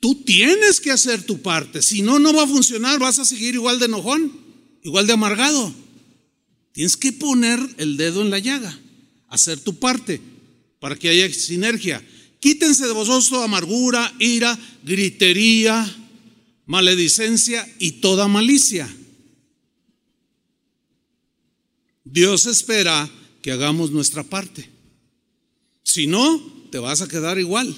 Tú 0.00 0.14
tienes 0.14 0.80
que 0.80 0.90
hacer 0.90 1.24
tu 1.24 1.42
parte, 1.42 1.82
si 1.82 2.02
no, 2.02 2.18
no 2.18 2.32
va 2.32 2.44
a 2.44 2.48
funcionar, 2.48 2.98
vas 2.98 3.18
a 3.18 3.24
seguir 3.24 3.54
igual 3.54 3.78
de 3.78 3.86
enojón, 3.86 4.32
igual 4.82 5.06
de 5.06 5.12
amargado. 5.12 5.74
Tienes 6.72 6.96
que 6.96 7.12
poner 7.12 7.58
el 7.78 7.96
dedo 7.96 8.22
en 8.22 8.30
la 8.30 8.38
llaga, 8.38 8.78
hacer 9.28 9.58
tu 9.60 9.78
parte 9.78 10.20
para 10.80 10.96
que 10.96 11.08
haya 11.08 11.32
sinergia. 11.32 12.02
Quítense 12.46 12.86
de 12.86 12.92
vosotros 12.92 13.42
amargura, 13.42 14.14
ira, 14.20 14.56
gritería, 14.84 15.74
maledicencia 16.66 17.66
y 17.80 17.98
toda 17.98 18.28
malicia. 18.28 18.88
Dios 22.04 22.46
espera 22.46 23.10
que 23.42 23.50
hagamos 23.50 23.90
nuestra 23.90 24.22
parte. 24.22 24.70
Si 25.82 26.06
no, 26.06 26.38
te 26.70 26.78
vas 26.78 27.02
a 27.02 27.08
quedar 27.08 27.40
igual. 27.40 27.74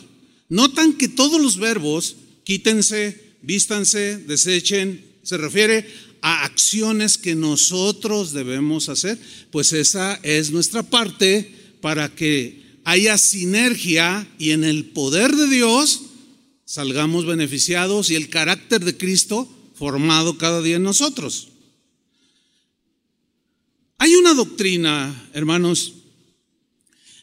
Notan 0.50 0.98
que 0.98 1.08
todos 1.08 1.40
los 1.40 1.56
verbos, 1.56 2.16
quítense, 2.44 3.36
vístanse, 3.40 4.18
desechen, 4.18 5.02
se 5.22 5.38
refiere 5.38 5.90
a 6.20 6.44
acciones 6.44 7.16
que 7.16 7.34
nosotros 7.34 8.34
debemos 8.34 8.90
hacer. 8.90 9.18
Pues 9.50 9.72
esa 9.72 10.20
es 10.22 10.50
nuestra 10.50 10.82
parte 10.82 11.54
para 11.80 12.14
que 12.14 12.67
haya 12.88 13.18
sinergia 13.18 14.26
y 14.38 14.52
en 14.52 14.64
el 14.64 14.86
poder 14.86 15.36
de 15.36 15.46
Dios 15.46 16.04
salgamos 16.64 17.26
beneficiados 17.26 18.08
y 18.08 18.14
el 18.14 18.30
carácter 18.30 18.82
de 18.82 18.96
Cristo 18.96 19.46
formado 19.74 20.38
cada 20.38 20.62
día 20.62 20.76
en 20.76 20.84
nosotros. 20.84 21.48
Hay 23.98 24.14
una 24.14 24.32
doctrina, 24.32 25.28
hermanos, 25.34 25.96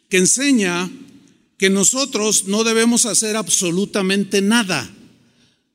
que 0.08 0.17
enseña 0.17 0.88
que 1.58 1.71
nosotros 1.71 2.45
no 2.45 2.63
debemos 2.63 3.08
hacer 3.08 3.36
absolutamente 3.36 4.43
nada. 4.43 4.88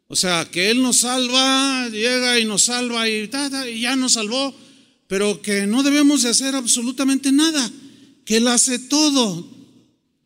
O 0.06 0.14
sea, 0.14 0.48
que 0.52 0.70
Él 0.70 0.82
nos 0.82 0.98
salva, 0.98 1.88
llega 1.88 2.38
y 2.38 2.44
nos 2.44 2.62
salva 2.62 3.08
y, 3.08 3.28
y 3.72 3.80
ya 3.80 3.96
nos 3.96 4.12
salvó, 4.12 4.54
pero 5.08 5.42
que 5.42 5.66
no 5.66 5.82
debemos 5.82 6.22
de 6.22 6.28
hacer 6.28 6.54
absolutamente 6.54 7.32
nada, 7.32 7.68
que 8.24 8.36
Él 8.36 8.46
hace 8.46 8.78
todo. 8.78 9.58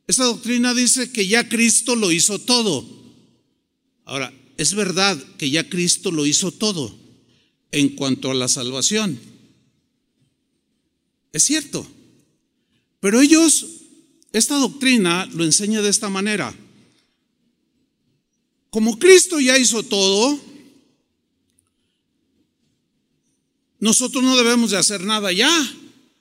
Esta 0.06 0.24
doctrina 0.24 0.74
dice 0.74 1.10
que 1.10 1.26
ya 1.26 1.48
Cristo 1.48 1.96
lo 1.96 2.12
hizo 2.12 2.38
todo. 2.38 2.84
Ahora, 4.04 4.32
es 4.56 4.74
verdad 4.74 5.22
que 5.38 5.50
ya 5.50 5.68
Cristo 5.68 6.10
lo 6.10 6.26
hizo 6.26 6.52
todo 6.52 6.94
en 7.72 7.90
cuanto 7.90 8.30
a 8.30 8.34
la 8.34 8.48
salvación. 8.48 9.18
Es 11.32 11.42
cierto. 11.42 11.86
Pero 13.00 13.20
ellos, 13.20 13.66
esta 14.32 14.56
doctrina 14.56 15.26
lo 15.26 15.44
enseña 15.44 15.82
de 15.82 15.88
esta 15.88 16.08
manera. 16.08 16.54
Como 18.70 18.98
Cristo 18.98 19.40
ya 19.40 19.58
hizo 19.58 19.82
todo, 19.82 20.38
nosotros 23.78 24.22
no 24.22 24.36
debemos 24.36 24.70
de 24.70 24.78
hacer 24.78 25.04
nada 25.04 25.32
ya. 25.32 25.50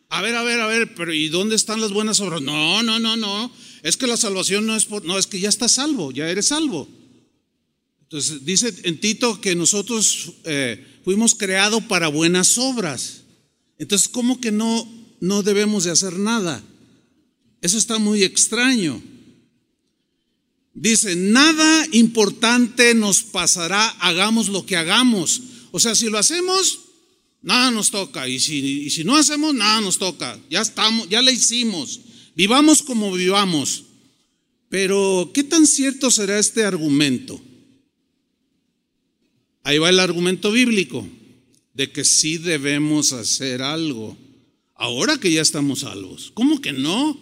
A 0.09 0.21
ver, 0.21 0.35
a 0.35 0.43
ver, 0.43 0.59
a 0.59 0.67
ver, 0.67 0.93
pero 0.95 1.13
¿y 1.13 1.29
dónde 1.29 1.55
están 1.55 1.81
las 1.81 1.91
buenas 1.91 2.19
obras? 2.19 2.41
No, 2.41 2.83
no, 2.83 2.99
no, 2.99 3.15
no. 3.15 3.51
Es 3.83 3.97
que 3.97 4.07
la 4.07 4.15
salvación 4.15 4.65
no 4.65 4.75
es 4.75 4.85
por, 4.85 5.03
no, 5.03 5.19
es 5.19 5.27
que 5.27 5.41
ya 5.41 5.49
estás 5.49 5.73
salvo, 5.73 6.11
ya 6.11 6.29
eres 6.29 6.47
salvo. 6.47 6.87
Entonces 8.03 8.45
dice 8.45 8.73
en 8.83 8.99
Tito 8.99 9.41
que 9.41 9.55
nosotros 9.55 10.31
eh, 10.45 11.01
fuimos 11.03 11.35
creados 11.35 11.83
para 11.83 12.07
buenas 12.07 12.57
obras. 12.57 13.23
Entonces, 13.77 14.07
¿cómo 14.07 14.39
que 14.39 14.51
no, 14.51 14.87
no 15.19 15.43
debemos 15.43 15.83
de 15.83 15.91
hacer 15.91 16.17
nada? 16.17 16.63
Eso 17.61 17.77
está 17.77 17.99
muy 17.99 18.23
extraño. 18.23 19.03
Dice, 20.73 21.15
nada 21.17 21.85
importante 21.91 22.93
nos 22.93 23.21
pasará, 23.21 23.89
hagamos 23.99 24.47
lo 24.47 24.65
que 24.65 24.77
hagamos. 24.77 25.41
O 25.71 25.79
sea, 25.79 25.93
si 25.93 26.09
lo 26.09 26.17
hacemos, 26.17 26.79
nada 27.41 27.69
nos 27.69 27.91
toca. 27.91 28.29
Y 28.29 28.39
si, 28.39 28.59
y 28.83 28.89
si 28.89 29.03
no 29.03 29.17
hacemos, 29.17 29.53
nada 29.53 29.81
nos 29.81 29.97
toca. 29.97 30.39
Ya 30.49 30.61
estamos, 30.61 31.09
ya 31.09 31.21
le 31.21 31.33
hicimos. 31.33 31.99
Vivamos 32.35 32.81
como 32.81 33.11
vivamos. 33.11 33.85
Pero, 34.69 35.31
¿qué 35.33 35.43
tan 35.43 35.67
cierto 35.67 36.09
será 36.09 36.39
este 36.39 36.63
argumento? 36.63 37.39
Ahí 39.63 39.77
va 39.77 39.89
el 39.89 39.99
argumento 39.99 40.51
bíblico 40.51 41.07
de 41.73 41.91
que 41.91 42.03
sí 42.03 42.37
debemos 42.37 43.13
hacer 43.13 43.61
algo. 43.61 44.17
Ahora 44.75 45.17
que 45.17 45.31
ya 45.31 45.41
estamos 45.41 45.81
salvos. 45.81 46.31
¿Cómo 46.33 46.59
que 46.59 46.73
no? 46.73 47.19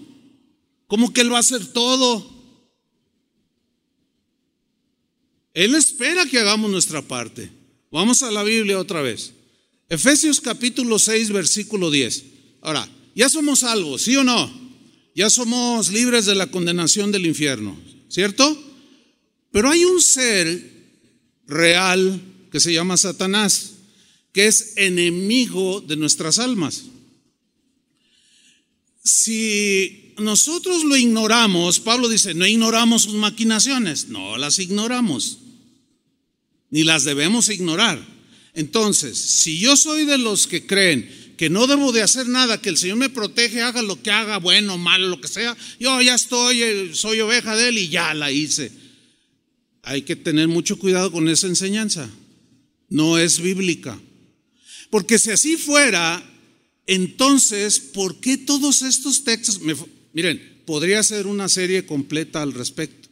¿Cómo 0.87 1.11
que 1.13 1.21
Él 1.21 1.31
va 1.31 1.37
a 1.37 1.41
hacer 1.41 1.65
todo? 1.67 2.41
Él 5.53 5.75
espera 5.75 6.25
que 6.25 6.39
hagamos 6.39 6.71
nuestra 6.71 7.01
parte. 7.01 7.51
Vamos 7.91 8.23
a 8.23 8.31
la 8.31 8.43
Biblia 8.43 8.79
otra 8.79 9.01
vez. 9.01 9.33
Efesios 9.89 10.39
capítulo 10.39 10.97
6, 10.97 11.31
versículo 11.31 11.91
10. 11.91 12.23
Ahora, 12.61 12.89
ya 13.13 13.27
somos 13.27 13.59
salvos, 13.59 14.03
¿sí 14.03 14.15
o 14.15 14.23
no? 14.23 14.60
Ya 15.15 15.29
somos 15.29 15.91
libres 15.91 16.25
de 16.25 16.35
la 16.35 16.47
condenación 16.47 17.11
del 17.11 17.25
infierno, 17.25 17.77
¿cierto? 18.09 18.57
Pero 19.51 19.69
hay 19.69 19.83
un 19.83 20.01
ser 20.01 20.71
real 21.47 22.21
que 22.51 22.59
se 22.59 22.73
llama 22.73 22.97
Satanás, 22.97 23.73
que 24.33 24.47
es 24.47 24.73
enemigo 24.77 25.81
de 25.81 25.97
nuestras 25.97 26.39
almas. 26.39 26.83
Si 29.03 30.13
nosotros 30.17 30.83
lo 30.83 30.95
ignoramos, 30.95 31.79
Pablo 31.79 32.07
dice, 32.07 32.33
no 32.33 32.45
ignoramos 32.45 33.03
sus 33.03 33.15
maquinaciones, 33.15 34.07
no 34.07 34.37
las 34.37 34.59
ignoramos, 34.59 35.39
ni 36.69 36.83
las 36.83 37.03
debemos 37.03 37.49
ignorar. 37.49 37.99
Entonces, 38.53 39.17
si 39.17 39.59
yo 39.59 39.75
soy 39.75 40.05
de 40.05 40.17
los 40.17 40.47
que 40.47 40.65
creen 40.65 41.09
que 41.41 41.49
no 41.49 41.65
debo 41.65 41.91
de 41.91 42.03
hacer 42.03 42.27
nada, 42.27 42.61
que 42.61 42.69
el 42.69 42.77
Señor 42.77 42.97
me 42.97 43.09
protege, 43.09 43.61
haga 43.61 43.81
lo 43.81 43.99
que 43.99 44.11
haga, 44.11 44.37
bueno, 44.37 44.77
malo, 44.77 45.07
lo 45.07 45.19
que 45.19 45.27
sea. 45.27 45.57
Yo 45.79 45.99
ya 45.99 46.13
estoy, 46.13 46.61
eh, 46.61 46.91
soy 46.93 47.19
oveja 47.19 47.55
de 47.55 47.69
Él 47.69 47.79
y 47.79 47.89
ya 47.89 48.13
la 48.13 48.31
hice. 48.31 48.71
Hay 49.81 50.03
que 50.03 50.15
tener 50.15 50.47
mucho 50.47 50.77
cuidado 50.77 51.11
con 51.11 51.27
esa 51.27 51.47
enseñanza. 51.47 52.07
No 52.89 53.17
es 53.17 53.39
bíblica. 53.39 53.99
Porque 54.91 55.17
si 55.17 55.31
así 55.31 55.57
fuera, 55.57 56.23
entonces, 56.85 57.79
¿por 57.79 58.19
qué 58.19 58.37
todos 58.37 58.83
estos 58.83 59.23
textos? 59.23 59.59
miren, 60.13 60.61
podría 60.67 61.01
ser 61.01 61.25
una 61.25 61.49
serie 61.49 61.87
completa 61.87 62.43
al 62.43 62.53
respecto, 62.53 63.09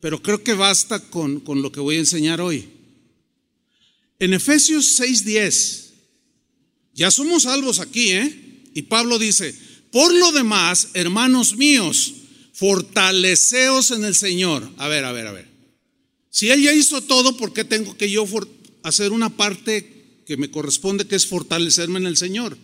pero 0.00 0.20
creo 0.22 0.44
que 0.44 0.52
basta 0.52 1.00
con, 1.08 1.40
con 1.40 1.62
lo 1.62 1.72
que 1.72 1.80
voy 1.80 1.96
a 1.96 2.00
enseñar 2.00 2.42
hoy. 2.42 2.68
En 4.18 4.34
Efesios 4.34 5.00
6:10, 5.00 5.85
ya 6.96 7.10
somos 7.10 7.44
salvos 7.44 7.78
aquí, 7.78 8.10
¿eh? 8.10 8.62
Y 8.74 8.82
Pablo 8.82 9.18
dice, 9.18 9.54
por 9.92 10.12
lo 10.12 10.32
demás, 10.32 10.88
hermanos 10.94 11.56
míos, 11.56 12.14
fortaleceos 12.52 13.90
en 13.90 14.04
el 14.04 14.14
Señor. 14.14 14.68
A 14.78 14.88
ver, 14.88 15.04
a 15.04 15.12
ver, 15.12 15.26
a 15.26 15.32
ver. 15.32 15.48
Si 16.30 16.50
Él 16.50 16.62
ya 16.62 16.72
hizo 16.72 17.02
todo, 17.02 17.36
¿por 17.36 17.52
qué 17.52 17.64
tengo 17.64 17.96
que 17.96 18.10
yo 18.10 18.26
hacer 18.82 19.12
una 19.12 19.36
parte 19.36 20.22
que 20.26 20.36
me 20.36 20.50
corresponde, 20.50 21.06
que 21.06 21.16
es 21.16 21.26
fortalecerme 21.26 21.98
en 21.98 22.06
el 22.06 22.16
Señor? 22.16 22.56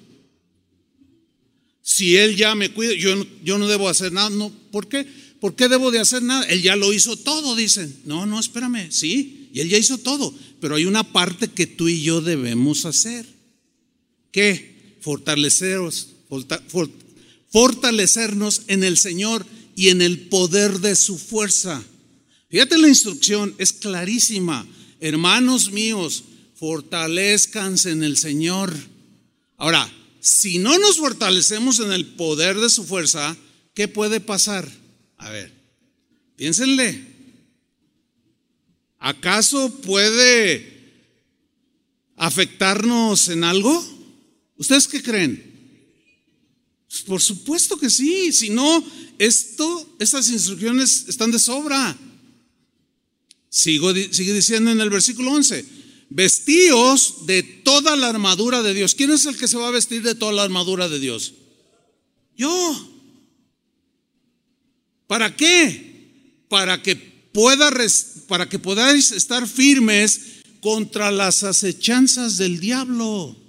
Si 1.83 2.17
Él 2.17 2.37
ya 2.37 2.55
me 2.55 2.71
cuida, 2.71 2.95
yo, 2.95 3.27
yo 3.45 3.59
no 3.59 3.69
debo 3.69 3.89
hacer 3.89 4.13
nada. 4.13 4.31
No, 4.31 4.51
¿Por 4.71 4.89
qué? 4.89 5.07
¿Por 5.41 5.57
qué 5.57 5.69
debo 5.69 5.91
de 5.91 5.99
hacer 5.99 6.23
nada? 6.23 6.45
Él 6.45 6.63
ya 6.63 6.77
lo 6.77 6.93
hizo 6.93 7.17
todo, 7.17 7.57
dicen. 7.57 7.95
No, 8.07 8.25
no, 8.27 8.41
espérame. 8.41 8.91
Sí, 8.91 9.51
y 9.53 9.61
Él 9.61 9.69
ya 9.69 9.77
hizo 9.77 9.99
todo. 9.99 10.35
Pero 10.61 10.77
hay 10.77 10.87
una 10.87 11.03
parte 11.03 11.49
que 11.49 11.67
tú 11.67 11.89
y 11.89 12.03
yo 12.03 12.21
debemos 12.21 12.85
hacer. 12.87 13.27
¿Qué? 14.33 14.97
Fortaleceros, 15.01 16.09
fortalecernos 17.51 18.63
en 18.67 18.83
el 18.83 18.97
Señor 18.97 19.47
y 19.77 19.89
en 19.89 20.03
el 20.03 20.29
poder 20.29 20.81
de 20.81 20.97
su 20.97 21.19
fuerza. 21.19 21.83
Fíjate 22.49 22.79
la 22.79 22.89
instrucción, 22.89 23.55
es 23.59 23.73
clarísima. 23.73 24.67
Hermanos 25.01 25.71
míos, 25.71 26.25
fortalezcanse 26.55 27.91
en 27.91 28.03
el 28.03 28.17
Señor. 28.17 28.75
Ahora, 29.57 29.91
si 30.21 30.59
no 30.59 30.79
nos 30.79 30.99
fortalecemos 30.99 31.81
en 31.81 31.93
el 31.93 32.07
poder 32.07 32.59
de 32.59 32.71
su 32.71 32.85
fuerza, 32.85 33.37
¿qué 33.75 33.89
puede 33.89 34.21
pasar? 34.21 34.71
A 35.19 35.31
ver, 35.31 35.53
piénsenle. 36.37 37.13
¿Acaso 38.99 39.69
puede 39.81 40.73
afectarnos 42.17 43.29
en 43.29 43.43
algo? 43.43 43.92
¿Ustedes 44.63 44.87
qué 44.87 45.03
creen? 45.03 45.43
Por 47.05 47.21
supuesto 47.21 47.77
que 47.77 47.91
sí, 47.91 48.33
si 48.33 48.49
no, 48.49 48.85
esto, 49.19 49.97
estas 49.99 50.31
instrucciones 50.31 51.07
están 51.09 51.33
de 51.33 51.41
sobra. 51.41 51.99
Sigo, 53.49 53.93
sigue 53.93 54.33
diciendo 54.33 54.71
en 54.71 54.81
el 54.81 54.89
versículo 54.89 55.33
11, 55.33 55.67
vestíos 56.11 57.27
de 57.27 57.43
toda 57.43 57.97
la 57.97 58.11
armadura 58.11 58.63
de 58.63 58.73
Dios. 58.73 58.95
¿Quién 58.95 59.11
es 59.11 59.27
el 59.27 59.37
que 59.37 59.49
se 59.49 59.57
va 59.57 59.67
a 59.67 59.73
vestir 59.73 60.01
de 60.05 60.15
toda 60.15 60.31
la 60.31 60.45
armadura 60.45 60.89
de 60.89 61.01
Dios? 61.01 61.35
Yo. 62.37 62.89
¿Para 65.09 65.35
qué? 65.35 66.45
Para 66.49 66.81
que 66.81 66.95
pueda 66.95 67.69
para 68.29 68.49
que 68.49 68.61
podáis 68.61 69.11
estar 69.11 69.49
firmes 69.49 70.21
contra 70.61 71.11
las 71.11 71.43
acechanzas 71.43 72.37
del 72.37 72.61
diablo. 72.61 73.42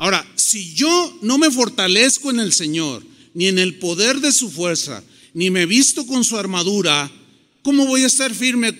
Ahora, 0.00 0.26
si 0.34 0.72
yo 0.72 1.18
no 1.20 1.36
me 1.36 1.50
fortalezco 1.50 2.30
en 2.30 2.40
el 2.40 2.54
Señor, 2.54 3.04
ni 3.34 3.48
en 3.48 3.58
el 3.58 3.78
poder 3.78 4.20
de 4.20 4.32
su 4.32 4.50
fuerza, 4.50 5.04
ni 5.34 5.50
me 5.50 5.66
visto 5.66 6.06
con 6.06 6.24
su 6.24 6.38
armadura, 6.38 7.12
¿cómo 7.60 7.84
voy 7.84 8.04
a 8.04 8.06
estar 8.06 8.34
firme 8.34 8.78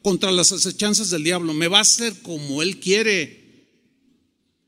contra 0.00 0.32
las 0.32 0.52
acechanzas 0.52 1.10
del 1.10 1.22
diablo? 1.22 1.52
Me 1.52 1.68
va 1.68 1.78
a 1.78 1.82
hacer 1.82 2.14
como 2.22 2.62
Él 2.62 2.80
quiere. 2.80 3.68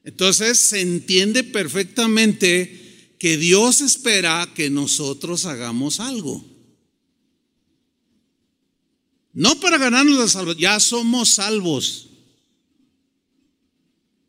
Entonces 0.04 0.58
se 0.58 0.82
entiende 0.82 1.44
perfectamente 1.44 3.14
que 3.18 3.38
Dios 3.38 3.80
espera 3.80 4.52
que 4.54 4.68
nosotros 4.68 5.46
hagamos 5.46 5.98
algo. 5.98 6.44
No 9.32 9.58
para 9.60 9.78
ganarnos 9.78 10.18
la 10.18 10.28
salvación, 10.28 10.60
ya 10.60 10.78
somos 10.78 11.30
salvos 11.30 12.10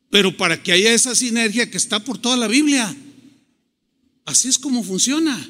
pero 0.10 0.36
para 0.36 0.62
que 0.62 0.72
haya 0.72 0.94
esa 0.94 1.16
sinergia 1.16 1.70
que 1.70 1.78
está 1.78 2.00
por 2.04 2.18
toda 2.18 2.38
la 2.38 2.48
Biblia. 2.48 2.96
Así 4.26 4.48
es 4.48 4.58
como 4.58 4.84
funciona. 4.84 5.50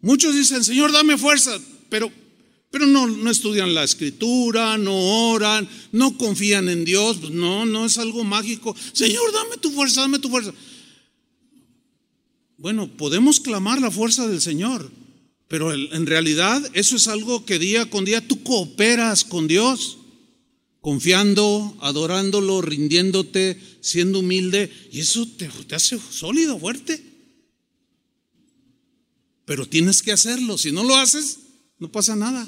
Muchos 0.00 0.34
dicen, 0.34 0.62
Señor, 0.62 0.92
dame 0.92 1.16
fuerza, 1.16 1.58
pero, 1.88 2.12
pero 2.70 2.86
no, 2.86 3.06
no 3.06 3.30
estudian 3.30 3.74
la 3.74 3.84
escritura, 3.84 4.76
no 4.76 4.94
oran, 5.30 5.68
no 5.92 6.18
confían 6.18 6.68
en 6.68 6.84
Dios. 6.84 7.18
Pues 7.18 7.32
no, 7.32 7.64
no 7.64 7.86
es 7.86 7.98
algo 7.98 8.24
mágico. 8.24 8.76
Señor, 8.92 9.32
dame 9.32 9.56
tu 9.56 9.70
fuerza, 9.70 10.02
dame 10.02 10.18
tu 10.18 10.28
fuerza. 10.28 10.52
Bueno, 12.58 12.88
podemos 12.88 13.40
clamar 13.40 13.80
la 13.80 13.90
fuerza 13.90 14.26
del 14.26 14.40
Señor, 14.40 14.90
pero 15.48 15.72
en 15.72 16.06
realidad 16.06 16.62
eso 16.74 16.96
es 16.96 17.08
algo 17.08 17.44
que 17.44 17.58
día 17.58 17.88
con 17.90 18.04
día 18.04 18.26
tú 18.26 18.42
cooperas 18.42 19.24
con 19.24 19.48
Dios 19.48 19.98
confiando, 20.84 21.74
adorándolo, 21.80 22.60
rindiéndote, 22.60 23.58
siendo 23.80 24.18
humilde, 24.18 24.70
y 24.92 25.00
eso 25.00 25.26
te, 25.26 25.48
hace 25.74 25.98
sólido, 25.98 26.58
fuerte. 26.58 27.02
Pero 29.46 29.66
tienes 29.66 30.02
que 30.02 30.12
hacerlo, 30.12 30.58
si 30.58 30.72
no 30.72 30.84
lo 30.84 30.94
haces, 30.96 31.38
no 31.78 31.90
pasa 31.90 32.16
nada. 32.16 32.46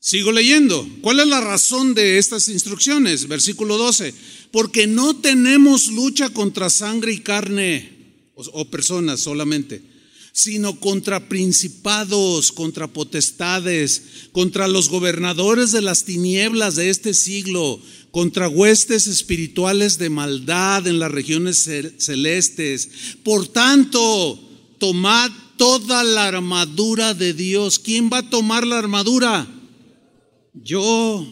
Sigo 0.00 0.32
leyendo. 0.32 0.84
¿Cuál 1.00 1.20
es 1.20 1.28
la 1.28 1.40
razón 1.40 1.94
de 1.94 2.18
estas 2.18 2.48
instrucciones? 2.48 3.28
Versículo 3.28 3.78
12. 3.78 4.12
Porque 4.50 4.88
no 4.88 5.14
tenemos 5.14 5.86
lucha 5.92 6.30
contra 6.30 6.70
sangre 6.70 7.12
y 7.12 7.20
carne 7.20 7.92
o 8.34 8.68
personas 8.68 9.20
solamente 9.20 9.95
sino 10.36 10.78
contra 10.78 11.30
principados, 11.30 12.52
contra 12.52 12.92
potestades, 12.92 14.02
contra 14.32 14.68
los 14.68 14.90
gobernadores 14.90 15.72
de 15.72 15.80
las 15.80 16.04
tinieblas 16.04 16.74
de 16.74 16.90
este 16.90 17.14
siglo, 17.14 17.80
contra 18.10 18.46
huestes 18.46 19.06
espirituales 19.06 19.96
de 19.96 20.10
maldad 20.10 20.86
en 20.86 20.98
las 20.98 21.10
regiones 21.10 21.66
celestes. 21.96 22.90
Por 23.24 23.48
tanto, 23.48 24.38
tomad 24.76 25.30
toda 25.56 26.04
la 26.04 26.26
armadura 26.26 27.14
de 27.14 27.32
Dios. 27.32 27.78
¿Quién 27.78 28.10
va 28.12 28.18
a 28.18 28.28
tomar 28.28 28.66
la 28.66 28.78
armadura? 28.78 29.48
Yo. 30.52 31.26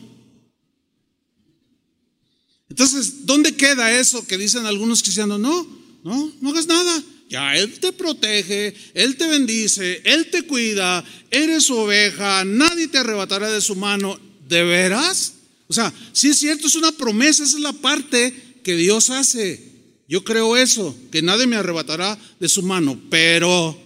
Entonces, 2.70 3.26
¿dónde 3.26 3.54
queda 3.54 4.00
eso 4.00 4.26
que 4.26 4.38
dicen 4.38 4.64
algunos 4.64 5.02
cristianos? 5.02 5.38
No, 5.38 5.66
no, 6.02 6.32
no 6.40 6.48
hagas 6.48 6.66
nada. 6.66 7.04
Ya 7.28 7.56
Él 7.56 7.78
te 7.80 7.92
protege, 7.92 8.74
Él 8.94 9.16
te 9.16 9.26
bendice, 9.26 10.02
Él 10.04 10.30
te 10.30 10.42
cuida, 10.42 11.04
eres 11.30 11.64
su 11.64 11.76
oveja, 11.76 12.44
nadie 12.44 12.88
te 12.88 12.98
arrebatará 12.98 13.50
de 13.50 13.60
su 13.60 13.76
mano. 13.76 14.18
¿De 14.48 14.62
veras? 14.62 15.34
O 15.68 15.72
sea, 15.72 15.92
si 16.12 16.28
es 16.28 16.38
cierto, 16.38 16.66
es 16.66 16.74
una 16.74 16.92
promesa, 16.92 17.44
esa 17.44 17.56
es 17.56 17.62
la 17.62 17.72
parte 17.72 18.60
que 18.62 18.76
Dios 18.76 19.10
hace. 19.10 19.72
Yo 20.06 20.22
creo 20.22 20.56
eso, 20.56 20.96
que 21.10 21.22
nadie 21.22 21.46
me 21.46 21.56
arrebatará 21.56 22.18
de 22.38 22.48
su 22.48 22.62
mano, 22.62 23.00
pero 23.08 23.80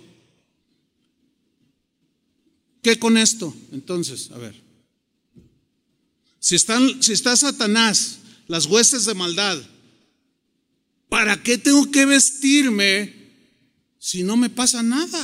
¿qué 2.82 2.98
con 2.98 3.16
esto? 3.16 3.54
Entonces, 3.72 4.30
a 4.32 4.38
ver. 4.38 4.60
Si, 6.40 6.56
están, 6.56 7.02
si 7.02 7.12
está 7.12 7.36
Satanás, 7.36 8.18
las 8.48 8.66
huestes 8.66 9.04
de 9.04 9.14
maldad, 9.14 9.58
¿para 11.08 11.40
qué 11.42 11.56
tengo 11.56 11.90
que 11.90 12.04
vestirme 12.04 13.17
si 14.08 14.22
no 14.22 14.38
me 14.38 14.48
pasa 14.48 14.82
nada? 14.82 15.22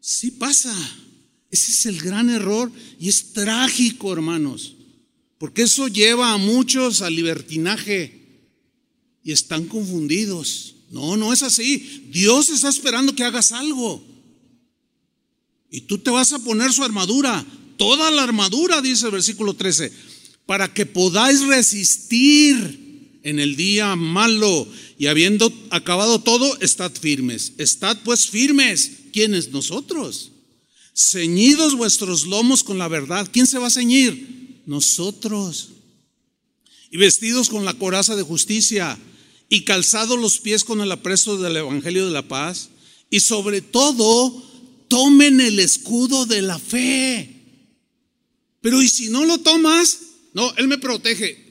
Sí 0.00 0.32
pasa. 0.32 0.74
Ese 1.48 1.70
es 1.70 1.86
el 1.86 2.00
gran 2.00 2.28
error 2.28 2.72
y 2.98 3.08
es 3.08 3.32
trágico, 3.32 4.12
hermanos, 4.12 4.74
porque 5.38 5.62
eso 5.62 5.86
lleva 5.86 6.32
a 6.32 6.38
muchos 6.38 7.02
al 7.02 7.14
libertinaje 7.14 8.42
y 9.22 9.30
están 9.30 9.66
confundidos. 9.66 10.74
No, 10.90 11.16
no 11.16 11.32
es 11.32 11.44
así. 11.44 12.08
Dios 12.10 12.48
está 12.48 12.68
esperando 12.68 13.14
que 13.14 13.22
hagas 13.22 13.52
algo. 13.52 14.04
Y 15.70 15.82
tú 15.82 15.98
te 15.98 16.10
vas 16.10 16.32
a 16.32 16.40
poner 16.40 16.72
su 16.72 16.82
armadura, 16.82 17.46
toda 17.76 18.10
la 18.10 18.24
armadura, 18.24 18.80
dice 18.80 19.06
el 19.06 19.12
versículo 19.12 19.54
13, 19.54 19.92
para 20.46 20.74
que 20.74 20.84
podáis 20.84 21.42
resistir 21.42 22.79
en 23.22 23.38
el 23.38 23.56
día 23.56 23.96
malo 23.96 24.66
y 24.98 25.06
habiendo 25.06 25.52
acabado 25.70 26.20
todo, 26.20 26.58
estad 26.60 26.92
firmes. 26.92 27.52
Estad 27.58 27.98
pues 28.04 28.28
firmes. 28.28 28.92
¿Quiénes? 29.12 29.50
Nosotros. 29.50 30.32
Ceñidos 30.94 31.74
vuestros 31.74 32.26
lomos 32.26 32.62
con 32.62 32.78
la 32.78 32.88
verdad. 32.88 33.28
¿Quién 33.30 33.46
se 33.46 33.58
va 33.58 33.68
a 33.68 33.70
ceñir? 33.70 34.62
Nosotros. 34.66 35.70
Y 36.90 36.96
vestidos 36.96 37.48
con 37.48 37.64
la 37.64 37.74
coraza 37.74 38.16
de 38.16 38.22
justicia 38.22 38.98
y 39.48 39.64
calzados 39.64 40.18
los 40.18 40.38
pies 40.38 40.64
con 40.64 40.80
el 40.80 40.92
apresto 40.92 41.36
del 41.36 41.56
Evangelio 41.56 42.06
de 42.06 42.12
la 42.12 42.26
paz. 42.26 42.70
Y 43.10 43.20
sobre 43.20 43.60
todo, 43.60 44.44
tomen 44.88 45.40
el 45.40 45.58
escudo 45.58 46.26
de 46.26 46.42
la 46.42 46.58
fe. 46.58 47.36
Pero 48.60 48.82
¿y 48.82 48.88
si 48.88 49.08
no 49.08 49.24
lo 49.24 49.38
tomas? 49.38 49.98
No, 50.34 50.52
Él 50.56 50.68
me 50.68 50.78
protege. 50.78 51.49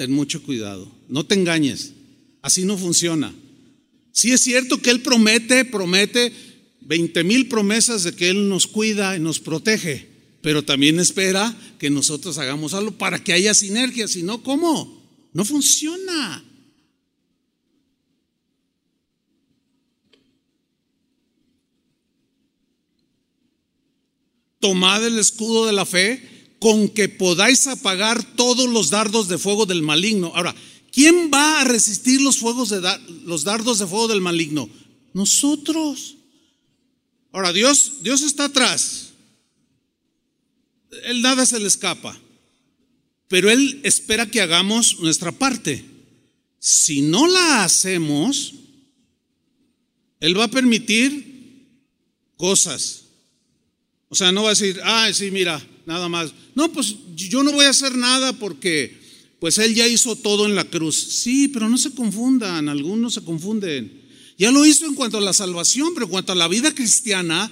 Ten 0.00 0.12
mucho 0.12 0.42
cuidado, 0.42 0.90
no 1.10 1.26
te 1.26 1.34
engañes. 1.34 1.92
Así 2.40 2.64
no 2.64 2.78
funciona. 2.78 3.34
Si 4.12 4.32
es 4.32 4.40
cierto 4.40 4.80
que 4.80 4.88
Él 4.88 5.02
promete, 5.02 5.66
promete 5.66 6.32
20 6.80 7.22
mil 7.22 7.48
promesas 7.48 8.04
de 8.04 8.14
que 8.14 8.30
Él 8.30 8.48
nos 8.48 8.66
cuida 8.66 9.14
y 9.14 9.20
nos 9.20 9.40
protege, 9.40 10.08
pero 10.40 10.64
también 10.64 10.98
espera 10.98 11.54
que 11.78 11.90
nosotros 11.90 12.38
hagamos 12.38 12.72
algo 12.72 12.92
para 12.92 13.22
que 13.22 13.34
haya 13.34 13.52
sinergia, 13.52 14.08
si 14.08 14.22
no, 14.22 14.42
¿cómo? 14.42 15.06
No 15.34 15.44
funciona. 15.44 16.42
Tomad 24.60 25.06
el 25.06 25.18
escudo 25.18 25.66
de 25.66 25.72
la 25.74 25.84
fe 25.84 26.39
con 26.60 26.90
que 26.90 27.08
podáis 27.08 27.66
apagar 27.66 28.22
todos 28.36 28.68
los 28.68 28.90
dardos 28.90 29.28
de 29.28 29.38
fuego 29.38 29.64
del 29.64 29.82
maligno. 29.82 30.30
Ahora, 30.34 30.54
¿quién 30.92 31.30
va 31.32 31.60
a 31.62 31.64
resistir 31.64 32.20
los, 32.20 32.38
fuegos 32.38 32.68
de 32.68 32.82
los 33.24 33.44
dardos 33.44 33.78
de 33.78 33.86
fuego 33.86 34.08
del 34.08 34.20
maligno? 34.20 34.68
Nosotros. 35.14 36.16
Ahora, 37.32 37.52
Dios, 37.52 38.02
Dios 38.02 38.20
está 38.20 38.44
atrás. 38.44 39.14
Él 41.04 41.22
nada 41.22 41.46
se 41.46 41.58
le 41.58 41.66
escapa. 41.66 42.20
Pero 43.26 43.50
Él 43.50 43.80
espera 43.82 44.26
que 44.26 44.42
hagamos 44.42 44.98
nuestra 45.00 45.32
parte. 45.32 45.84
Si 46.58 47.00
no 47.00 47.26
la 47.26 47.64
hacemos, 47.64 48.52
Él 50.20 50.38
va 50.38 50.44
a 50.44 50.50
permitir 50.50 51.64
cosas. 52.36 53.04
O 54.10 54.14
sea, 54.14 54.30
no 54.30 54.42
va 54.42 54.48
a 54.50 54.54
decir, 54.54 54.78
ah, 54.84 55.08
sí, 55.14 55.30
mira, 55.30 55.64
nada 55.90 56.08
más. 56.08 56.32
No, 56.54 56.72
pues 56.72 56.94
yo 57.16 57.42
no 57.42 57.50
voy 57.50 57.64
a 57.64 57.70
hacer 57.70 57.96
nada 57.96 58.32
porque 58.32 58.96
pues 59.40 59.58
Él 59.58 59.74
ya 59.74 59.88
hizo 59.88 60.14
todo 60.14 60.46
en 60.46 60.54
la 60.54 60.62
cruz. 60.62 60.94
Sí, 60.94 61.48
pero 61.48 61.68
no 61.68 61.76
se 61.76 61.90
confundan, 61.90 62.68
algunos 62.68 63.14
se 63.14 63.24
confunden. 63.24 64.00
Ya 64.38 64.52
lo 64.52 64.64
hizo 64.64 64.86
en 64.86 64.94
cuanto 64.94 65.18
a 65.18 65.20
la 65.20 65.32
salvación, 65.32 65.92
pero 65.92 66.06
en 66.06 66.12
cuanto 66.12 66.30
a 66.30 66.36
la 66.36 66.46
vida 66.46 66.72
cristiana, 66.72 67.50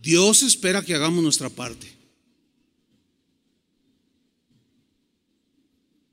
Dios 0.00 0.42
espera 0.42 0.82
que 0.82 0.94
hagamos 0.94 1.22
nuestra 1.22 1.50
parte. 1.50 1.86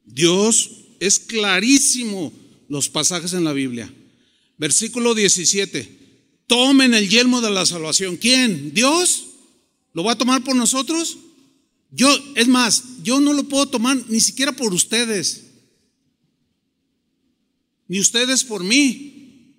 Dios 0.04 0.72
es 1.00 1.20
clarísimo 1.20 2.34
los 2.68 2.90
pasajes 2.90 3.32
en 3.32 3.46
la 3.46 3.54
Biblia. 3.54 3.90
Versículo 4.58 5.16
17. 5.16 6.00
Tomen 6.48 6.94
el 6.94 7.08
yelmo 7.08 7.40
de 7.40 7.50
la 7.50 7.66
salvación. 7.66 8.18
¿Quién? 8.18 8.74
¿Dios? 8.74 9.28
¿Lo 9.94 10.04
va 10.04 10.12
a 10.14 10.18
tomar 10.18 10.44
por 10.44 10.54
nosotros? 10.54 11.18
Yo, 11.92 12.10
es 12.36 12.48
más, 12.48 12.84
yo 13.04 13.20
no 13.20 13.34
lo 13.34 13.44
puedo 13.44 13.68
tomar 13.68 13.98
ni 14.08 14.22
siquiera 14.22 14.54
por 14.54 14.74
ustedes, 14.74 15.44
ni 17.88 18.00
ustedes 18.00 18.46
por 18.46 18.64
mí. 18.64 19.56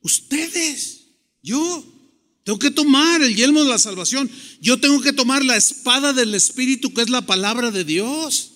Ustedes, 0.00 1.06
yo 1.42 1.84
tengo 2.44 2.58
que 2.58 2.70
tomar 2.70 3.22
el 3.22 3.34
yelmo 3.34 3.62
de 3.62 3.70
la 3.70 3.78
salvación. 3.78 4.30
Yo 4.60 4.78
tengo 4.78 5.00
que 5.00 5.12
tomar 5.12 5.44
la 5.44 5.56
espada 5.56 6.12
del 6.12 6.34
Espíritu, 6.34 6.92
que 6.92 7.02
es 7.02 7.10
la 7.10 7.26
palabra 7.26 7.70
de 7.70 7.84
Dios. 7.84 8.52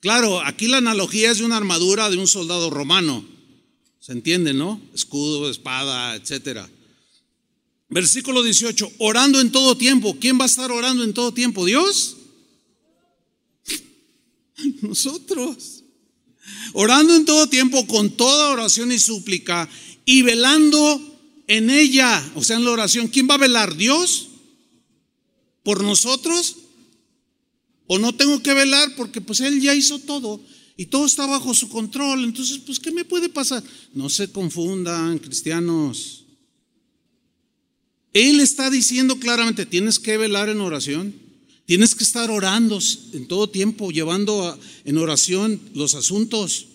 Claro, 0.00 0.40
aquí 0.40 0.68
la 0.68 0.78
analogía 0.78 1.30
es 1.30 1.38
de 1.38 1.44
una 1.44 1.56
armadura 1.56 2.10
de 2.10 2.16
un 2.16 2.26
soldado 2.26 2.70
romano. 2.70 3.24
¿Se 4.00 4.12
entiende, 4.12 4.52
no? 4.52 4.80
Escudo, 4.94 5.50
espada, 5.50 6.16
etcétera. 6.16 6.68
Versículo 7.92 8.42
18, 8.42 8.90
orando 8.98 9.38
en 9.38 9.52
todo 9.52 9.76
tiempo. 9.76 10.16
¿Quién 10.18 10.38
va 10.40 10.44
a 10.44 10.46
estar 10.46 10.72
orando 10.72 11.04
en 11.04 11.12
todo 11.12 11.34
tiempo? 11.34 11.66
¿Dios? 11.66 12.16
Nosotros. 14.80 15.84
Orando 16.72 17.14
en 17.14 17.26
todo 17.26 17.48
tiempo 17.48 17.86
con 17.86 18.10
toda 18.16 18.48
oración 18.48 18.92
y 18.92 18.98
súplica 18.98 19.68
y 20.06 20.22
velando 20.22 21.20
en 21.46 21.68
ella, 21.68 22.32
o 22.34 22.42
sea, 22.42 22.56
en 22.56 22.64
la 22.64 22.70
oración. 22.70 23.08
¿Quién 23.08 23.28
va 23.28 23.34
a 23.34 23.38
velar? 23.38 23.76
¿Dios? 23.76 24.28
¿Por 25.62 25.82
nosotros? 25.82 26.56
¿O 27.86 27.98
no 27.98 28.14
tengo 28.14 28.42
que 28.42 28.54
velar 28.54 28.96
porque 28.96 29.20
pues 29.20 29.40
Él 29.40 29.60
ya 29.60 29.74
hizo 29.74 29.98
todo 29.98 30.40
y 30.78 30.86
todo 30.86 31.04
está 31.04 31.26
bajo 31.26 31.52
su 31.52 31.68
control? 31.68 32.24
Entonces, 32.24 32.56
pues, 32.64 32.80
¿qué 32.80 32.90
me 32.90 33.04
puede 33.04 33.28
pasar? 33.28 33.62
No 33.92 34.08
se 34.08 34.32
confundan, 34.32 35.18
cristianos. 35.18 36.21
Él 38.12 38.40
está 38.40 38.68
diciendo 38.70 39.18
claramente, 39.18 39.64
tienes 39.64 39.98
que 39.98 40.18
velar 40.18 40.48
en 40.48 40.60
oración, 40.60 41.14
tienes 41.64 41.94
que 41.94 42.04
estar 42.04 42.30
orando 42.30 42.78
en 43.12 43.26
todo 43.26 43.48
tiempo, 43.48 43.90
llevando 43.90 44.58
en 44.84 44.98
oración 44.98 45.60
los 45.74 45.94
asuntos. 45.94 46.66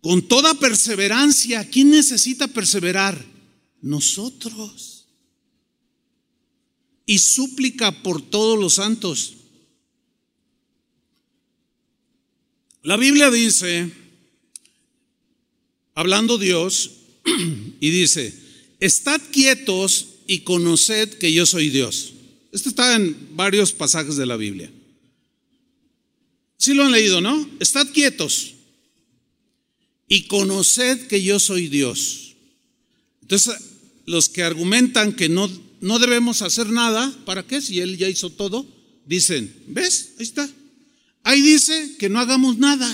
Con 0.00 0.26
toda 0.26 0.54
perseverancia, 0.54 1.68
¿quién 1.68 1.90
necesita 1.90 2.48
perseverar? 2.48 3.24
Nosotros. 3.80 5.06
Y 7.06 7.18
súplica 7.18 8.02
por 8.02 8.20
todos 8.22 8.58
los 8.58 8.74
santos. 8.74 9.34
La 12.82 12.96
Biblia 12.96 13.30
dice, 13.30 13.92
hablando 15.94 16.38
Dios, 16.38 16.92
y 17.80 17.90
dice, 17.90 18.47
estad 18.80 19.20
quietos 19.32 20.06
y 20.26 20.40
conoced 20.40 21.18
que 21.18 21.32
yo 21.32 21.46
soy 21.46 21.70
Dios. 21.70 22.12
Esto 22.52 22.68
está 22.68 22.96
en 22.96 23.36
varios 23.36 23.72
pasajes 23.72 24.16
de 24.16 24.26
la 24.26 24.36
Biblia. 24.36 24.70
Sí 26.56 26.74
lo 26.74 26.84
han 26.84 26.92
leído, 26.92 27.20
¿no? 27.20 27.48
Estad 27.60 27.88
quietos 27.92 28.54
y 30.08 30.22
conoced 30.22 31.06
que 31.06 31.22
yo 31.22 31.38
soy 31.38 31.68
Dios. 31.68 32.34
Entonces, 33.22 33.56
los 34.06 34.28
que 34.28 34.42
argumentan 34.42 35.12
que 35.12 35.28
no, 35.28 35.50
no 35.80 35.98
debemos 35.98 36.42
hacer 36.42 36.70
nada, 36.70 37.14
¿para 37.24 37.46
qué? 37.46 37.60
Si 37.60 37.80
Él 37.80 37.98
ya 37.98 38.08
hizo 38.08 38.30
todo, 38.30 38.66
dicen, 39.06 39.54
¿ves? 39.66 40.14
Ahí 40.18 40.24
está. 40.24 40.50
Ahí 41.22 41.42
dice 41.42 41.96
que 41.98 42.08
no 42.08 42.18
hagamos 42.18 42.58
nada. 42.58 42.90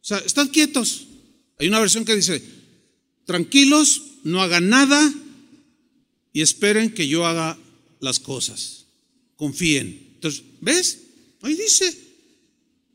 O 0.00 0.04
sea, 0.04 0.18
estad 0.18 0.50
quietos. 0.50 1.06
Hay 1.58 1.68
una 1.68 1.80
versión 1.80 2.04
que 2.04 2.16
dice, 2.16 2.42
tranquilos, 3.26 4.02
no 4.24 4.40
hagan 4.42 4.68
nada 4.68 5.12
y 6.32 6.42
esperen 6.42 6.92
que 6.92 7.08
yo 7.08 7.26
haga 7.26 7.58
las 8.00 8.20
cosas. 8.20 8.86
Confíen. 9.36 10.12
Entonces, 10.14 10.42
¿ves? 10.60 10.98
Ahí 11.42 11.54
dice 11.54 11.96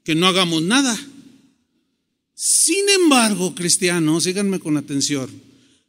que 0.03 0.15
no 0.15 0.27
hagamos 0.27 0.61
nada. 0.61 0.97
Sin 2.35 2.89
embargo, 2.89 3.55
cristianos, 3.55 4.23
síganme 4.23 4.59
con 4.59 4.75
atención, 4.77 5.29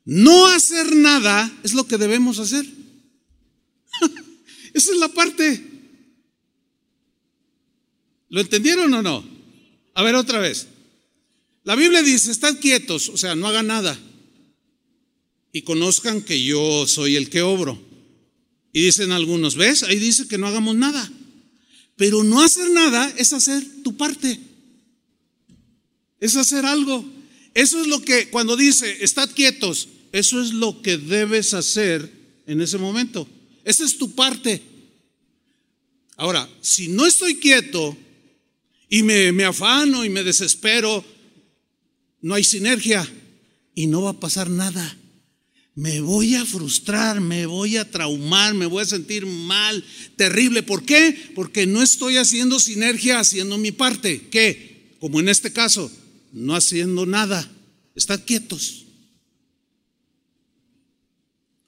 no 0.05 0.47
hacer 0.47 0.95
nada 0.95 1.51
es 1.63 1.73
lo 1.73 1.87
que 1.87 1.99
debemos 1.99 2.39
hacer. 2.39 2.65
Esa 4.75 4.93
es 4.93 4.99
la 4.99 5.09
parte. 5.09 5.65
¿Lo 8.29 8.41
entendieron 8.41 8.93
o 8.93 9.03
no? 9.03 9.25
A 9.95 10.03
ver 10.03 10.15
otra 10.15 10.39
vez. 10.39 10.69
La 11.65 11.75
Biblia 11.77 12.03
dice, 12.03 12.31
estad 12.31 12.59
quietos, 12.61 13.09
o 13.09 13.17
sea, 13.17 13.35
no 13.35 13.47
hagan 13.47 13.69
nada 13.69 13.99
y 15.55 15.63
conozcan 15.63 16.21
que 16.21 16.43
yo 16.43 16.85
soy 16.89 17.15
el 17.15 17.31
que 17.31 17.41
obro. 17.41 17.81
Y 18.73 18.87
dicen 18.87 19.13
algunos, 19.13 19.55
¿ves? 19.55 19.85
Ahí 19.85 20.01
dice 20.01 20.27
que 20.27 20.37
no 20.37 20.49
hagamos 20.49 20.75
nada. 20.75 21.09
Pero 21.95 22.25
no 22.25 22.43
hacer 22.43 22.73
nada 22.73 23.09
es 23.17 23.33
hacer 23.33 23.65
tu 23.85 23.97
parte. 23.97 24.41
Es 26.19 26.35
hacer 26.35 26.67
algo. 26.67 27.09
Eso 27.55 27.81
es 27.81 27.87
lo 27.87 28.03
que 28.03 28.31
cuando 28.31 28.57
dice, 28.57 29.05
estad 29.05 29.31
quietos, 29.31 29.87
eso 30.11 30.43
es 30.43 30.53
lo 30.53 30.83
que 30.83 30.99
debes 30.99 31.55
hacer 31.55 32.11
en 32.49 32.61
ese 32.61 32.79
momento. 32.79 33.29
Esa 33.63 33.85
es 33.85 33.97
tu 33.97 34.13
parte. 34.13 34.61
Ahora, 36.17 36.51
si 36.63 36.89
no 36.89 37.07
estoy 37.07 37.37
quieto 37.37 37.97
y 38.89 39.05
me, 39.05 39.31
me 39.31 39.45
afano 39.45 40.05
y 40.05 40.09
me 40.09 40.25
desespero, 40.25 41.05
no 42.23 42.35
hay 42.35 42.43
sinergia 42.43 43.09
y 43.73 43.87
no 43.87 44.03
va 44.03 44.11
a 44.11 44.21
pasar 44.21 44.51
nada 44.51 44.99
me 45.75 46.01
voy 46.01 46.37
a 46.37 46.45
frustrar, 46.45 47.21
me 47.21 47.47
voy 47.47 47.77
a 47.77 47.91
traumar, 47.91 48.55
me 48.55 48.67
voy 48.67 48.83
a 48.83 48.87
sentir 48.87 49.27
mal, 49.27 49.85
terrible. 50.17 50.63
¿Por 50.63 50.85
qué? 50.85 51.33
Porque 51.35 51.67
no 51.67 51.83
estoy 51.83 52.17
haciendo 52.17 52.61
sinergia, 52.61 53.19
haciendo 53.19 53.59
mi 53.59 53.73
parte. 53.73 54.29
¿Qué? 54.31 54.97
Como 55.01 55.19
en 55.19 55.29
este 55.29 55.53
caso, 55.53 55.91
no 56.33 56.55
haciendo 56.55 57.07
nada. 57.07 57.51
Estad 57.97 58.25
quietos. 58.25 58.85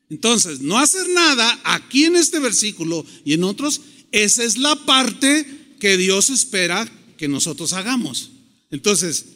Entonces, 0.08 0.60
no 0.60 0.78
hacer 0.78 1.08
nada 1.08 1.60
aquí 1.64 2.04
en 2.04 2.14
este 2.14 2.38
versículo 2.38 3.04
y 3.24 3.32
en 3.32 3.42
otros, 3.42 3.80
esa 4.12 4.44
es 4.44 4.56
la 4.56 4.76
parte 4.86 5.74
que 5.80 5.96
Dios 5.96 6.30
espera 6.30 6.88
que 7.16 7.26
nosotros 7.26 7.72
hagamos. 7.72 8.30
Entonces, 8.70 9.26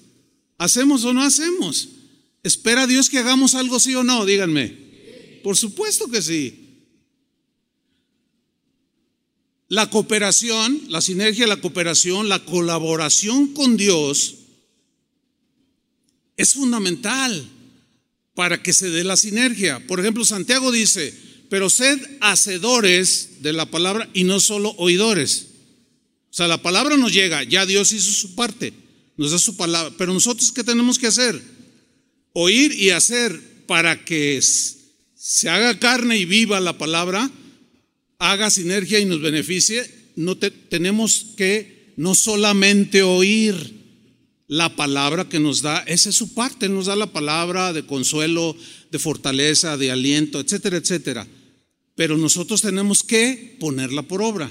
¿hacemos 0.59 1.05
o 1.05 1.13
no 1.13 1.23
hacemos? 1.23 1.89
¿Espera 2.43 2.87
Dios 2.87 3.11
que 3.11 3.19
hagamos 3.19 3.55
algo 3.55 3.79
sí 3.79 3.95
o 3.95 4.03
no? 4.03 4.25
Díganme. 4.25 5.41
Por 5.43 5.57
supuesto 5.57 6.09
que 6.11 6.23
sí. 6.23 6.61
La 9.69 9.89
cooperación, 9.89 10.83
la 10.89 11.01
sinergia, 11.01 11.47
la 11.47 11.61
cooperación, 11.61 12.29
la 12.29 12.45
colaboración 12.45 13.55
con 13.55 13.77
Dios 13.77 14.37
es 16.37 16.55
fundamental 16.55 17.49
para 18.35 18.63
que 18.63 18.73
se 18.73 18.91
dé 18.91 19.05
la 19.05 19.17
sinergia. 19.17 19.87
Por 19.87 20.01
ejemplo, 20.01 20.25
Santiago 20.25 20.73
dice, 20.73 21.15
pero 21.51 21.69
sed 21.69 22.01
hacedores 22.21 23.43
de 23.43 23.53
la 23.53 23.67
palabra 23.67 24.09
y 24.15 24.25
no 24.25 24.41
solo 24.41 24.71
oidores. 24.79 25.47
O 26.31 26.35
sea, 26.35 26.49
la 26.49 26.63
palabra 26.63 26.97
nos 26.97 27.13
llega, 27.13 27.43
ya 27.43 27.67
Dios 27.67 27.93
hizo 27.93 28.11
su 28.13 28.35
parte, 28.35 28.73
nos 29.17 29.33
da 29.33 29.39
su 29.39 29.57
palabra, 29.57 29.93
pero 29.99 30.13
nosotros 30.13 30.51
¿qué 30.53 30.65
tenemos 30.65 30.99
que 30.99 31.09
hacer? 31.09 31.43
Oír 32.33 32.73
y 32.73 32.91
hacer 32.91 33.41
para 33.67 34.05
que 34.05 34.41
se 34.43 35.49
haga 35.49 35.79
carne 35.79 36.19
y 36.19 36.25
viva 36.25 36.61
la 36.61 36.79
palabra, 36.79 37.31
haga 38.19 38.51
sinergia 38.51 38.99
y 38.99 39.05
nos 39.05 39.21
beneficie. 39.21 39.89
No 40.17 40.37
tenemos 40.37 41.27
que 41.37 41.93
no 41.97 42.15
solamente 42.15 43.03
oír, 43.03 43.81
la 44.51 44.75
palabra 44.75 45.29
que 45.29 45.39
nos 45.39 45.63
da, 45.63 45.79
esa 45.87 46.09
es 46.09 46.17
su 46.17 46.35
parte, 46.35 46.69
nos 46.69 46.87
da 46.87 46.97
la 46.97 47.13
palabra 47.13 47.73
de 47.73 47.87
consuelo, 47.87 48.57
de 48.91 48.99
fortaleza, 48.99 49.77
de 49.77 49.93
aliento, 49.93 50.41
etcétera, 50.41 50.79
etcétera. 50.79 51.25
Pero 51.95 52.19
nosotros 52.19 52.61
tenemos 52.61 53.05
que 53.05 53.57
ponerla 53.61 54.03
por 54.03 54.23
obra. 54.23 54.51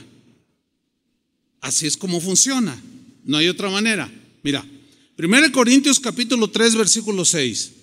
Así 1.59 1.85
es 1.85 1.97
como 1.97 2.21
funciona. 2.21 2.81
No 3.25 3.35
hay 3.35 3.49
otra 3.49 3.69
manera. 3.69 4.09
Mira, 4.41 4.65
1 5.19 5.51
Corintios 5.51 5.99
capítulo 5.99 6.49
3, 6.49 6.75
versículo 6.75 7.25
6. 7.25 7.73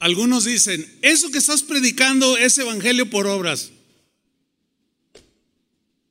Algunos 0.00 0.44
dicen, 0.44 0.98
eso 1.02 1.30
que 1.30 1.38
estás 1.38 1.62
predicando 1.62 2.36
es 2.36 2.58
evangelio 2.58 3.08
por 3.08 3.26
obras. 3.26 3.70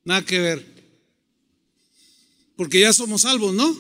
Nada 0.04 0.26
que 0.26 0.40
ver 0.40 0.76
porque 2.56 2.80
ya 2.80 2.94
somos 2.94 3.24
salvos, 3.24 3.54
¿no? 3.54 3.78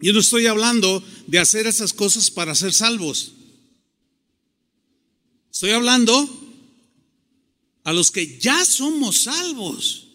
Yo 0.00 0.12
no 0.12 0.20
estoy 0.20 0.46
hablando 0.46 1.02
de 1.26 1.38
hacer 1.38 1.66
esas 1.66 1.92
cosas 1.92 2.30
para 2.30 2.54
ser 2.54 2.72
salvos. 2.72 3.32
Estoy 5.50 5.70
hablando 5.70 6.28
a 7.84 7.92
los 7.92 8.10
que 8.10 8.38
ya 8.38 8.64
somos 8.64 9.22
salvos 9.22 10.05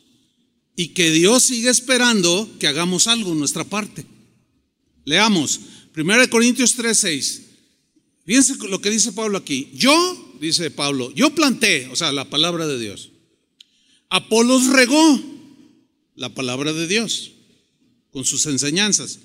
y 0.82 0.88
que 0.96 1.12
Dios 1.12 1.44
sigue 1.44 1.70
esperando 1.70 2.50
que 2.60 2.66
hagamos 2.66 3.06
algo 3.06 3.34
en 3.34 3.38
nuestra 3.38 3.64
parte. 3.64 4.04
Leamos 5.06 5.60
1 5.96 6.28
Corintios 6.32 6.76
3:6. 6.76 7.42
Fíjense 8.26 8.56
lo 8.68 8.82
que 8.82 8.90
dice 8.90 9.12
Pablo 9.12 9.38
aquí. 9.38 9.70
Yo, 9.76 10.36
dice 10.40 10.72
Pablo, 10.72 11.14
yo 11.14 11.36
planté, 11.36 11.88
o 11.90 11.96
sea, 11.96 12.12
la 12.12 12.32
palabra 12.32 12.66
de 12.66 12.80
Dios. 12.80 13.12
Apolos 14.10 14.70
regó, 14.70 15.22
la 16.16 16.34
palabra 16.34 16.74
de 16.74 16.88
Dios 16.88 17.34
con 18.10 18.26
sus 18.26 18.48
enseñanzas. 18.48 19.20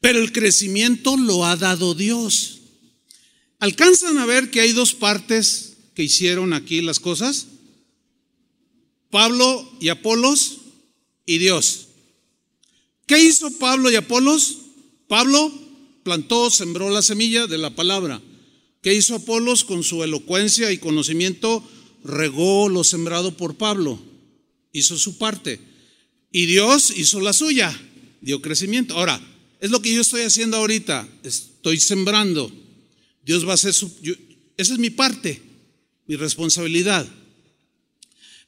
Pero 0.00 0.20
el 0.20 0.32
crecimiento 0.32 1.18
lo 1.18 1.44
ha 1.44 1.56
dado 1.56 1.94
Dios. 1.94 2.60
¿Alcanzan 3.58 4.16
a 4.16 4.24
ver 4.24 4.50
que 4.50 4.60
hay 4.60 4.72
dos 4.72 4.94
partes 4.94 5.74
que 5.94 6.04
hicieron 6.04 6.54
aquí 6.54 6.80
las 6.80 6.98
cosas? 6.98 7.48
Pablo 9.10 9.70
y 9.82 9.90
Apolos 9.90 10.63
y 11.26 11.38
Dios. 11.38 11.88
¿Qué 13.06 13.22
hizo 13.22 13.50
Pablo 13.58 13.90
y 13.90 13.96
Apolos? 13.96 14.58
Pablo 15.08 15.52
plantó, 16.02 16.50
sembró 16.50 16.90
la 16.90 17.02
semilla 17.02 17.46
de 17.46 17.58
la 17.58 17.74
palabra. 17.74 18.22
¿Qué 18.82 18.94
hizo 18.94 19.14
Apolos 19.14 19.64
con 19.64 19.82
su 19.82 20.02
elocuencia 20.02 20.72
y 20.72 20.78
conocimiento? 20.78 21.62
Regó 22.02 22.68
lo 22.68 22.84
sembrado 22.84 23.36
por 23.36 23.56
Pablo. 23.56 23.98
Hizo 24.72 24.96
su 24.98 25.18
parte. 25.18 25.60
Y 26.32 26.46
Dios 26.46 26.92
hizo 26.96 27.20
la 27.20 27.32
suya 27.32 27.78
dio 28.24 28.40
crecimiento. 28.40 28.94
Ahora, 28.94 29.20
es 29.60 29.70
lo 29.70 29.80
que 29.80 29.92
yo 29.94 30.00
estoy 30.00 30.22
haciendo 30.22 30.56
ahorita. 30.56 31.06
Estoy 31.22 31.78
sembrando. 31.78 32.50
Dios 33.24 33.46
va 33.46 33.52
a 33.52 33.54
hacer 33.54 33.74
su... 33.74 33.92
esa 34.56 34.72
es 34.72 34.78
mi 34.78 34.90
parte, 34.90 35.40
mi 36.06 36.16
responsabilidad. 36.16 37.06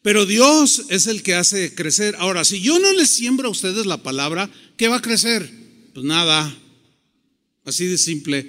Pero 0.07 0.25
Dios 0.25 0.85
es 0.89 1.09
el 1.09 1.25
que 1.25 1.35
hace 1.35 1.75
crecer. 1.75 2.15
Ahora, 2.21 2.45
si 2.45 2.61
yo 2.61 2.79
no 2.79 2.93
les 2.93 3.11
siembro 3.11 3.49
a 3.49 3.51
ustedes 3.51 3.87
la 3.87 4.05
palabra, 4.05 4.49
¿qué 4.77 4.87
va 4.87 4.99
a 4.99 5.03
crecer? 5.03 5.51
Pues 5.95 6.07
nada. 6.07 6.57
Así 7.65 7.87
de 7.87 7.99
simple. 7.99 8.49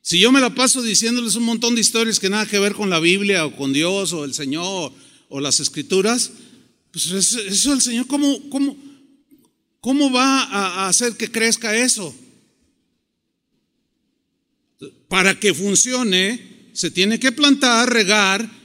Si 0.00 0.18
yo 0.18 0.32
me 0.32 0.40
la 0.40 0.52
paso 0.52 0.82
diciéndoles 0.82 1.36
un 1.36 1.44
montón 1.44 1.76
de 1.76 1.80
historias 1.80 2.18
que 2.18 2.28
nada 2.28 2.44
que 2.44 2.58
ver 2.58 2.74
con 2.74 2.90
la 2.90 2.98
Biblia 2.98 3.46
o 3.46 3.54
con 3.54 3.72
Dios 3.72 4.12
o 4.14 4.24
el 4.24 4.34
Señor 4.34 4.92
o 5.28 5.38
las 5.38 5.60
escrituras, 5.60 6.32
pues 6.90 7.06
eso 7.12 7.72
el 7.72 7.80
Señor, 7.80 8.08
¿cómo, 8.08 8.50
cómo, 8.50 8.76
¿Cómo 9.80 10.10
va 10.10 10.42
a 10.42 10.88
hacer 10.88 11.16
que 11.16 11.30
crezca 11.30 11.76
eso? 11.76 12.12
Para 15.06 15.38
que 15.38 15.54
funcione, 15.54 16.70
se 16.72 16.90
tiene 16.90 17.20
que 17.20 17.30
plantar, 17.30 17.92
regar, 17.92 18.61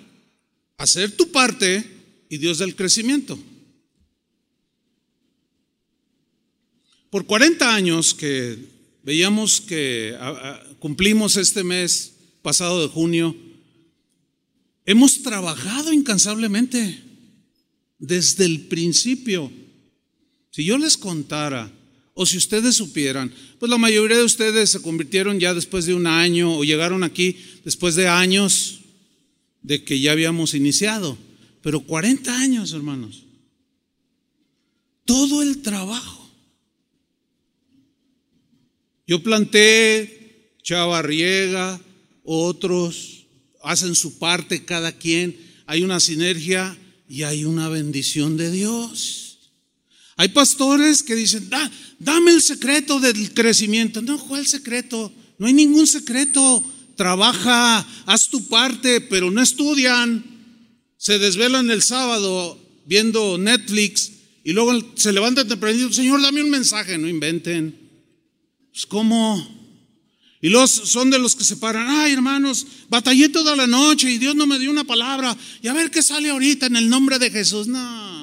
hacer 0.78 1.12
tu 1.12 1.32
parte 1.32 1.84
y 2.30 2.38
Dios 2.38 2.60
da 2.60 2.66
el 2.66 2.76
crecimiento. 2.76 3.38
Por 7.10 7.26
40 7.26 7.74
años 7.74 8.14
que 8.14 8.58
veíamos 9.04 9.62
que 9.62 10.16
cumplimos 10.80 11.38
este 11.38 11.64
mes 11.64 12.14
pasado 12.42 12.82
de 12.82 12.88
junio, 12.90 13.36
hemos 14.86 15.24
trabajado 15.24 15.94
incansablemente 15.94 17.04
desde 17.98 18.46
el 18.46 18.62
principio 18.68 19.52
si 20.52 20.64
yo 20.64 20.78
les 20.80 20.98
contara, 20.98 21.72
o 22.16 22.26
si 22.26 22.36
ustedes 22.38 22.74
supieran, 22.74 23.32
pues 23.60 23.70
la 23.70 23.78
mayoría 23.78 24.18
de 24.18 24.24
ustedes 24.24 24.72
se 24.72 24.82
convirtieron 24.82 25.40
ya 25.40 25.54
después 25.54 25.86
de 25.86 25.94
un 25.94 26.08
año 26.08 26.58
o 26.58 26.64
llegaron 26.64 27.04
aquí 27.04 27.38
después 27.64 27.94
de 27.94 28.08
años 28.08 28.80
de 29.68 29.84
que 29.84 30.00
ya 30.00 30.14
habíamos 30.14 30.54
iniciado. 30.54 31.18
Pero 31.62 31.82
40 31.82 32.40
años, 32.40 32.72
hermanos. 32.72 33.26
Todo 35.04 35.42
el 35.42 35.62
trabajo. 35.62 36.32
Yo 39.06 39.22
planté, 39.22 40.54
Chava 40.64 41.02
riega, 41.02 41.82
otros 42.24 43.26
hacen 43.62 43.94
su 43.94 44.18
parte 44.18 44.64
cada 44.64 44.94
quien. 44.94 45.38
Hay 45.66 45.84
una 45.84 46.00
sinergia 46.00 46.78
y 47.10 47.24
hay 47.24 47.44
una 47.44 47.68
bendición 47.68 48.38
de 48.38 48.52
Dios. 48.52 49.52
Hay 50.16 50.30
pastores 50.30 51.04
que 51.04 51.16
dicen, 51.16 51.50
dame 52.00 52.32
el 52.32 52.42
secreto 52.42 53.02
del 53.02 53.34
crecimiento. 53.34 54.02
No, 54.02 54.18
¿cuál 54.18 54.48
secreto? 54.48 55.12
No 55.38 55.48
hay 55.48 55.54
ningún 55.54 55.88
secreto. 55.88 56.64
Trabaja, 56.98 57.88
haz 58.06 58.28
tu 58.28 58.48
parte, 58.48 59.00
pero 59.02 59.32
no 59.32 59.42
estudian. 59.42 60.26
Se 60.98 61.20
desvelan 61.20 61.70
el 61.70 61.84
sábado 61.84 62.60
viendo 62.86 63.38
Netflix 63.38 64.12
y 64.44 64.54
luego 64.54 64.74
se 64.96 65.14
levantan 65.14 65.48
tempranito, 65.48 65.94
Señor, 65.94 66.22
dame 66.22 66.42
un 66.42 66.50
mensaje, 66.50 66.98
no 66.98 67.08
inventen. 67.08 67.78
Pues 68.72 68.86
¿cómo? 68.86 69.56
Y 70.42 70.50
los 70.50 70.72
son 70.72 71.10
de 71.10 71.20
los 71.20 71.36
que 71.36 71.44
se 71.44 71.58
paran, 71.58 71.88
ay 71.88 72.14
hermanos, 72.14 72.66
batallé 72.90 73.30
toda 73.30 73.56
la 73.56 73.68
noche 73.68 74.12
y 74.12 74.18
Dios 74.18 74.36
no 74.36 74.48
me 74.48 74.58
dio 74.58 74.72
una 74.72 74.84
palabra. 74.84 75.38
Y 75.62 75.68
a 75.68 75.74
ver 75.74 75.92
qué 75.92 76.02
sale 76.02 76.30
ahorita 76.30 76.66
en 76.66 76.78
el 76.78 76.90
nombre 76.90 77.20
de 77.20 77.30
Jesús. 77.30 77.68
No, 77.68 78.18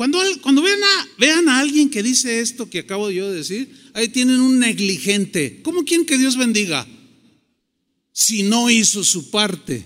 cuando, 0.00 0.18
cuando 0.40 0.62
vean, 0.62 0.80
a, 0.82 1.08
vean 1.18 1.48
a 1.50 1.58
alguien 1.58 1.90
que 1.90 2.02
dice 2.02 2.40
esto 2.40 2.70
que 2.70 2.78
acabo 2.78 3.10
yo 3.10 3.30
de 3.30 3.36
decir, 3.36 3.70
ahí 3.94 4.08
tienen 4.08 4.40
un 4.40 4.58
negligente. 4.58 5.60
¿Cómo 5.62 5.84
quieren 5.84 6.06
que 6.06 6.18
Dios 6.18 6.36
bendiga? 6.36 6.86
Si 8.12 8.42
no 8.42 8.70
hizo 8.70 9.04
su 9.04 9.30
parte. 9.30 9.84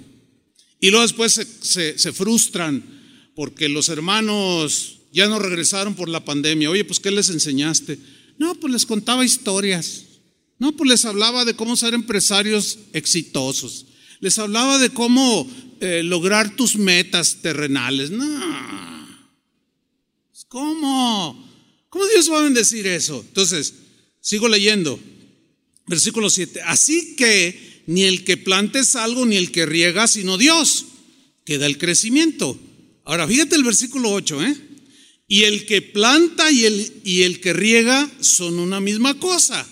Y 0.80 0.90
luego 0.90 1.02
después 1.02 1.40
se, 1.60 2.12
frustran 2.12 2.84
porque 3.34 3.68
los 3.68 3.88
hermanos 3.88 4.98
ya 5.12 5.28
no 5.28 5.38
regresaron 5.38 5.94
por 5.94 6.08
la 6.08 6.24
pandemia. 6.24 6.70
Oye, 6.70 6.84
pues 6.84 7.00
¿qué 7.00 7.10
les 7.10 7.30
enseñaste? 7.30 7.98
No, 8.38 8.54
pues 8.56 8.72
les 8.72 8.86
contaba 8.86 9.24
historias. 9.24 10.04
No, 10.58 10.72
pues 10.72 10.90
les 10.90 11.04
hablaba 11.04 11.44
de 11.44 11.54
cómo 11.54 11.76
ser 11.76 11.94
empresarios 11.94 12.78
exitosos. 12.92 13.86
Les 14.20 14.38
hablaba 14.38 14.78
de 14.78 14.90
cómo 14.90 15.50
eh, 15.80 16.02
lograr 16.02 16.54
tus 16.54 16.76
metas 16.76 17.38
terrenales. 17.42 18.10
No, 18.10 19.04
¿Cómo? 20.48 21.48
¿Cómo 21.88 22.06
Dios 22.06 22.30
va 22.30 22.38
a 22.38 22.42
bendecir 22.42 22.86
eso? 22.86 23.24
Entonces, 23.26 23.74
sigo 24.24 24.48
leyendo. 24.48 24.98
Versículo 25.86 26.30
7. 26.30 26.62
Así 26.62 27.14
que 27.14 27.82
ni 27.86 28.04
el 28.04 28.24
que 28.24 28.38
plante 28.38 28.78
es 28.80 28.96
algo, 28.96 29.26
ni 29.26 29.36
el 29.36 29.52
que 29.52 29.66
riega, 29.66 30.08
sino 30.08 30.38
Dios, 30.38 30.86
que 31.44 31.58
da 31.58 31.66
el 31.66 31.76
crecimiento. 31.76 32.58
Ahora, 33.04 33.28
fíjate 33.28 33.54
el 33.54 33.64
versículo 33.64 34.10
8, 34.10 34.42
¿eh? 34.44 34.56
Y 35.28 35.42
el 35.42 35.66
que 35.66 35.82
planta 35.82 36.50
y 36.50 36.64
el, 36.64 37.02
y 37.04 37.22
el 37.22 37.40
que 37.40 37.52
riega 37.52 38.10
son 38.20 38.58
una 38.58 38.80
misma 38.80 39.18
cosa. 39.20 39.66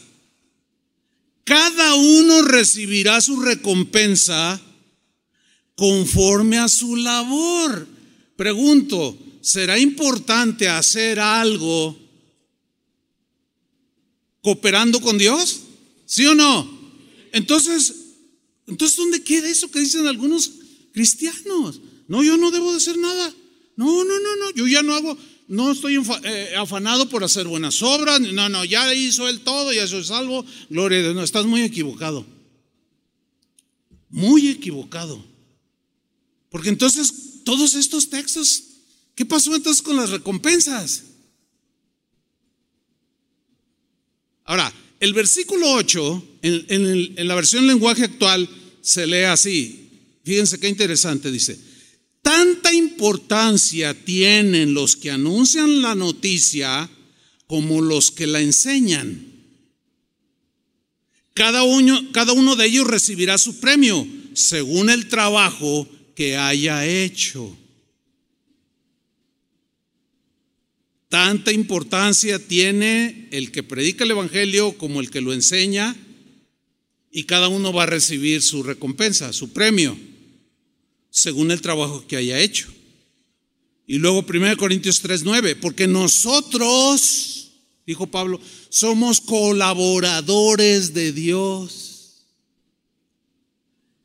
Cada 1.44 1.94
uno 1.94 2.42
recibirá 2.42 3.20
su 3.22 3.40
recompensa 3.40 4.61
conforme 5.74 6.59
a 6.59 6.68
su 6.68 6.96
labor. 6.96 7.88
Pregunto, 8.36 9.18
¿será 9.40 9.78
importante 9.78 10.68
hacer 10.68 11.20
algo 11.20 12.01
cooperando 14.43 15.01
con 15.01 15.18
Dios? 15.18 15.61
¿Sí 16.05 16.26
o 16.26 16.34
no? 16.34 16.68
Entonces, 17.32 17.95
entonces 18.66 18.97
¿dónde 18.97 19.22
queda 19.22 19.49
eso 19.49 19.70
que 19.70 19.80
dicen 19.80 20.07
algunos 20.07 20.53
cristianos? 20.93 21.80
No, 22.09 22.22
yo 22.22 22.36
no 22.36 22.51
debo 22.51 22.72
de 22.72 22.76
hacer 22.76 22.99
nada. 22.99 23.34
No, 23.76 24.05
no, 24.05 24.18
no, 24.18 24.36
no, 24.36 24.51
yo 24.55 24.66
ya 24.66 24.82
no 24.82 24.95
hago, 24.95 25.16
no 25.49 25.72
estoy 25.72 26.01
eh, 26.24 26.55
afanado 26.57 27.09
por 27.09 27.24
hacer 27.24 27.47
buenas 27.47 27.80
obras. 27.82 28.20
No, 28.20 28.49
no, 28.49 28.64
ya 28.64 28.93
hizo 28.95 29.28
él 29.28 29.40
todo, 29.40 29.72
ya 29.72 29.86
soy 29.86 30.05
salvo. 30.05 30.45
Gloria 30.68 30.99
a 30.99 31.03
Dios, 31.03 31.14
no, 31.14 31.22
estás 31.22 31.47
muy 31.47 31.62
equivocado. 31.62 32.26
Muy 34.11 34.49
equivocado. 34.49 35.24
Porque 36.51 36.68
entonces 36.68 37.43
todos 37.45 37.74
estos 37.74 38.11
textos, 38.11 38.64
¿qué 39.14 39.24
pasó 39.24 39.55
entonces 39.55 39.82
con 39.82 39.97
las 39.97 40.11
recompensas? 40.11 41.05
Ahora, 44.53 44.70
el 45.00 45.14
versículo 45.14 45.66
8, 45.76 46.38
en, 46.42 47.26
la 47.26 47.34
versión 47.34 47.66
lenguaje 47.66 48.05
actual, 48.05 48.46
se 48.82 49.07
lee 49.07 49.22
así. 49.22 49.88
Fíjense 50.26 50.61
qué 50.61 50.68
interesante, 50.68 51.30
dice, 51.32 51.59
tanta 52.20 52.70
importancia 52.74 53.94
tienen 53.94 54.74
los 54.74 54.94
que 54.96 55.11
anuncian 55.11 55.80
la 55.80 55.94
noticia 55.94 56.90
como 57.46 57.80
los 57.80 58.11
que 58.11 58.26
la 58.26 58.42
enseñan. 58.42 59.26
Cada 61.32 61.62
uno, 61.62 62.12
cada 62.12 62.34
uno 62.34 62.55
de 62.55 62.66
ellos 62.66 62.86
recibirá 62.86 63.38
su 63.38 63.59
premio 63.59 64.07
según 64.34 64.90
el 64.90 65.09
trabajo 65.09 65.88
que 66.14 66.36
haya 66.36 66.84
hecho. 66.84 67.57
Tanta 71.12 71.52
importancia 71.52 72.38
tiene 72.38 73.28
el 73.32 73.52
que 73.52 73.62
predica 73.62 74.04
el 74.04 74.12
Evangelio 74.12 74.78
como 74.78 74.98
el 74.98 75.10
que 75.10 75.20
lo 75.20 75.34
enseña 75.34 75.94
y 77.10 77.24
cada 77.24 77.48
uno 77.48 77.70
va 77.70 77.82
a 77.82 77.86
recibir 77.86 78.40
su 78.40 78.62
recompensa, 78.62 79.34
su 79.34 79.52
premio, 79.52 79.94
según 81.10 81.50
el 81.50 81.60
trabajo 81.60 82.06
que 82.06 82.16
haya 82.16 82.40
hecho. 82.40 82.72
Y 83.86 83.98
luego 83.98 84.24
1 84.26 84.56
Corintios 84.56 85.02
3:9, 85.02 85.54
porque 85.60 85.86
nosotros, 85.86 87.50
dijo 87.86 88.06
Pablo, 88.06 88.40
somos 88.70 89.20
colaboradores 89.20 90.94
de 90.94 91.12
Dios. 91.12 92.24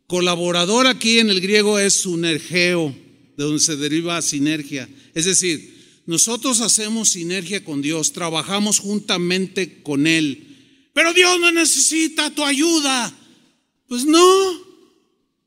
Colaborador 0.07 0.87
aquí 0.87 1.19
en 1.19 1.29
el 1.29 1.39
griego 1.39 1.79
es 1.79 1.93
sunergeo, 1.93 2.93
de 3.37 3.43
donde 3.45 3.61
se 3.61 3.77
deriva 3.77 4.21
sinergia. 4.21 4.89
Es 5.13 5.23
decir, 5.23 5.76
nosotros 6.07 6.61
hacemos 6.61 7.09
sinergia 7.09 7.65
con 7.65 7.81
Dios, 7.81 8.13
trabajamos 8.13 8.79
juntamente 8.79 9.83
con 9.83 10.07
Él. 10.07 10.89
Pero 10.93 11.13
Dios 11.13 11.37
no 11.41 11.51
necesita 11.51 12.33
tu 12.33 12.45
ayuda. 12.45 13.13
Pues 13.89 14.05
no. 14.05 14.67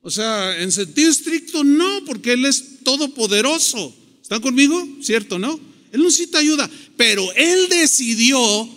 O 0.03 0.11
sea, 0.11 0.63
en 0.63 0.71
sentido 0.71 1.11
estricto 1.11 1.65
no, 1.65 2.05
porque 2.05 2.35
Él 2.35 2.45
es 2.45 2.85
todopoderoso. 2.85 3.97
¿Están 4.21 4.43
conmigo? 4.43 4.87
¿Cierto, 5.01 5.39
no? 5.39 5.59
Él 5.93 6.03
necesita 6.03 6.39
ayuda. 6.39 6.71
Pero 6.95 7.27
Él 7.33 7.71
decidió 7.71 8.69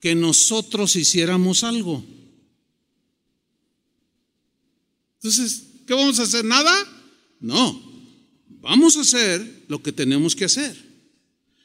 que 0.00 0.16
nosotros 0.16 0.96
hiciéramos 0.96 1.62
algo. 1.62 2.04
Entonces, 5.22 5.62
¿qué 5.86 5.94
vamos 5.94 6.18
a 6.18 6.24
hacer? 6.24 6.44
¿Nada? 6.44 6.74
No. 7.38 7.80
Vamos 8.60 8.96
a 8.96 9.02
hacer 9.02 9.64
lo 9.68 9.80
que 9.80 9.92
tenemos 9.92 10.34
que 10.34 10.46
hacer. 10.46 10.91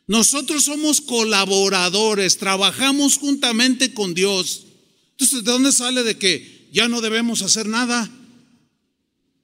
Nosotros 0.08 0.64
somos 0.64 1.02
colaboradores, 1.02 2.38
trabajamos 2.38 3.18
juntamente 3.18 3.94
con 3.94 4.14
Dios. 4.14 4.66
Entonces, 5.12 5.44
¿de 5.44 5.52
dónde 5.52 5.74
sale 5.74 6.04
de 6.04 6.18
que 6.18 6.70
ya 6.72 6.88
no 6.88 7.02
debemos 7.02 7.42
hacer 7.42 7.68
nada? 7.68 8.10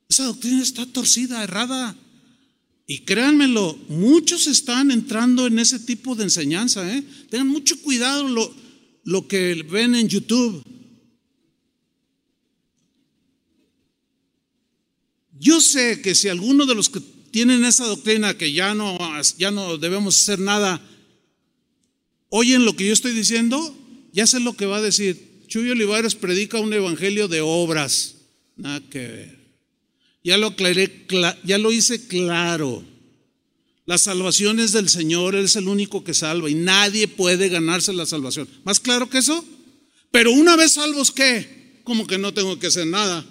Esa 0.07 0.23
doctrina 0.23 0.63
está 0.63 0.85
torcida, 0.85 1.43
errada. 1.43 1.97
Y 2.87 2.99
créanmelo, 2.99 3.77
muchos 3.89 4.47
están 4.47 4.91
entrando 4.91 5.47
en 5.47 5.59
ese 5.59 5.79
tipo 5.79 6.15
de 6.15 6.23
enseñanza. 6.23 6.89
¿eh? 6.95 7.03
Tengan 7.29 7.47
mucho 7.49 7.81
cuidado 7.81 8.27
lo, 8.27 8.53
lo 9.03 9.27
que 9.27 9.63
ven 9.69 9.95
en 9.95 10.07
YouTube. 10.07 10.63
Yo 15.37 15.59
sé 15.59 16.01
que 16.01 16.15
si 16.15 16.29
alguno 16.29 16.65
de 16.65 16.75
los 16.75 16.89
que 16.89 17.01
tienen 17.33 17.65
esa 17.65 17.87
doctrina 17.87 18.37
que 18.37 18.53
ya 18.53 18.75
no, 18.75 18.95
ya 19.39 19.49
no 19.49 19.79
debemos 19.79 20.21
hacer 20.21 20.37
nada, 20.37 20.79
oyen 22.29 22.63
lo 22.63 22.75
que 22.75 22.85
yo 22.85 22.93
estoy 22.93 23.11
diciendo, 23.11 23.75
ya 24.11 24.27
sé 24.27 24.39
lo 24.39 24.53
que 24.53 24.67
va 24.67 24.77
a 24.77 24.81
decir. 24.81 25.41
Chuy 25.47 25.71
Olivares 25.71 26.13
predica 26.13 26.59
un 26.59 26.71
evangelio 26.71 27.27
de 27.27 27.41
obras. 27.41 28.17
Nada 28.55 28.81
que 28.87 28.99
ver. 28.99 29.39
Ya 30.23 30.37
lo 30.37 30.47
aclaré, 30.47 31.07
ya 31.43 31.57
lo 31.57 31.71
hice 31.71 32.07
claro. 32.07 32.83
La 33.87 33.97
salvación 33.97 34.59
es 34.59 34.71
del 34.71 34.87
Señor, 34.87 35.33
Él 35.33 35.45
es 35.45 35.55
el 35.55 35.67
único 35.67 36.03
que 36.03 36.13
salva 36.13 36.51
y 36.51 36.53
nadie 36.53 37.07
puede 37.07 37.49
ganarse 37.49 37.93
la 37.93 38.05
salvación. 38.05 38.47
¿Más 38.63 38.79
claro 38.79 39.09
que 39.09 39.17
eso? 39.17 39.43
Pero 40.11 40.31
una 40.31 40.55
vez 40.55 40.73
salvos, 40.73 41.11
¿qué? 41.11 41.79
Como 41.83 42.05
que 42.05 42.19
no 42.19 42.31
tengo 42.31 42.59
que 42.59 42.67
hacer 42.67 42.85
nada. 42.85 43.25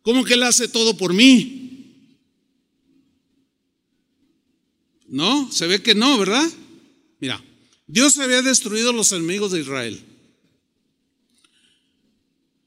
Como 0.00 0.24
que 0.24 0.32
Él 0.32 0.44
hace 0.44 0.66
todo 0.66 0.96
por 0.96 1.12
mí. 1.12 1.63
No, 5.14 5.48
se 5.52 5.68
ve 5.68 5.80
que 5.80 5.94
no, 5.94 6.18
¿verdad? 6.18 6.50
Mira, 7.20 7.40
Dios 7.86 8.18
había 8.18 8.42
destruido 8.42 8.92
los 8.92 9.12
enemigos 9.12 9.52
de 9.52 9.60
Israel. 9.60 10.02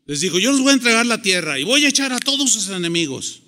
Les 0.06 0.22
dijo, 0.22 0.40
yo 0.40 0.54
les 0.54 0.62
voy 0.62 0.70
a 0.70 0.76
entregar 0.76 1.06
la 1.06 1.22
tierra 1.22 1.60
y 1.60 1.66
voy 1.66 1.84
a 1.84 1.90
echar 1.90 2.14
a 2.14 2.20
todos 2.20 2.50
sus 2.50 2.70
enemigos. 2.70 3.42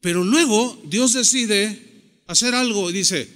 Pero 0.00 0.22
luego 0.22 0.80
Dios 0.86 1.14
decide 1.14 2.22
hacer 2.28 2.54
algo 2.54 2.88
y 2.88 2.92
dice, 2.92 3.28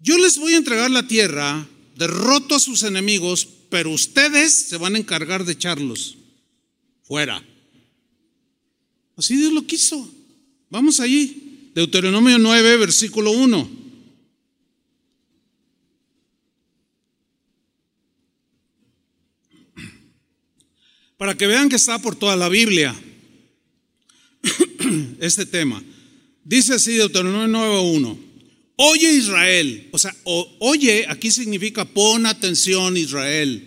yo 0.00 0.16
les 0.16 0.38
voy 0.38 0.54
a 0.54 0.58
entregar 0.58 0.92
la 0.92 1.08
tierra, 1.08 1.66
derroto 1.96 2.54
a 2.54 2.60
sus 2.60 2.84
enemigos, 2.84 3.48
pero 3.70 3.90
ustedes 3.90 4.68
se 4.68 4.76
van 4.76 4.94
a 4.94 4.98
encargar 4.98 5.44
de 5.44 5.54
echarlos 5.54 6.16
fuera. 7.02 7.44
Así 9.16 9.34
Dios 9.34 9.52
lo 9.52 9.66
quiso. 9.66 10.08
Vamos 10.68 11.00
allí. 11.00 11.49
Deuteronomio 11.74 12.38
9, 12.38 12.76
versículo 12.76 13.30
1. 13.30 13.80
Para 21.16 21.36
que 21.36 21.46
vean 21.46 21.68
que 21.68 21.76
está 21.76 21.98
por 21.98 22.16
toda 22.16 22.34
la 22.34 22.48
Biblia 22.48 22.94
este 25.20 25.46
tema. 25.46 25.82
Dice 26.44 26.74
así 26.74 26.94
Deuteronomio 26.94 27.46
9, 27.46 27.80
1. 27.80 28.18
Oye 28.76 29.12
Israel, 29.12 29.88
o 29.92 29.98
sea, 29.98 30.16
oye 30.24 31.04
aquí 31.06 31.30
significa 31.30 31.84
pon 31.84 32.24
atención 32.24 32.96
Israel. 32.96 33.66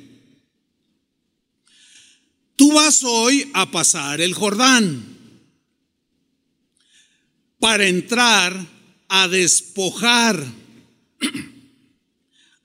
Tú 2.56 2.74
vas 2.74 3.04
hoy 3.04 3.50
a 3.54 3.70
pasar 3.70 4.22
el 4.22 4.34
Jordán 4.34 5.13
para 7.64 7.88
entrar 7.88 8.68
a 9.08 9.30
despojar 9.30 10.46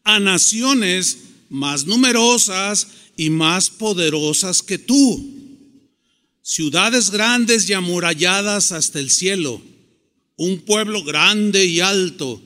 a 0.03 0.19
naciones 0.19 1.19
más 1.49 1.87
numerosas 1.87 2.89
y 3.17 3.31
más 3.31 3.71
poderosas 3.71 4.61
que 4.61 4.77
tú, 4.77 5.25
ciudades 6.43 7.11
grandes 7.11 7.71
y 7.71 7.75
amuralladas 7.75 8.73
hasta 8.73 8.99
el 8.99 9.11
cielo, 9.11 9.63
un 10.35 10.63
pueblo 10.63 11.05
grande 11.05 11.65
y 11.65 11.79
alto, 11.79 12.43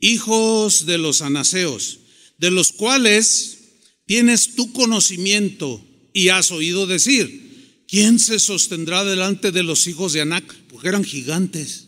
hijos 0.00 0.86
de 0.86 0.98
los 0.98 1.22
anaseos, 1.22 2.00
de 2.38 2.50
los 2.50 2.72
cuales 2.72 3.58
tienes 4.04 4.56
tu 4.56 4.72
conocimiento 4.72 5.80
y 6.12 6.30
has 6.30 6.50
oído 6.50 6.88
decir, 6.88 7.84
¿quién 7.86 8.18
se 8.18 8.40
sostendrá 8.40 9.04
delante 9.04 9.52
de 9.52 9.62
los 9.62 9.86
hijos 9.86 10.12
de 10.12 10.22
Anac? 10.22 10.52
Porque 10.66 10.88
eran 10.88 11.04
gigantes 11.04 11.83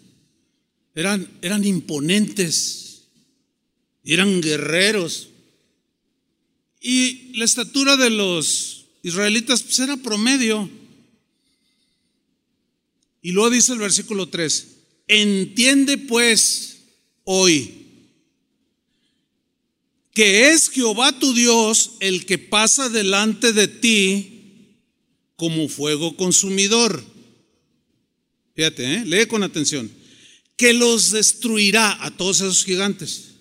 eran, 0.96 1.28
eran 1.42 1.64
imponentes, 1.64 3.02
eran 4.02 4.40
guerreros. 4.40 5.28
Y 6.80 7.34
la 7.34 7.44
estatura 7.44 7.96
de 7.96 8.10
los 8.10 8.86
israelitas 9.02 9.62
pues, 9.62 9.78
era 9.78 9.96
promedio. 9.98 10.68
Y 13.22 13.32
luego 13.32 13.50
dice 13.50 13.74
el 13.74 13.78
versículo 13.78 14.28
3, 14.28 14.66
entiende 15.06 15.98
pues 15.98 16.78
hoy 17.24 17.82
que 20.14 20.48
es 20.48 20.70
Jehová 20.70 21.18
tu 21.18 21.34
Dios 21.34 21.92
el 22.00 22.24
que 22.24 22.38
pasa 22.38 22.88
delante 22.88 23.52
de 23.52 23.68
ti 23.68 24.70
como 25.36 25.68
fuego 25.68 26.16
consumidor. 26.16 27.04
Fíjate, 28.54 28.94
¿eh? 28.94 29.04
lee 29.04 29.26
con 29.26 29.42
atención. 29.42 29.90
Que 30.56 30.72
los 30.72 31.10
destruirá 31.10 32.04
a 32.04 32.10
todos 32.10 32.40
esos 32.40 32.64
gigantes, 32.64 33.36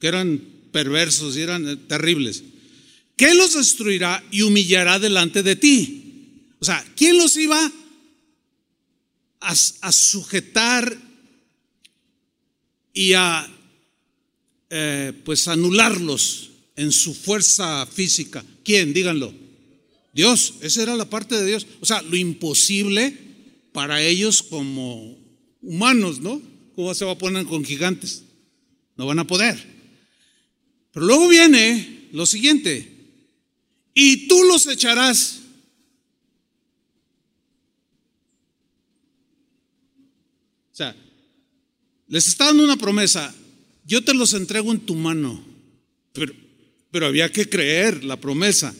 que 0.00 0.06
eran 0.06 0.40
perversos 0.72 1.36
y 1.36 1.42
eran 1.42 1.86
terribles. 1.86 2.42
Que 3.16 3.34
los 3.34 3.54
destruirá 3.54 4.24
y 4.30 4.42
humillará 4.42 4.98
delante 4.98 5.42
de 5.42 5.56
ti. 5.56 6.46
O 6.58 6.64
sea, 6.64 6.84
¿quién 6.96 7.18
los 7.18 7.36
iba 7.36 7.70
a, 9.40 9.54
a 9.80 9.92
sujetar 9.92 10.96
y 12.92 13.12
a 13.12 13.48
eh, 14.72 15.12
pues 15.24 15.48
anularlos 15.48 16.50
en 16.76 16.92
su 16.92 17.12
fuerza 17.12 17.86
física. 17.86 18.44
¿Quién? 18.64 18.92
Díganlo. 18.92 19.34
Dios, 20.12 20.54
esa 20.60 20.82
era 20.82 20.96
la 20.96 21.10
parte 21.10 21.36
de 21.36 21.44
Dios. 21.44 21.66
O 21.80 21.86
sea, 21.86 22.02
lo 22.02 22.16
imposible 22.16 23.16
para 23.72 24.00
ellos 24.02 24.42
como 24.42 25.18
humanos, 25.62 26.20
¿no? 26.20 26.40
¿Cómo 26.74 26.94
se 26.94 27.04
va 27.04 27.12
a 27.12 27.18
poner 27.18 27.46
con 27.46 27.64
gigantes? 27.64 28.22
No 28.96 29.06
van 29.06 29.18
a 29.18 29.26
poder. 29.26 29.62
Pero 30.92 31.06
luego 31.06 31.28
viene 31.28 32.08
lo 32.12 32.26
siguiente, 32.26 33.00
y 33.94 34.28
tú 34.28 34.42
los 34.44 34.66
echarás. 34.66 35.40
O 40.72 40.76
sea, 40.76 40.96
les 42.08 42.26
está 42.26 42.46
dando 42.46 42.64
una 42.64 42.76
promesa, 42.76 43.34
yo 43.84 44.02
te 44.02 44.14
los 44.14 44.32
entrego 44.34 44.72
en 44.72 44.80
tu 44.80 44.94
mano. 44.94 45.44
Pero, 46.12 46.32
pero 46.90 47.06
había 47.06 47.30
que 47.30 47.48
creer 47.48 48.04
la 48.04 48.18
promesa. 48.18 48.74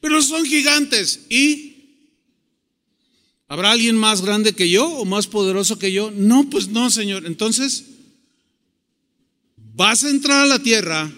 Pero 0.00 0.22
son 0.22 0.44
gigantes. 0.44 1.26
¿Y 1.28 1.75
habrá 3.48 3.72
alguien 3.72 3.96
más 3.96 4.22
grande 4.22 4.54
que 4.54 4.68
yo 4.68 4.88
o 4.88 5.04
más 5.04 5.26
poderoso 5.26 5.78
que 5.78 5.92
yo? 5.92 6.10
No, 6.10 6.48
pues 6.50 6.68
no, 6.68 6.90
Señor. 6.90 7.26
Entonces, 7.26 7.84
vas 9.56 10.04
a 10.04 10.10
entrar 10.10 10.44
a 10.44 10.46
la 10.46 10.58
tierra. 10.58 11.12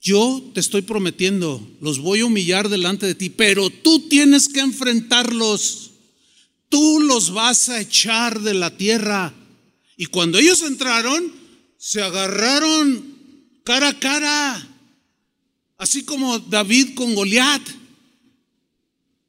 Yo 0.00 0.42
te 0.52 0.60
estoy 0.60 0.82
prometiendo, 0.82 1.66
los 1.80 1.98
voy 1.98 2.20
a 2.20 2.26
humillar 2.26 2.68
delante 2.68 3.06
de 3.06 3.14
ti, 3.14 3.30
pero 3.30 3.70
tú 3.70 4.08
tienes 4.08 4.48
que 4.48 4.60
enfrentarlos. 4.60 5.92
Tú 6.68 7.00
los 7.00 7.32
vas 7.32 7.70
a 7.70 7.80
echar 7.80 8.40
de 8.40 8.52
la 8.52 8.76
tierra. 8.76 9.32
Y 9.96 10.06
cuando 10.06 10.38
ellos 10.38 10.60
entraron, 10.62 11.32
se 11.78 12.02
agarraron 12.02 13.14
cara 13.64 13.88
a 13.88 13.98
cara, 13.98 14.68
así 15.78 16.02
como 16.02 16.38
David 16.38 16.94
con 16.94 17.14
Goliat. 17.14 17.62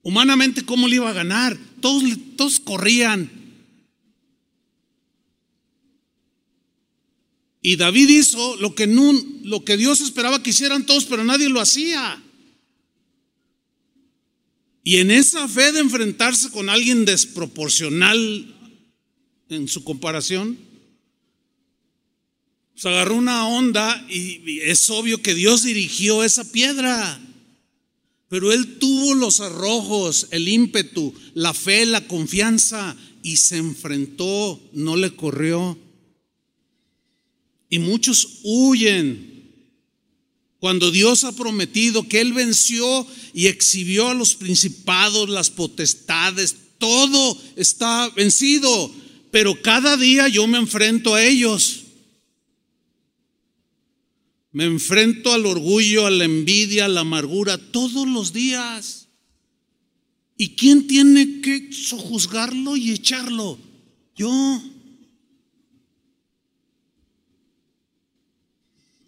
Humanamente, 0.05 0.63
¿cómo 0.63 0.87
le 0.87 0.97
iba 0.97 1.09
a 1.09 1.13
ganar? 1.13 1.57
Todos, 1.81 2.03
todos 2.37 2.59
corrían. 2.59 3.27
Y 7.63 7.75
David 7.75 8.09
hizo 8.09 8.55
lo 8.57 8.75
que, 8.75 8.85
lo 8.85 9.65
que 9.65 9.77
Dios 9.77 10.01
esperaba 10.01 10.43
que 10.43 10.51
hicieran 10.51 10.85
todos, 10.85 11.05
pero 11.05 11.23
nadie 11.23 11.49
lo 11.49 11.59
hacía. 11.59 12.21
Y 14.83 14.97
en 14.97 15.09
esa 15.09 15.47
fe 15.47 15.71
de 15.71 15.79
enfrentarse 15.79 16.51
con 16.51 16.69
alguien 16.69 17.05
desproporcional 17.05 18.55
en 19.49 19.67
su 19.67 19.83
comparación, 19.83 20.59
se 22.75 22.89
agarró 22.89 23.15
una 23.15 23.47
onda 23.47 24.05
y 24.07 24.59
es 24.59 24.87
obvio 24.91 25.23
que 25.23 25.33
Dios 25.33 25.63
dirigió 25.63 26.23
esa 26.23 26.51
piedra. 26.51 27.24
Pero 28.28 28.51
él 28.51 28.80
tuvo 28.80 29.13
los 29.13 29.39
arrojos, 29.39 30.28
el 30.32 30.47
ímpetu, 30.47 31.13
la 31.34 31.53
fe, 31.53 31.86
la 31.86 32.07
confianza 32.07 32.95
y 33.21 33.38
se 33.38 33.57
enfrentó, 33.57 34.59
no 34.73 34.95
le 34.95 35.15
corrió. 35.15 35.78
Y 37.69 37.80
muchos 37.80 38.39
huyen 38.43 39.36
cuando 40.59 40.89
Dios 40.89 41.23
ha 41.23 41.32
prometido 41.32 42.07
que 42.07 42.21
Él 42.21 42.34
venció 42.34 43.05
y 43.36 43.47
exhibió 43.47 44.09
a 44.09 44.13
los 44.15 44.34
principados, 44.34 45.30
las 45.30 45.51
potestades, 45.51 46.55
todo 46.80 47.39
está 47.55 48.09
vencido, 48.09 48.91
pero 49.30 49.61
cada 49.61 49.95
día 49.95 50.28
yo 50.28 50.47
me 50.47 50.57
enfrento 50.57 51.13
a 51.13 51.23
ellos. 51.23 51.84
Me 54.55 54.63
enfrento 54.63 55.33
al 55.33 55.45
orgullo, 55.45 56.05
a 56.05 56.09
la 56.09 56.23
envidia, 56.23 56.85
a 56.85 56.87
la 56.87 57.01
amargura 57.01 57.57
todos 57.57 58.07
los 58.07 58.31
días. 58.31 59.09
¿Y 60.37 60.55
quién 60.55 60.87
tiene 60.87 61.41
que 61.41 61.73
sojuzgarlo 61.73 62.77
y 62.77 62.91
echarlo? 62.91 63.59
Yo. 64.15 64.63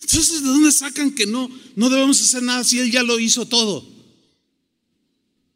Entonces, 0.02 0.44
¿de 0.44 0.50
dónde 0.50 0.74
sacan 0.74 1.12
que 1.12 1.26
no, 1.26 1.50
no 1.78 1.90
debemos 1.90 2.20
hacer 2.20 2.44
nada 2.44 2.66
si 2.66 2.80
Él 2.80 2.92
ya 2.92 3.04
lo 3.04 3.18
hizo 3.18 3.48
todo? 3.48 3.88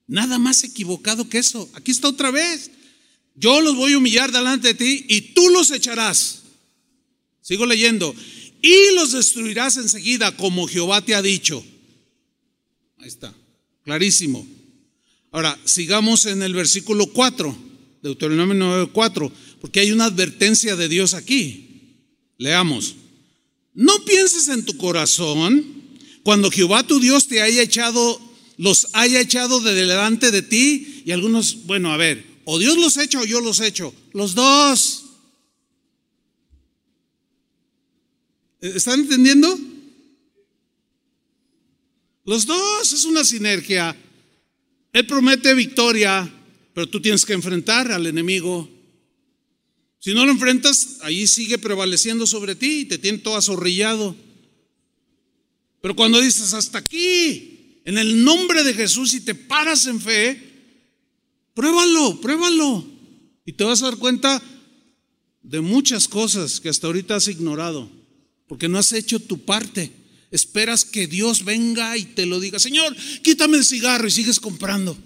Nada 0.08 0.40
más 0.40 0.64
equivocado 0.64 1.28
que 1.28 1.40
eso. 1.40 1.70
Aquí 1.74 1.92
está 1.92 2.08
otra 2.08 2.32
vez. 2.32 2.72
Yo 3.36 3.60
los 3.60 3.76
voy 3.76 3.92
a 3.92 3.98
humillar 3.98 4.32
delante 4.32 4.70
de 4.70 4.74
ti 4.74 5.06
y 5.10 5.34
tú 5.34 5.50
los 5.50 5.70
echarás. 5.70 6.44
Sigo 7.42 7.66
leyendo 7.66 8.16
y 8.62 8.96
los 8.96 9.12
destruirás 9.12 9.78
enseguida 9.78 10.36
como 10.36 10.68
Jehová 10.68 11.04
te 11.04 11.16
ha 11.16 11.22
dicho. 11.22 11.64
Ahí 12.98 13.08
está, 13.08 13.34
clarísimo. 13.84 14.48
Ahora, 15.32 15.58
sigamos 15.66 16.26
en 16.26 16.44
el 16.44 16.54
versículo 16.54 17.08
4, 17.08 17.56
Deuteronomio 18.04 18.54
9, 18.54 18.90
4, 18.94 19.32
porque 19.62 19.80
hay 19.80 19.92
una 19.92 20.06
advertencia 20.06 20.76
de 20.76 20.90
Dios 20.90 21.14
aquí. 21.14 21.98
Leamos. 22.38 22.96
No 23.74 24.04
pienses 24.04 24.50
en 24.50 24.66
tu 24.66 24.76
corazón 24.78 25.82
cuando 26.24 26.52
Jehová 26.52 26.84
tu 26.84 27.00
Dios 27.00 27.28
te 27.28 27.42
haya 27.42 27.62
echado, 27.62 28.20
los 28.58 28.88
haya 28.94 29.22
echado 29.22 29.62
de 29.62 29.74
delante 29.74 30.32
de 30.32 30.42
ti. 30.42 31.04
Y 31.06 31.12
algunos, 31.12 31.66
bueno, 31.66 31.92
a 31.92 31.98
ver, 31.98 32.26
o 32.46 32.60
Dios 32.60 32.78
los 32.78 32.98
echa 32.98 33.20
o 33.20 33.26
yo 33.26 33.42
los 33.42 33.60
echo. 33.60 33.94
Los 34.14 34.36
dos. 34.36 35.01
¿Están 38.62 39.00
entendiendo? 39.00 39.60
Los 42.26 42.46
dos 42.46 42.94
es 42.94 43.06
una 43.06 43.24
sinergia. 43.24 43.98
Él 44.94 45.08
promete 45.08 45.56
victoria, 45.56 46.32
pero 46.74 46.88
tú 46.88 47.02
tienes 47.02 47.26
que 47.26 47.34
enfrentar 47.34 47.92
al 47.92 48.06
enemigo. 48.06 48.70
Si 50.00 50.14
no 50.14 50.26
lo 50.26 50.32
enfrentas, 50.32 51.00
ahí 51.02 51.26
sigue 51.26 51.58
prevaleciendo 51.58 52.28
sobre 52.28 52.56
ti 52.56 52.82
y 52.82 52.86
te 52.86 53.00
tiene 53.00 53.18
todo 53.18 53.36
azorrillado. 53.36 54.16
Pero 55.82 55.96
cuando 55.96 56.22
dices 56.22 56.54
hasta 56.54 56.78
aquí, 56.78 57.82
en 57.84 57.98
el 57.98 58.24
nombre 58.24 58.64
de 58.64 58.76
Jesús 58.76 59.16
y 59.16 59.22
te 59.22 59.34
paras 59.34 59.88
en 59.88 60.00
fe, 60.00 60.40
pruébalo, 61.56 62.22
pruébalo. 62.22 62.86
Y 63.44 63.54
te 63.54 63.64
vas 63.64 63.82
a 63.82 63.86
dar 63.86 63.98
cuenta 63.98 64.40
de 65.42 65.62
muchas 65.62 66.08
cosas 66.08 66.60
que 66.60 66.70
hasta 66.70 66.86
ahorita 66.86 67.16
has 67.16 67.28
ignorado 67.28 68.01
porque 68.52 68.68
no 68.68 68.78
has 68.78 68.92
hecho 68.92 69.18
tu 69.18 69.46
parte. 69.46 69.94
Esperas 70.30 70.84
que 70.84 71.08
Dios 71.08 71.46
venga 71.46 71.96
y 71.96 72.04
te 72.04 72.26
lo 72.26 72.38
diga, 72.38 72.60
Señor, 72.60 72.94
quítame 73.24 73.56
el 73.56 73.64
cigarro 73.64 74.06
y 74.10 74.12
sigues 74.12 74.42
comprando. 74.42 74.98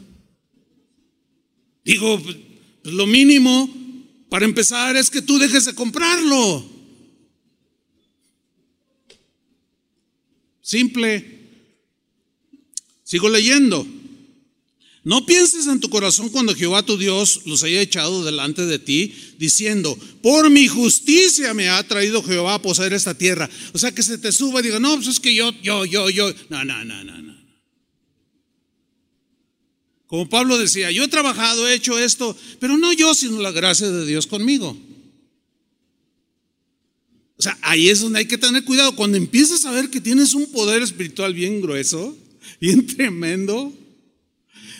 Digo, 1.84 2.20
pues, 2.24 2.38
lo 2.86 3.06
mínimo 3.06 3.72
para 4.30 4.46
empezar 4.46 4.96
es 4.96 5.12
que 5.12 5.22
tú 5.22 5.38
dejes 5.38 5.66
de 5.66 5.76
comprarlo. 5.76 6.68
Simple. 10.64 11.52
Sigo 13.04 13.30
leyendo. 13.30 13.86
No 15.06 15.24
pienses 15.24 15.68
en 15.68 15.80
tu 15.80 15.88
corazón 15.88 16.30
cuando 16.30 16.56
Jehová 16.56 16.82
tu 16.84 16.98
Dios 16.98 17.42
los 17.46 17.62
haya 17.62 17.80
echado 17.80 18.24
delante 18.24 18.66
de 18.66 18.80
ti, 18.80 19.14
diciendo, 19.38 19.96
por 20.24 20.50
mi 20.50 20.68
justicia 20.68 21.54
me 21.54 21.70
ha 21.70 21.88
traído 21.88 22.24
Jehová 22.24 22.56
a 22.56 22.62
poseer 22.64 22.92
esta 22.92 23.16
tierra. 23.16 23.48
O 23.74 23.78
sea, 23.78 23.94
que 23.94 24.02
se 24.02 24.18
te 24.18 24.32
suba 24.32 24.62
y 24.62 24.64
diga, 24.64 24.80
no, 24.80 24.96
pues 24.96 25.08
es 25.08 25.20
que 25.20 25.36
yo, 25.36 25.52
yo, 25.62 25.86
yo, 25.86 26.10
yo. 26.10 26.34
No, 26.50 26.66
no, 26.66 26.84
no, 26.84 27.04
no, 27.04 27.22
no. 27.22 27.36
Como 30.08 30.28
Pablo 30.28 30.58
decía, 30.58 30.90
yo 30.90 31.04
he 31.04 31.08
trabajado, 31.08 31.68
he 31.68 31.76
hecho 31.76 32.00
esto, 32.00 32.36
pero 32.60 32.76
no 32.76 32.92
yo, 32.92 33.14
sino 33.14 33.40
la 33.40 33.52
gracia 33.52 33.92
de 33.92 34.08
Dios 34.08 34.26
conmigo. 34.26 34.76
O 37.38 37.44
sea, 37.44 37.56
ahí 37.62 37.90
es 37.90 38.02
donde 38.02 38.20
hay 38.20 38.26
que 38.26 38.40
tener 38.40 38.64
cuidado. 38.64 38.96
Cuando 38.96 39.18
empiezas 39.18 39.66
a 39.66 39.72
ver 39.72 39.92
que 39.92 40.02
tienes 40.02 40.34
un 40.34 40.52
poder 40.52 40.82
espiritual 40.82 41.36
bien 41.36 41.62
grueso, 41.62 42.18
bien 42.60 42.88
tremendo, 42.88 43.72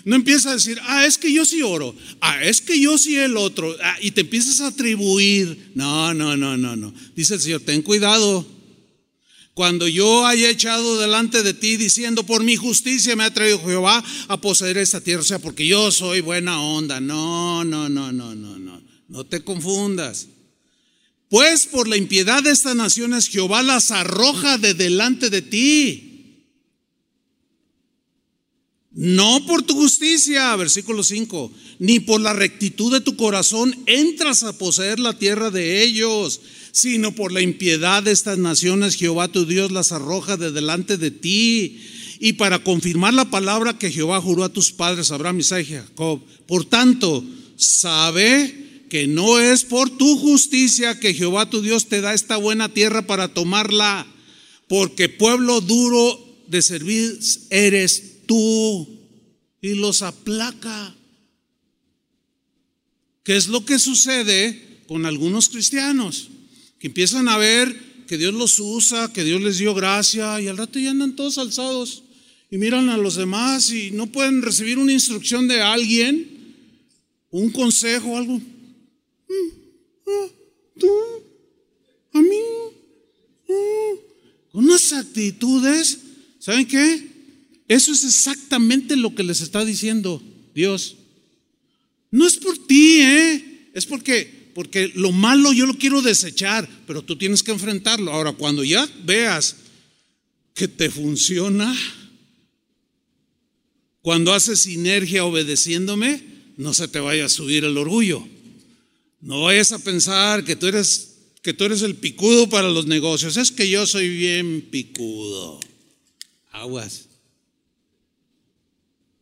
no 0.06 0.16
empiezas 0.16 0.46
a 0.46 0.54
decir, 0.54 0.80
ah, 0.84 1.06
es 1.06 1.18
que 1.18 1.34
yo 1.34 1.46
sí 1.46 1.64
oro, 1.64 1.96
ah, 2.22 2.44
es 2.44 2.62
que 2.62 2.80
yo 2.80 2.96
sí 2.98 3.18
el 3.18 3.38
otro, 3.38 3.76
ah, 3.84 3.98
y 4.02 4.12
te 4.12 4.22
empiezas 4.22 4.62
a 4.62 4.68
atribuir. 4.68 5.72
No, 5.74 6.14
no, 6.14 6.38
no, 6.38 6.56
no, 6.56 6.76
no. 6.76 6.94
Dice 7.16 7.34
el 7.34 7.42
Señor, 7.42 7.62
ten 7.62 7.82
cuidado. 7.82 8.46
Cuando 9.56 9.88
yo 9.88 10.28
haya 10.28 10.50
echado 10.50 11.00
delante 11.00 11.42
de 11.42 11.54
ti 11.56 11.78
diciendo, 11.78 12.24
por 12.24 12.44
mi 12.44 12.56
justicia 12.56 13.16
me 13.16 13.24
ha 13.24 13.34
traído 13.34 13.60
Jehová 13.66 14.04
a 14.28 14.40
poseer 14.40 14.78
esta 14.78 15.02
tierra, 15.02 15.22
o 15.22 15.26
sea, 15.26 15.40
porque 15.40 15.66
yo 15.66 15.92
soy 15.92 16.22
buena 16.22 16.62
onda. 16.62 17.00
No, 17.00 17.64
no, 17.64 17.90
no, 17.90 18.12
no, 18.12 18.36
no, 18.36 18.60
no. 18.60 18.84
No 19.08 19.26
te 19.26 19.44
confundas. 19.44 20.28
Pues 21.30 21.66
por 21.66 21.88
la 21.88 21.98
impiedad 21.98 22.44
de 22.44 22.52
estas 22.52 22.76
naciones 22.76 23.28
Jehová 23.28 23.64
las 23.64 23.90
arroja 23.92 24.58
de 24.58 24.74
delante 24.74 25.30
de 25.30 25.42
ti. 25.42 26.15
No 28.96 29.46
por 29.46 29.62
tu 29.64 29.76
justicia, 29.76 30.56
versículo 30.56 31.04
5, 31.04 31.52
ni 31.80 32.00
por 32.00 32.22
la 32.22 32.32
rectitud 32.32 32.94
de 32.94 33.02
tu 33.02 33.18
corazón 33.18 33.76
entras 33.88 34.44
a 34.44 34.58
poseer 34.58 35.02
la 35.02 35.20
tierra 35.20 35.52
de 35.52 35.84
ellos, 35.84 36.40
sino 36.72 37.14
por 37.14 37.34
la 37.34 37.42
impiedad 37.42 38.04
de 38.04 38.12
estas 38.12 38.38
naciones 38.38 38.96
Jehová 38.96 39.28
tu 39.28 39.46
Dios 39.46 39.74
las 39.74 39.92
arroja 39.92 40.38
de 40.38 40.54
delante 40.54 40.98
de 40.98 41.12
ti. 41.12 41.82
Y 42.22 42.34
para 42.34 42.64
confirmar 42.64 43.14
la 43.14 43.30
palabra 43.30 43.78
que 43.78 43.92
Jehová 43.92 44.22
juró 44.22 44.46
a 44.46 44.54
tus 44.54 44.72
padres, 44.72 45.12
Abraham, 45.12 45.42
Isaac 45.42 45.66
y 45.68 45.74
Jacob. 45.74 46.22
Por 46.48 46.64
tanto, 46.64 47.22
sabe 47.58 48.86
que 48.90 49.08
no 49.08 49.40
es 49.40 49.66
por 49.66 49.90
tu 49.90 50.18
justicia 50.18 51.02
que 51.02 51.14
Jehová 51.14 51.50
tu 51.50 51.62
Dios 51.62 51.88
te 51.88 52.00
da 52.00 52.14
esta 52.14 52.38
buena 52.38 52.70
tierra 52.70 53.06
para 53.06 53.34
tomarla, 53.34 54.08
porque 54.70 55.10
pueblo 55.10 55.60
duro 55.60 56.18
de 56.48 56.62
servir 56.62 57.20
eres 57.50 58.15
tú 58.26 58.88
y 59.62 59.76
los 59.76 60.02
aplaca. 60.02 60.96
¿Qué 63.24 63.36
es 63.36 63.48
lo 63.48 63.66
que 63.66 63.80
sucede 63.80 64.84
con 64.88 65.06
algunos 65.06 65.50
cristianos? 65.50 66.30
Que 66.80 66.88
empiezan 66.88 67.28
a 67.28 67.38
ver 67.38 68.06
que 68.08 68.18
Dios 68.18 68.34
los 68.34 68.60
usa, 68.60 69.12
que 69.12 69.24
Dios 69.24 69.42
les 69.42 69.58
dio 69.58 69.74
gracia 69.74 70.40
y 70.40 70.48
al 70.48 70.58
rato 70.58 70.78
ya 70.78 70.92
andan 70.92 71.16
todos 71.16 71.40
alzados 71.40 72.04
y 72.52 72.58
miran 72.58 72.90
a 72.90 72.98
los 72.98 73.16
demás 73.16 73.72
y 73.72 73.92
no 73.92 74.08
pueden 74.08 74.42
recibir 74.42 74.78
una 74.78 74.94
instrucción 74.94 75.48
de 75.48 75.62
alguien, 75.62 76.56
un 77.32 77.50
consejo, 77.50 78.16
algo. 78.16 78.38
Mm, 78.38 79.50
ah, 80.08 80.28
tú, 80.80 80.90
a 82.14 82.22
mí, 82.22 82.40
mm". 83.48 84.58
unas 84.60 84.94
actitudes, 84.94 85.98
¿saben 86.38 86.68
qué? 86.68 87.15
Eso 87.68 87.92
es 87.92 88.04
exactamente 88.04 88.96
lo 88.96 89.16
que 89.16 89.24
les 89.24 89.42
está 89.42 89.66
diciendo 89.66 90.22
Dios. 90.54 90.98
No 92.12 92.26
es 92.28 92.38
por 92.38 92.58
ti, 92.68 93.02
¿eh? 93.02 93.70
Es 93.74 93.86
porque, 93.86 94.52
porque 94.54 94.92
lo 94.96 95.12
malo 95.12 95.52
yo 95.52 95.66
lo 95.66 95.78
quiero 95.78 96.02
desechar, 96.02 96.70
pero 96.88 97.04
tú 97.04 97.18
tienes 97.18 97.44
que 97.44 97.52
enfrentarlo. 97.52 98.12
Ahora, 98.12 98.32
cuando 98.34 98.64
ya 98.64 98.88
veas 99.04 99.56
que 100.54 100.68
te 100.68 100.90
funciona, 100.90 101.76
cuando 104.02 104.34
haces 104.34 104.60
sinergia 104.60 105.26
obedeciéndome, 105.26 106.24
no 106.58 106.74
se 106.74 106.88
te 106.88 107.00
vaya 107.00 107.26
a 107.26 107.30
subir 107.30 107.66
el 107.66 107.78
orgullo. 107.78 108.26
No 109.20 109.42
vayas 109.42 109.72
a 109.72 109.80
pensar 109.80 110.46
que 110.46 110.56
tú 110.56 110.68
eres 110.68 111.16
que 111.46 111.54
tú 111.54 111.64
eres 111.66 111.84
el 111.84 111.96
picudo 111.96 112.50
para 112.50 112.70
los 112.70 112.88
negocios. 112.88 113.38
Es 113.38 113.52
que 113.52 113.70
yo 113.70 113.86
soy 113.86 114.10
bien 114.10 114.68
picudo. 114.72 115.60
Aguas. 116.52 117.08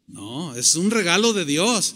No, 0.08 0.56
es 0.56 0.76
un 0.76 0.92
regalo 0.92 1.34
de 1.34 1.46
Dios. 1.46 1.96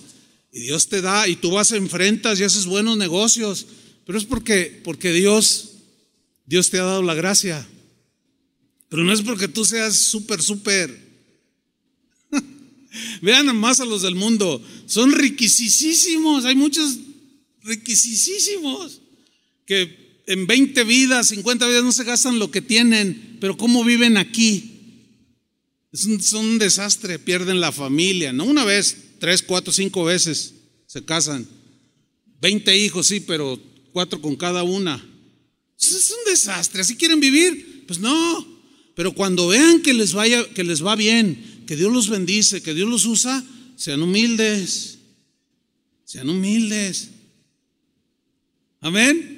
Y 0.51 0.61
Dios 0.61 0.87
te 0.87 1.01
da 1.01 1.27
y 1.27 1.35
tú 1.35 1.51
vas, 1.51 1.71
enfrentas 1.71 2.39
y 2.39 2.43
haces 2.43 2.65
buenos 2.65 2.97
negocios. 2.97 3.67
Pero 4.05 4.17
es 4.17 4.25
porque, 4.25 4.81
porque 4.83 5.11
Dios, 5.11 5.71
Dios 6.45 6.69
te 6.69 6.79
ha 6.79 6.83
dado 6.83 7.03
la 7.03 7.13
gracia. 7.13 7.67
Pero 8.89 9.03
no 9.03 9.13
es 9.13 9.21
porque 9.21 9.47
tú 9.47 9.65
seas 9.65 9.97
súper, 9.97 10.41
súper. 10.41 11.07
Vean 13.21 13.55
más 13.57 13.79
a 13.81 13.85
los 13.85 14.01
del 14.01 14.15
mundo. 14.15 14.63
Son 14.85 15.11
riquisísimos. 15.11 16.45
Hay 16.45 16.55
muchos 16.55 16.97
riquisísimos 17.63 19.01
que 19.65 20.23
en 20.25 20.47
20 20.47 20.83
vidas, 20.85 21.27
50 21.27 21.67
vidas 21.67 21.83
no 21.83 21.91
se 21.91 22.05
gastan 22.05 22.39
lo 22.39 22.49
que 22.49 22.61
tienen. 22.61 23.37
Pero 23.41 23.57
¿cómo 23.57 23.83
viven 23.83 24.17
aquí? 24.17 24.76
Es 25.91 26.33
un, 26.33 26.59
desastre, 26.59 27.17
pierden 27.17 27.59
la 27.61 27.71
familia, 27.71 28.33
no 28.33 28.43
una 28.43 28.65
vez, 28.65 28.97
tres, 29.19 29.41
cuatro, 29.41 29.71
cinco 29.71 30.03
veces 30.03 30.53
se 30.85 31.03
casan. 31.03 31.47
Veinte 32.41 32.77
hijos, 32.77 33.07
sí, 33.07 33.19
pero 33.21 33.59
cuatro 33.93 34.21
con 34.21 34.35
cada 34.35 34.63
una. 34.63 35.03
Es 35.79 36.11
un 36.11 36.31
desastre, 36.31 36.81
así 36.81 36.95
quieren 36.95 37.19
vivir. 37.19 37.85
Pues 37.87 37.99
no, 37.99 38.59
pero 38.95 39.13
cuando 39.13 39.47
vean 39.47 39.81
que 39.81 39.93
les 39.93 40.13
vaya, 40.13 40.47
que 40.53 40.63
les 40.63 40.85
va 40.85 40.95
bien, 40.95 41.63
que 41.65 41.75
Dios 41.75 41.91
los 41.91 42.09
bendice, 42.09 42.61
que 42.61 42.73
Dios 42.73 42.89
los 42.89 43.05
usa, 43.05 43.43
sean 43.75 44.01
humildes. 44.01 44.97
Sean 46.03 46.29
humildes. 46.29 47.09
Amén. 48.81 49.37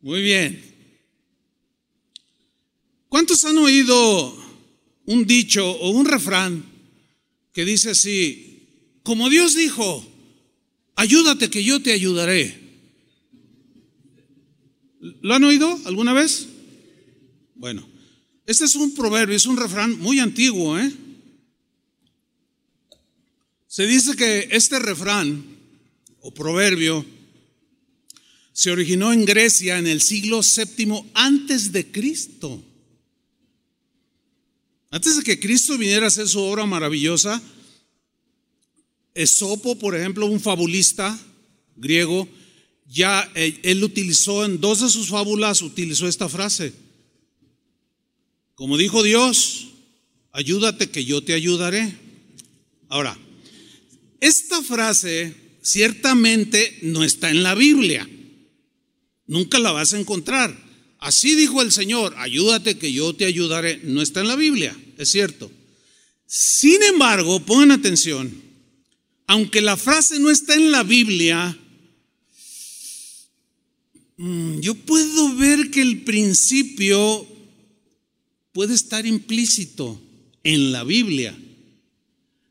Muy 0.00 0.22
bien. 0.22 0.67
¿Cuántos 3.08 3.44
han 3.44 3.56
oído 3.58 4.36
un 5.06 5.26
dicho 5.26 5.70
o 5.70 5.90
un 5.90 6.04
refrán 6.04 6.64
que 7.52 7.64
dice 7.64 7.90
así, 7.90 8.66
como 9.02 9.30
Dios 9.30 9.54
dijo, 9.54 10.06
ayúdate 10.94 11.48
que 11.48 11.64
yo 11.64 11.80
te 11.80 11.92
ayudaré? 11.92 12.68
¿Lo 15.00 15.34
han 15.34 15.44
oído 15.44 15.78
alguna 15.86 16.12
vez? 16.12 16.48
Bueno, 17.54 17.88
este 18.46 18.64
es 18.64 18.74
un 18.74 18.94
proverbio, 18.94 19.36
es 19.36 19.46
un 19.46 19.56
refrán 19.56 19.98
muy 19.98 20.18
antiguo. 20.18 20.78
¿eh? 20.78 20.92
Se 23.66 23.86
dice 23.86 24.16
que 24.16 24.48
este 24.52 24.78
refrán 24.78 25.44
o 26.20 26.34
proverbio 26.34 27.04
se 28.52 28.70
originó 28.70 29.12
en 29.12 29.24
Grecia 29.24 29.78
en 29.78 29.86
el 29.86 30.02
siglo 30.02 30.40
VII 30.42 31.10
antes 31.14 31.72
de 31.72 31.90
Cristo. 31.90 32.64
Antes 34.90 35.16
de 35.16 35.22
que 35.22 35.38
Cristo 35.38 35.76
viniera 35.76 36.06
a 36.06 36.08
hacer 36.08 36.26
su 36.28 36.40
obra 36.40 36.64
maravillosa, 36.64 37.42
Esopo, 39.14 39.78
por 39.78 39.96
ejemplo, 39.96 40.26
un 40.26 40.40
fabulista 40.40 41.18
griego, 41.76 42.28
ya 42.86 43.30
eh, 43.34 43.58
él 43.64 43.84
utilizó 43.84 44.44
en 44.44 44.60
dos 44.60 44.80
de 44.80 44.88
sus 44.88 45.08
fábulas, 45.08 45.60
utilizó 45.60 46.08
esta 46.08 46.28
frase. 46.28 46.72
Como 48.54 48.78
dijo 48.78 49.02
Dios, 49.02 49.68
ayúdate 50.32 50.90
que 50.90 51.04
yo 51.04 51.22
te 51.22 51.34
ayudaré. 51.34 51.96
Ahora, 52.88 53.18
esta 54.20 54.62
frase 54.62 55.34
ciertamente 55.62 56.78
no 56.82 57.04
está 57.04 57.30
en 57.30 57.42
la 57.42 57.54
Biblia. 57.54 58.08
Nunca 59.26 59.58
la 59.58 59.72
vas 59.72 59.92
a 59.92 59.98
encontrar. 60.00 60.67
Así 60.98 61.34
dijo 61.36 61.62
el 61.62 61.70
Señor, 61.70 62.14
ayúdate 62.18 62.76
que 62.78 62.92
yo 62.92 63.14
te 63.14 63.24
ayudaré. 63.24 63.80
No 63.84 64.02
está 64.02 64.20
en 64.20 64.28
la 64.28 64.36
Biblia, 64.36 64.76
es 64.96 65.10
cierto. 65.10 65.50
Sin 66.26 66.82
embargo, 66.82 67.40
pongan 67.40 67.70
atención, 67.70 68.30
aunque 69.26 69.60
la 69.60 69.76
frase 69.76 70.18
no 70.18 70.30
está 70.30 70.54
en 70.54 70.70
la 70.70 70.82
Biblia, 70.82 71.56
mm, 74.16 74.60
yo 74.60 74.74
puedo 74.74 75.36
ver 75.36 75.70
que 75.70 75.80
el 75.80 76.02
principio 76.02 77.26
puede 78.52 78.74
estar 78.74 79.06
implícito 79.06 80.00
en 80.42 80.72
la 80.72 80.82
Biblia. 80.82 81.36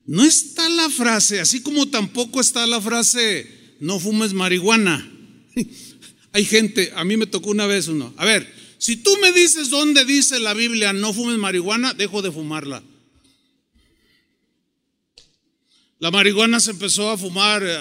No 0.05 0.23
está 0.23 0.69
la 0.69 0.89
frase, 0.89 1.41
así 1.41 1.61
como 1.61 1.89
tampoco 1.89 2.39
está 2.39 2.65
la 2.65 2.79
frase, 2.79 3.75
no 3.81 3.99
fumes 3.99 4.33
marihuana. 4.33 5.05
Hay 6.33 6.45
gente, 6.45 6.91
a 6.95 7.03
mí 7.03 7.17
me 7.17 7.27
tocó 7.27 7.49
una 7.49 7.67
vez 7.67 7.87
uno. 7.87 8.13
A 8.17 8.25
ver, 8.25 8.51
si 8.77 8.97
tú 8.97 9.15
me 9.21 9.31
dices 9.31 9.69
dónde 9.69 10.05
dice 10.05 10.39
la 10.39 10.53
Biblia 10.53 10.93
no 10.93 11.13
fumes 11.13 11.37
marihuana, 11.37 11.93
dejo 11.93 12.21
de 12.21 12.31
fumarla. 12.31 12.83
La 15.99 16.11
marihuana 16.11 16.59
se 16.59 16.71
empezó 16.71 17.09
a 17.09 17.17
fumar 17.17 17.63
eh, 17.65 17.75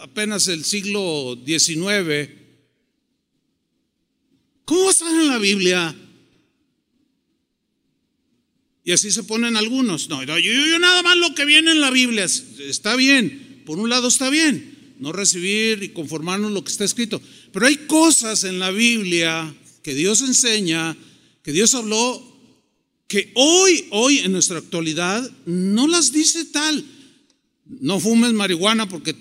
apenas 0.00 0.48
el 0.48 0.64
siglo 0.64 1.38
XIX. 1.44 2.30
¿Cómo 4.64 4.90
está 4.90 5.08
en 5.10 5.28
la 5.28 5.38
Biblia? 5.38 5.94
Y 8.84 8.92
así 8.92 9.10
se 9.10 9.22
ponen 9.22 9.58
algunos. 9.58 10.08
No, 10.08 10.22
yo, 10.22 10.38
yo, 10.38 10.78
nada 10.78 11.02
más 11.02 11.18
lo 11.18 11.34
que 11.34 11.44
viene 11.44 11.72
en 11.72 11.82
la 11.82 11.90
Biblia 11.90 12.24
está 12.24 12.96
bien. 12.96 13.62
Por 13.66 13.78
un 13.78 13.90
lado 13.90 14.08
está 14.08 14.30
bien. 14.30 14.77
No 14.98 15.12
recibir 15.12 15.82
y 15.82 15.90
conformarnos 15.90 16.52
lo 16.52 16.62
que 16.64 16.70
está 16.70 16.84
escrito. 16.84 17.20
Pero 17.52 17.66
hay 17.66 17.76
cosas 17.86 18.44
en 18.44 18.58
la 18.58 18.70
Biblia 18.70 19.54
que 19.82 19.94
Dios 19.94 20.20
enseña, 20.22 20.96
que 21.42 21.52
Dios 21.52 21.74
habló, 21.74 22.22
que 23.06 23.32
hoy, 23.34 23.86
hoy 23.90 24.18
en 24.18 24.32
nuestra 24.32 24.58
actualidad, 24.58 25.28
no 25.46 25.86
las 25.86 26.12
dice 26.12 26.44
tal. 26.46 26.84
No 27.64 28.00
fumes 28.00 28.32
marihuana 28.32 28.88
porque 28.88 29.14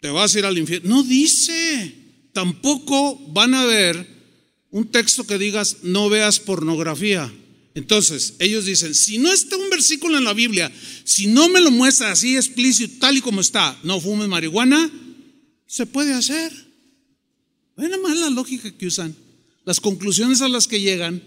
te 0.00 0.10
vas 0.10 0.34
a 0.34 0.38
ir 0.38 0.44
al 0.44 0.58
infierno. 0.58 0.96
No 0.96 1.02
dice. 1.02 1.94
Tampoco 2.32 3.16
van 3.32 3.54
a 3.54 3.64
ver 3.64 4.06
un 4.70 4.88
texto 4.88 5.26
que 5.26 5.38
digas 5.38 5.78
no 5.82 6.08
veas 6.08 6.40
pornografía. 6.40 7.32
Entonces, 7.78 8.34
ellos 8.40 8.64
dicen, 8.64 8.92
si 8.92 9.18
no 9.18 9.32
está 9.32 9.56
un 9.56 9.70
versículo 9.70 10.18
en 10.18 10.24
la 10.24 10.32
Biblia, 10.34 10.72
si 11.04 11.28
no 11.28 11.48
me 11.48 11.60
lo 11.60 11.70
muestra 11.70 12.10
así 12.10 12.34
explícito, 12.34 12.96
tal 12.98 13.16
y 13.16 13.20
como 13.20 13.40
está, 13.40 13.78
no 13.84 14.00
fumes 14.00 14.26
marihuana, 14.26 14.90
se 15.64 15.86
puede 15.86 16.12
hacer. 16.12 16.52
Ven 17.76 17.92
más 18.02 18.18
la 18.18 18.30
lógica 18.30 18.76
que 18.76 18.88
usan, 18.88 19.14
las 19.64 19.78
conclusiones 19.78 20.42
a 20.42 20.48
las 20.48 20.66
que 20.66 20.80
llegan. 20.80 21.22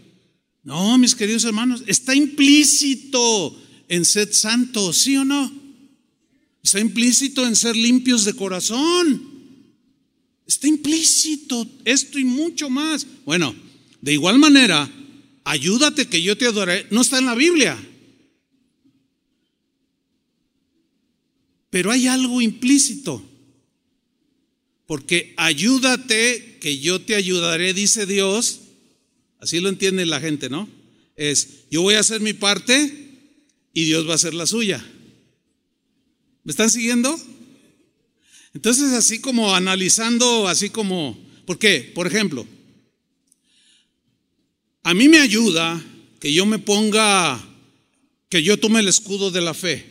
No, 0.63 0.97
mis 0.97 1.15
queridos 1.15 1.45
hermanos, 1.45 1.83
está 1.87 2.13
implícito 2.13 3.57
en 3.87 4.03
ser 4.03 4.33
santo, 4.33 4.91
¿sí 4.91 5.15
o 5.15 5.23
no? 5.23 5.49
Está 6.61 6.81
implícito 6.81 7.47
en 7.47 7.55
ser 7.55 7.77
limpios 7.77 8.25
de 8.25 8.33
corazón. 8.33 9.25
Está 10.45 10.67
implícito 10.67 11.65
esto 11.85 12.19
y 12.19 12.25
mucho 12.25 12.69
más. 12.69 13.07
Bueno, 13.23 13.55
de 14.01 14.11
igual 14.11 14.37
manera, 14.37 14.91
ayúdate 15.43 16.07
que 16.07 16.21
yo 16.21 16.37
te 16.37 16.47
adoraré, 16.47 16.87
no 16.91 17.01
está 17.01 17.17
en 17.17 17.25
la 17.25 17.35
Biblia. 17.35 17.77
Pero 21.69 21.91
hay 21.91 22.07
algo 22.07 22.41
implícito. 22.41 23.23
Porque 24.85 25.33
ayúdate 25.37 26.57
que 26.59 26.79
yo 26.79 27.01
te 27.01 27.15
ayudaré, 27.15 27.73
dice 27.73 28.05
Dios. 28.05 28.59
Así 29.39 29.59
lo 29.59 29.69
entiende 29.69 30.05
la 30.05 30.19
gente, 30.19 30.49
¿no? 30.49 30.67
Es, 31.15 31.69
yo 31.71 31.81
voy 31.81 31.95
a 31.95 32.01
hacer 32.01 32.19
mi 32.19 32.33
parte 32.33 33.09
y 33.73 33.85
Dios 33.85 34.05
va 34.07 34.11
a 34.11 34.15
hacer 34.15 34.33
la 34.33 34.45
suya. 34.45 34.85
¿Me 36.43 36.51
están 36.51 36.69
siguiendo? 36.69 37.17
Entonces, 38.53 38.91
así 38.91 39.21
como 39.21 39.55
analizando, 39.55 40.47
así 40.47 40.69
como, 40.69 41.17
¿por 41.45 41.57
qué? 41.57 41.89
Por 41.95 42.05
ejemplo, 42.05 42.45
a 44.83 44.93
mí 44.93 45.07
me 45.07 45.19
ayuda 45.19 45.83
que 46.19 46.33
yo 46.33 46.45
me 46.45 46.59
ponga, 46.59 47.39
que 48.29 48.43
yo 48.43 48.57
tome 48.59 48.79
el 48.79 48.87
escudo 48.87 49.31
de 49.31 49.41
la 49.41 49.53
fe. 49.53 49.85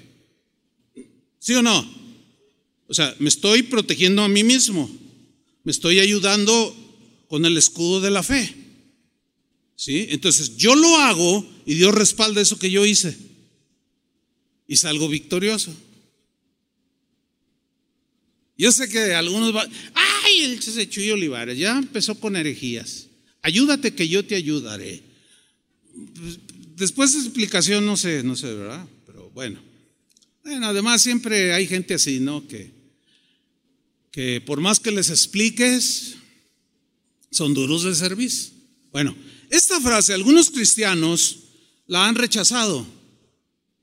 ¿Sí 1.39 1.55
o 1.55 1.63
no? 1.63 2.01
O 2.87 2.95
sea, 2.95 3.15
me 3.19 3.29
estoy 3.29 3.63
protegiendo 3.63 4.23
a 4.23 4.29
mí 4.29 4.45
mismo. 4.45 4.91
Me 5.65 5.73
estoy 5.73 6.01
ayudando 6.01 6.77
con 7.29 7.45
el 7.45 7.57
escudo 7.57 8.01
de 8.01 8.11
la 8.11 8.23
fe. 8.23 8.55
¿Sí? 9.77 10.09
Entonces, 10.11 10.57
yo 10.57 10.75
lo 10.75 10.97
hago 10.97 11.49
y 11.65 11.75
Dios 11.75 11.95
respalda 11.95 12.41
eso 12.41 12.59
que 12.59 12.71
yo 12.71 12.85
hice. 12.85 13.17
Y 14.67 14.77
salgo 14.77 15.09
victorioso. 15.09 15.75
Yo 18.59 18.71
sé 18.73 18.89
que 18.89 19.15
algunos 19.15 19.53
van, 19.53 19.71
ay, 19.95 20.41
el 20.43 20.61
Chuy 20.61 21.11
Olivares 21.13 21.57
ya 21.57 21.79
empezó 21.79 22.15
con 22.15 22.37
herejías. 22.37 23.10
Ayúdate 23.43 23.95
que 23.95 24.09
yo 24.09 24.25
te 24.25 24.35
ayudaré. 24.35 25.03
Pues, 26.15 26.39
después 26.77 27.13
de 27.13 27.21
explicación 27.21 27.87
no 27.87 27.97
sé, 27.97 28.23
no 28.23 28.37
sé, 28.37 28.55
¿verdad? 28.55 28.87
Pero 29.07 29.31
bueno. 29.31 29.61
Bueno, 30.43 30.67
además 30.67 31.03
siempre 31.03 31.53
hay 31.53 31.67
gente 31.67 31.95
así, 31.95 32.21
¿no? 32.21 32.47
Que, 32.47 32.73
que 34.11 34.41
por 34.41 34.61
más 34.61 34.81
que 34.81 34.91
les 34.91 35.11
expliques, 35.11 36.17
son 37.31 37.55
duros 37.55 37.85
de 37.85 37.95
servicio. 37.95 38.53
Bueno, 38.93 39.15
esta 39.51 39.81
frase 39.81 40.15
algunos 40.15 40.51
cristianos 40.51 41.39
la 41.87 42.07
han 42.07 42.15
rechazado. 42.15 42.87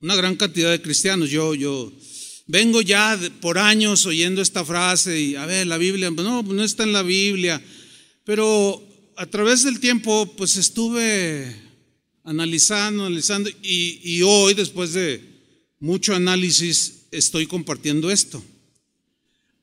Una 0.02 0.16
gran 0.16 0.36
cantidad 0.36 0.72
de 0.72 0.82
cristianos. 0.82 1.30
Yo, 1.30 1.56
yo 1.56 1.92
vengo 2.46 2.82
ya 2.82 3.20
por 3.42 3.58
años 3.58 4.06
oyendo 4.06 4.42
esta 4.42 4.64
frase 4.64 5.20
y 5.20 5.36
a 5.36 5.46
ver, 5.46 5.68
la 5.68 5.78
Biblia, 5.78 6.12
no, 6.12 6.44
no 6.44 6.64
está 6.64 6.84
en 6.84 6.94
la 6.94 7.04
Biblia. 7.04 7.62
Pero 8.24 8.87
a 9.18 9.26
través 9.26 9.64
del 9.64 9.80
tiempo, 9.80 10.32
pues 10.38 10.58
estuve 10.58 11.56
analizando, 12.24 13.04
analizando, 13.04 13.50
y, 13.64 14.22
hoy, 14.22 14.54
después 14.54 14.94
de 14.94 15.22
mucho 15.80 16.14
análisis, 16.14 17.08
estoy 17.10 17.48
compartiendo 17.48 18.12
esto. 18.12 18.44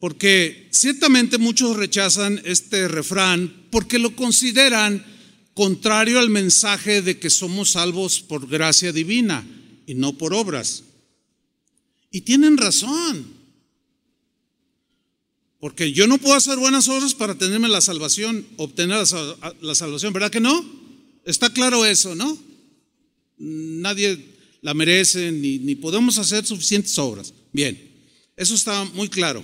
Porque 0.01 0.69
ciertamente 0.73 1.39
muchos 1.39 1.77
rechazan 1.77 2.43
este 2.45 2.89
refrán 2.89 3.69
porque 3.71 4.01
lo 4.01 4.17
consideran 4.17 5.07
contrario 5.55 6.19
al 6.19 6.31
mensaje 6.31 7.01
de 7.01 7.21
que 7.21 7.31
somos 7.31 7.71
salvos 7.71 8.21
por 8.21 8.49
gracia 8.49 8.93
divina 8.93 9.47
y 9.87 9.95
no 9.95 10.19
por 10.19 10.35
obras. 10.35 10.83
Y 12.11 12.23
tienen 12.23 12.57
razón. 12.57 13.34
Porque 15.65 15.93
yo 15.93 16.07
no 16.07 16.19
puedo 16.19 16.35
hacer 16.35 16.59
buenas 16.59 16.89
obras 16.89 17.15
para 17.15 17.37
tenerme 17.37 17.71
la 17.71 17.81
salvación, 17.81 18.47
obtener 18.59 18.99
la, 18.99 19.75
salvación, 19.75 20.13
¿verdad 20.13 20.31
que 20.31 20.39
no? 20.39 20.63
Está 21.25 21.49
claro 21.55 21.87
eso, 21.87 22.15
¿no? 22.15 22.39
Nadie 23.39 24.27
la 24.61 24.75
merece 24.75 25.33
ni, 25.33 25.75
podemos 25.77 26.19
hacer 26.19 26.45
suficientes 26.45 26.99
obras. 26.99 27.33
Bien, 27.51 27.81
eso 28.37 28.55
está 28.55 28.85
muy 28.93 29.09
claro. 29.09 29.43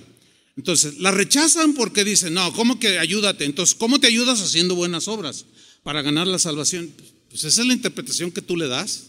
Entonces, 0.59 0.99
la 0.99 1.11
rechazan 1.11 1.73
porque 1.73 2.05
dicen, 2.05 2.35
no, 2.35 2.53
¿cómo 2.53 2.79
que 2.79 2.99
ayúdate? 2.99 3.47
Entonces, 3.47 3.75
¿cómo 3.75 3.99
te 3.99 4.07
ayudas 4.07 4.43
haciendo 4.43 4.75
buenas 4.75 5.09
obras 5.09 5.47
para 5.83 6.03
ganar 6.03 6.27
la 6.27 6.39
salvación? 6.39 6.93
Pues 7.31 7.45
esa 7.45 7.63
es 7.63 7.67
la 7.67 7.73
interpretación 7.73 8.31
que 8.31 8.43
tú 8.43 8.59
le 8.59 8.69
das. 8.69 9.07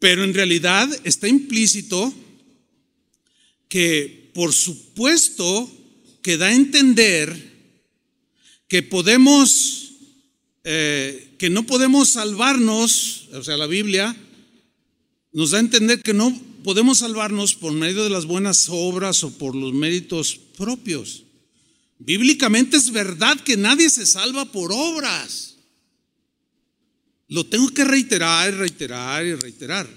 Pero 0.00 0.24
en 0.24 0.34
realidad 0.34 0.88
está 1.04 1.28
implícito 1.28 2.12
que 3.68 4.19
por 4.32 4.52
supuesto 4.52 5.70
que 6.22 6.36
da 6.36 6.46
a 6.46 6.54
entender 6.54 7.50
que 8.68 8.82
podemos, 8.82 9.92
eh, 10.64 11.34
que 11.38 11.50
no 11.50 11.66
podemos 11.66 12.10
salvarnos, 12.10 13.28
o 13.32 13.42
sea, 13.42 13.56
la 13.56 13.66
Biblia 13.66 14.16
nos 15.32 15.50
da 15.50 15.58
a 15.58 15.60
entender 15.60 16.02
que 16.02 16.14
no 16.14 16.30
podemos 16.62 16.98
salvarnos 16.98 17.54
por 17.54 17.72
medio 17.72 18.04
de 18.04 18.10
las 18.10 18.26
buenas 18.26 18.68
obras 18.68 19.24
o 19.24 19.30
por 19.36 19.54
los 19.54 19.72
méritos 19.72 20.38
propios. 20.56 21.24
Bíblicamente 21.98 22.76
es 22.76 22.90
verdad 22.90 23.38
que 23.40 23.56
nadie 23.56 23.90
se 23.90 24.06
salva 24.06 24.44
por 24.46 24.72
obras. 24.72 25.56
Lo 27.28 27.46
tengo 27.46 27.68
que 27.68 27.84
reiterar 27.84 28.52
y 28.52 28.56
reiterar 28.56 29.26
y 29.26 29.34
reiterar. 29.34 29.88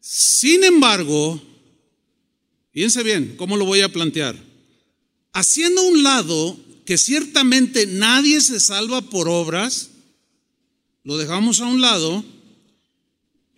Sin 0.00 0.64
embargo, 0.64 1.40
Fíjense 2.74 3.04
bien, 3.04 3.36
¿cómo 3.36 3.56
lo 3.56 3.64
voy 3.64 3.82
a 3.82 3.92
plantear? 3.92 4.36
Haciendo 5.32 5.80
un 5.82 6.02
lado 6.02 6.58
que 6.84 6.98
ciertamente 6.98 7.86
nadie 7.86 8.40
se 8.40 8.58
salva 8.58 9.00
por 9.00 9.28
obras, 9.28 9.90
lo 11.04 11.16
dejamos 11.16 11.60
a 11.60 11.66
un 11.66 11.80
lado, 11.80 12.24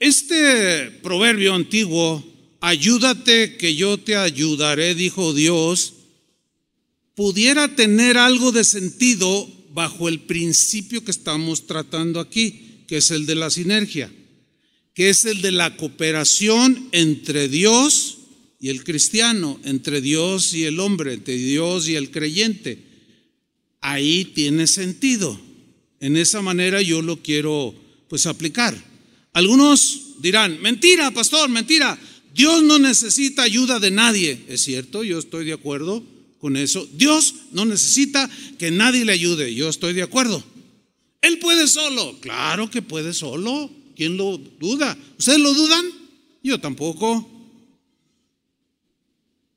este 0.00 0.90
proverbio 1.02 1.54
antiguo, 1.54 2.22
ayúdate 2.60 3.56
que 3.56 3.74
yo 3.74 3.96
te 3.96 4.16
ayudaré, 4.16 4.94
dijo 4.94 5.32
Dios, 5.32 5.94
pudiera 7.14 7.74
tener 7.74 8.18
algo 8.18 8.52
de 8.52 8.64
sentido 8.64 9.50
bajo 9.72 10.10
el 10.10 10.20
principio 10.20 11.02
que 11.02 11.10
estamos 11.10 11.66
tratando 11.66 12.20
aquí, 12.20 12.82
que 12.86 12.98
es 12.98 13.10
el 13.10 13.24
de 13.24 13.34
la 13.34 13.48
sinergia, 13.48 14.12
que 14.92 15.08
es 15.08 15.24
el 15.24 15.40
de 15.40 15.52
la 15.52 15.74
cooperación 15.78 16.90
entre 16.92 17.48
Dios 17.48 18.18
y 18.59 18.68
el 18.68 18.84
cristiano, 18.84 19.61
entre 19.64 20.00
Dios 20.00 20.54
y 20.54 20.64
el 20.64 20.80
hombre, 20.80 21.14
entre 21.14 21.36
Dios 21.36 21.88
y 21.88 21.94
el 21.94 22.11
creyente. 22.11 22.78
Ahí 23.80 24.24
tiene 24.34 24.66
sentido. 24.66 25.38
En 26.00 26.16
esa 26.16 26.42
manera 26.42 26.82
yo 26.82 27.02
lo 27.02 27.22
quiero 27.22 27.74
pues 28.09 28.26
aplicar. 28.26 28.76
Algunos 29.32 30.20
dirán, 30.20 30.61
mentira, 30.62 31.11
pastor, 31.11 31.48
mentira. 31.48 31.98
Dios 32.34 32.62
no 32.62 32.78
necesita 32.78 33.42
ayuda 33.42 33.78
de 33.78 33.90
nadie. 33.90 34.44
Es 34.48 34.62
cierto, 34.62 35.04
yo 35.04 35.18
estoy 35.18 35.44
de 35.44 35.52
acuerdo 35.52 36.02
con 36.38 36.57
eso. 36.57 36.88
Dios 36.94 37.34
no 37.52 37.64
necesita 37.64 38.30
que 38.59 38.70
nadie 38.70 39.04
le 39.04 39.12
ayude. 39.12 39.54
Yo 39.54 39.68
estoy 39.68 39.92
de 39.92 40.02
acuerdo. 40.02 40.42
Él 41.22 41.38
puede 41.38 41.66
solo. 41.66 42.18
Claro 42.20 42.70
que 42.70 42.82
puede 42.82 43.12
solo. 43.12 43.70
¿Quién 43.94 44.16
lo 44.16 44.38
duda? 44.38 44.96
¿Ustedes 45.18 45.40
lo 45.40 45.54
dudan? 45.54 45.84
Yo 46.42 46.61
tampoco. 46.61 47.36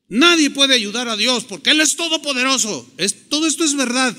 Nadie 0.10 0.49
puede 0.49 0.74
ayudar 0.74 1.07
a 1.07 1.16
Dios 1.16 1.45
porque 1.45 1.70
Él 1.70 1.82
es 1.82 1.95
todopoderoso. 1.95 2.88
Es, 2.97 3.30
todo 3.30 3.45
esto 3.45 3.64
es 3.64 3.76
verdad. 3.76 4.16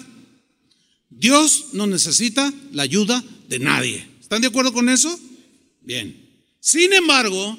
Dios 1.11 1.67
no 1.73 1.89
necesita 1.89 2.53
la 2.73 2.85
ayuda 2.85 3.23
de 3.49 3.59
nadie. 3.59 4.07
¿Están 4.21 4.41
de 4.41 4.47
acuerdo 4.47 4.73
con 4.73 4.89
eso? 4.89 5.19
Bien. 5.83 6.17
Sin 6.61 6.93
embargo, 6.93 7.59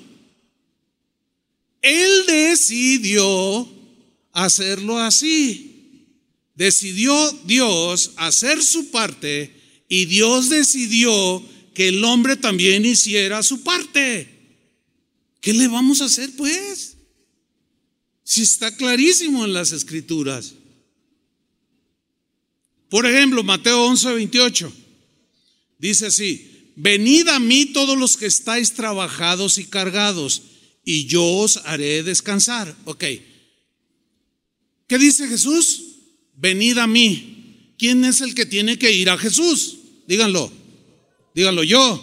Él 1.82 2.26
decidió 2.26 3.68
hacerlo 4.32 4.98
así. 4.98 6.08
Decidió 6.56 7.14
Dios 7.46 8.12
hacer 8.16 8.64
su 8.64 8.92
parte 8.92 9.54
y 9.90 10.06
Dios 10.06 10.50
decidió 10.50 11.44
que 11.74 11.90
el 11.90 12.04
hombre 12.06 12.38
también 12.38 12.86
hiciera 12.86 13.44
su 13.44 13.62
parte. 13.62 14.30
¿Qué 15.42 15.54
le 15.54 15.68
vamos 15.68 16.02
a 16.02 16.06
hacer 16.06 16.30
pues? 16.38 16.96
Si 18.32 18.44
está 18.44 18.74
clarísimo 18.74 19.44
en 19.44 19.52
las 19.52 19.74
escrituras. 19.74 20.54
Por 22.90 23.06
ejemplo, 23.06 23.44
Mateo 23.44 23.84
11, 23.84 24.14
28. 24.14 24.72
Dice 25.78 26.06
así, 26.06 26.72
venid 26.78 27.28
a 27.28 27.40
mí 27.40 27.66
todos 27.66 27.98
los 27.98 28.16
que 28.16 28.28
estáis 28.28 28.74
trabajados 28.74 29.58
y 29.58 29.66
cargados, 29.66 30.44
y 30.86 31.08
yo 31.08 31.26
os 31.26 31.58
haré 31.66 32.04
descansar. 32.04 32.74
Ok. 32.86 33.04
¿Qué 34.88 34.98
dice 34.98 35.28
Jesús? 35.28 35.84
Venid 36.38 36.78
a 36.78 36.88
mí. 36.88 37.74
¿Quién 37.78 38.06
es 38.06 38.22
el 38.22 38.34
que 38.34 38.46
tiene 38.46 38.80
que 38.80 38.94
ir 38.94 39.10
a 39.10 39.18
Jesús? 39.18 39.76
Díganlo. 40.08 40.50
Díganlo 41.36 41.66
yo. 41.66 42.02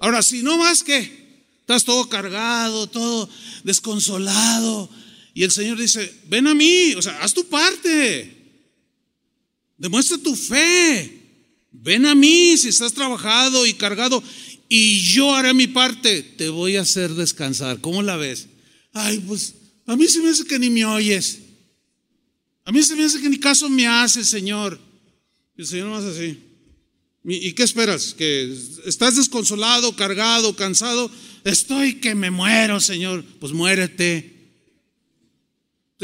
Ahora, 0.00 0.20
si 0.24 0.42
no 0.42 0.58
más 0.58 0.82
que 0.82 1.44
estás 1.60 1.84
todo 1.84 2.08
cargado, 2.08 2.88
todo 2.88 3.28
desconsolado, 3.62 4.90
y 5.34 5.42
el 5.42 5.50
Señor 5.50 5.78
dice, 5.78 6.14
ven 6.28 6.46
a 6.46 6.54
mí, 6.54 6.94
o 6.94 7.02
sea, 7.02 7.20
haz 7.20 7.34
tu 7.34 7.44
parte. 7.48 8.30
Demuestra 9.76 10.16
tu 10.16 10.36
fe. 10.36 11.20
Ven 11.72 12.06
a 12.06 12.14
mí 12.14 12.56
si 12.56 12.68
estás 12.68 12.94
trabajado 12.94 13.66
y 13.66 13.74
cargado 13.74 14.22
y 14.68 15.00
yo 15.00 15.34
haré 15.34 15.52
mi 15.52 15.66
parte. 15.66 16.22
Te 16.22 16.48
voy 16.48 16.76
a 16.76 16.82
hacer 16.82 17.14
descansar. 17.14 17.80
¿Cómo 17.80 18.02
la 18.02 18.16
ves? 18.16 18.46
Ay, 18.92 19.18
pues 19.26 19.54
a 19.86 19.96
mí 19.96 20.06
se 20.06 20.20
me 20.20 20.30
hace 20.30 20.44
que 20.44 20.58
ni 20.58 20.70
me 20.70 20.84
oyes. 20.84 21.40
A 22.64 22.72
mí 22.72 22.82
se 22.82 22.94
me 22.94 23.04
hace 23.04 23.20
que 23.20 23.28
ni 23.28 23.38
caso 23.38 23.68
me 23.68 23.86
hace, 23.86 24.24
Señor. 24.24 24.80
Y 25.56 25.62
el 25.62 25.66
Señor 25.66 25.88
más 25.88 26.04
así. 26.04 26.38
¿Y 27.24 27.52
qué 27.52 27.62
esperas? 27.62 28.14
¿Que 28.14 28.56
estás 28.84 29.16
desconsolado, 29.16 29.96
cargado, 29.96 30.54
cansado? 30.54 31.10
Estoy 31.42 31.94
que 31.94 32.14
me 32.14 32.30
muero, 32.30 32.80
Señor. 32.80 33.24
Pues 33.40 33.52
muérete. 33.52 34.33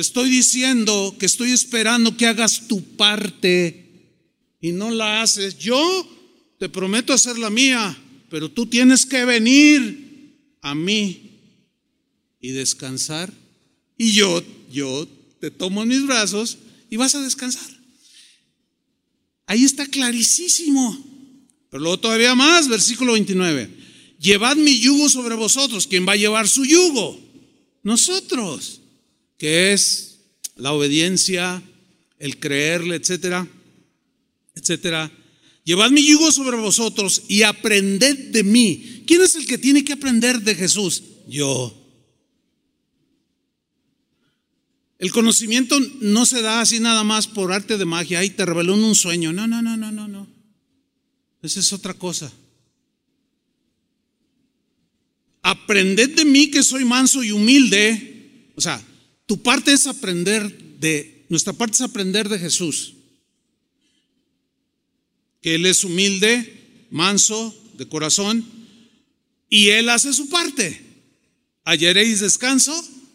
Estoy 0.00 0.30
diciendo 0.30 1.14
que 1.18 1.26
estoy 1.26 1.52
esperando 1.52 2.16
que 2.16 2.26
hagas 2.26 2.68
tu 2.68 2.82
parte 2.96 3.86
y 4.60 4.72
no 4.72 4.90
la 4.90 5.20
haces. 5.20 5.58
Yo 5.58 6.08
te 6.58 6.70
prometo 6.70 7.12
hacer 7.12 7.38
la 7.38 7.50
mía, 7.50 7.96
pero 8.30 8.50
tú 8.50 8.66
tienes 8.66 9.04
que 9.04 9.26
venir 9.26 10.56
a 10.62 10.74
mí 10.74 11.30
y 12.40 12.50
descansar. 12.50 13.30
Y 13.98 14.12
yo, 14.12 14.42
yo 14.72 15.06
te 15.38 15.50
tomo 15.50 15.82
en 15.82 15.88
mis 15.88 16.06
brazos 16.06 16.56
y 16.88 16.96
vas 16.96 17.14
a 17.14 17.20
descansar. 17.20 17.70
Ahí 19.46 19.64
está 19.64 19.86
clarísimo. 19.86 20.98
Pero 21.68 21.82
luego 21.82 22.00
todavía 22.00 22.34
más, 22.34 22.68
versículo 22.68 23.12
29. 23.12 23.68
Llevad 24.18 24.56
mi 24.56 24.78
yugo 24.78 25.10
sobre 25.10 25.34
vosotros. 25.34 25.86
¿Quién 25.86 26.08
va 26.08 26.12
a 26.12 26.16
llevar 26.16 26.48
su 26.48 26.64
yugo? 26.64 27.20
Nosotros 27.82 28.79
que 29.40 29.72
es 29.72 30.18
la 30.54 30.72
obediencia, 30.72 31.62
el 32.18 32.38
creerle, 32.38 32.96
etcétera, 32.96 33.48
etcétera. 34.54 35.10
Llevad 35.64 35.90
mi 35.90 36.06
yugo 36.06 36.30
sobre 36.30 36.58
vosotros 36.58 37.22
y 37.26 37.42
aprended 37.42 38.32
de 38.32 38.44
mí. 38.44 39.02
¿Quién 39.06 39.22
es 39.22 39.34
el 39.36 39.46
que 39.46 39.56
tiene 39.56 39.82
que 39.82 39.94
aprender 39.94 40.42
de 40.42 40.54
Jesús? 40.54 41.02
Yo. 41.26 41.74
El 44.98 45.10
conocimiento 45.10 45.80
no 46.02 46.26
se 46.26 46.42
da 46.42 46.60
así 46.60 46.78
nada 46.78 47.02
más 47.02 47.26
por 47.26 47.50
arte 47.50 47.78
de 47.78 47.86
magia. 47.86 48.18
Ahí 48.18 48.28
te 48.28 48.44
reveló 48.44 48.74
en 48.74 48.84
un 48.84 48.94
sueño. 48.94 49.32
No, 49.32 49.46
no, 49.46 49.62
no, 49.62 49.74
no, 49.78 49.90
no, 49.90 50.06
no. 50.06 50.28
Esa 51.40 51.60
es 51.60 51.72
otra 51.72 51.94
cosa. 51.94 52.30
Aprended 55.40 56.14
de 56.14 56.26
mí 56.26 56.50
que 56.50 56.62
soy 56.62 56.84
manso 56.84 57.24
y 57.24 57.30
humilde. 57.30 58.52
O 58.54 58.60
sea, 58.60 58.84
tu 59.30 59.40
parte 59.40 59.72
es 59.72 59.86
aprender 59.86 60.58
de, 60.80 61.24
nuestra 61.28 61.52
parte 61.52 61.74
es 61.74 61.82
aprender 61.82 62.28
de 62.28 62.36
Jesús. 62.36 62.94
Que 65.40 65.54
Él 65.54 65.66
es 65.66 65.84
humilde, 65.84 66.88
manso, 66.90 67.54
de 67.74 67.86
corazón, 67.86 68.44
y 69.48 69.68
Él 69.68 69.88
hace 69.88 70.12
su 70.12 70.28
parte. 70.28 70.84
Hallaréis 71.64 72.18
descanso 72.18 72.74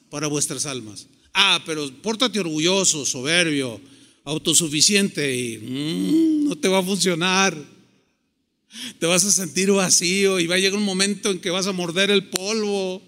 para 0.10 0.28
vuestras 0.28 0.66
almas. 0.66 1.08
Ah, 1.34 1.62
pero 1.66 1.92
pórtate 2.02 2.40
orgulloso, 2.40 3.06
soberbio, 3.06 3.82
autosuficiente 4.24 5.36
y 5.36 5.58
mm, 5.58 6.48
no 6.48 6.56
te 6.56 6.70
va 6.70 6.80
a 6.80 6.84
funcionar. 6.84 7.62
Te 9.00 9.06
vas 9.06 9.26
a 9.26 9.32
sentir 9.32 9.70
vacío 9.70 10.40
y 10.40 10.48
va 10.48 10.56
a 10.56 10.60
llegar 10.60 10.80
un 10.80 10.86
momento 10.86 11.30
en 11.30 11.42
que 11.42 11.50
vas 11.50 11.68
a 11.68 11.74
morder 11.74 12.10
el 12.10 12.30
polvo 12.30 13.04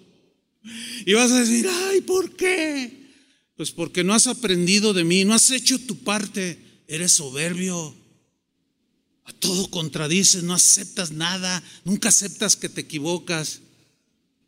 y 1.05 1.13
vas 1.13 1.32
a 1.32 1.39
decir, 1.39 1.68
ay, 1.70 2.01
¿por 2.01 2.36
qué? 2.36 3.07
Pues 3.55 3.72
porque 3.72 4.03
no 4.03 4.13
has 4.13 4.28
aprendido 4.28 4.93
de 4.93 5.03
mí, 5.03 5.26
no 5.26 5.34
has 5.34 5.49
hecho 5.51 5.80
tu 5.80 5.97
parte, 5.97 6.59
eres 6.88 7.13
soberbio. 7.13 7.95
A 9.26 9.34
todo 9.34 9.70
contradices, 9.70 10.43
no 10.43 10.53
aceptas 10.53 11.11
nada, 11.11 11.61
nunca 11.84 12.09
aceptas 12.09 12.55
que 12.55 12.70
te 12.70 12.82
equivocas. 12.82 13.61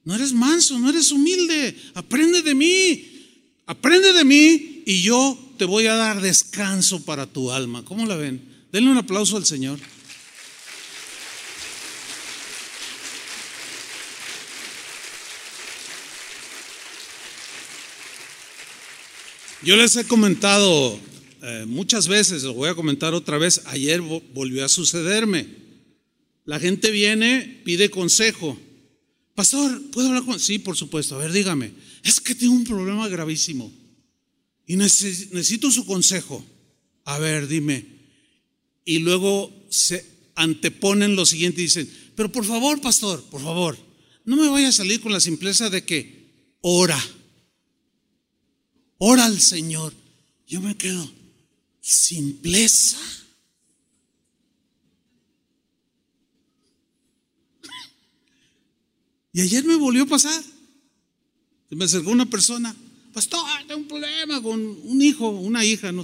No 0.05 0.15
eres 0.15 0.31
manso, 0.31 0.79
no 0.79 0.89
eres 0.89 1.11
humilde. 1.11 1.75
Aprende 1.95 2.41
de 2.41 2.55
mí, 2.55 3.05
aprende 3.65 4.13
de 4.13 4.23
mí 4.23 4.83
y 4.85 5.01
yo 5.01 5.37
te 5.57 5.65
voy 5.65 5.87
a 5.87 5.95
dar 5.95 6.21
descanso 6.21 7.03
para 7.03 7.25
tu 7.25 7.51
alma. 7.51 7.83
¿Cómo 7.83 8.05
la 8.05 8.15
ven? 8.15 8.41
Denle 8.71 8.91
un 8.91 8.97
aplauso 8.97 9.35
al 9.35 9.45
Señor. 9.45 9.79
Yo 19.61 19.75
les 19.75 19.93
he 19.97 20.05
comentado 20.05 20.97
eh, 21.41 21.65
muchas 21.67 22.07
veces, 22.07 22.43
lo 22.43 22.53
voy 22.53 22.69
a 22.69 22.75
comentar 22.75 23.13
otra 23.13 23.37
vez, 23.37 23.61
ayer 23.65 23.99
volvió 23.99 24.63
a 24.63 24.69
sucederme. 24.69 25.47
La 26.45 26.61
gente 26.61 26.91
viene, 26.91 27.61
pide 27.65 27.89
consejo. 27.89 28.57
Pastor, 29.35 29.81
¿puedo 29.91 30.07
hablar 30.07 30.23
con...? 30.23 30.39
Sí, 30.39 30.59
por 30.59 30.77
supuesto. 30.77 31.15
A 31.15 31.19
ver, 31.19 31.33
dígame. 31.33 31.73
Es 32.03 32.21
que 32.21 32.35
tengo 32.35 32.53
un 32.53 32.63
problema 32.63 33.09
gravísimo 33.09 33.71
y 34.65 34.77
necesito 34.77 35.69
su 35.71 35.85
consejo. 35.85 36.43
A 37.03 37.19
ver, 37.19 37.47
dime. 37.47 37.85
Y 38.85 38.99
luego 38.99 39.53
se 39.69 40.05
anteponen 40.35 41.17
lo 41.17 41.25
siguiente 41.25 41.59
y 41.59 41.65
dicen, 41.65 41.89
pero 42.15 42.31
por 42.31 42.45
favor, 42.45 42.79
pastor, 42.79 43.23
por 43.29 43.41
favor, 43.41 43.77
no 44.23 44.37
me 44.37 44.47
vaya 44.47 44.69
a 44.69 44.73
salir 44.73 45.01
con 45.01 45.11
la 45.11 45.19
simpleza 45.19 45.69
de 45.69 45.83
que 45.83 46.55
ora 46.61 46.97
ora 48.99 49.25
al 49.25 49.39
Señor. 49.39 49.93
Yo 50.47 50.61
me 50.61 50.77
quedo, 50.77 51.09
simpleza. 51.81 52.97
Y 59.31 59.41
ayer 59.41 59.63
me 59.63 59.75
volvió 59.75 60.03
a 60.03 60.07
pasar. 60.07 60.43
Se 61.69 61.75
me 61.75 61.85
acercó 61.85 62.09
una 62.09 62.25
persona, 62.25 62.75
pastor, 63.13 63.41
tengo 63.67 63.81
un 63.81 63.87
problema 63.87 64.41
con 64.41 64.59
un 64.59 65.01
hijo, 65.01 65.29
una 65.29 65.63
hija, 65.63 65.91
no 65.91 66.03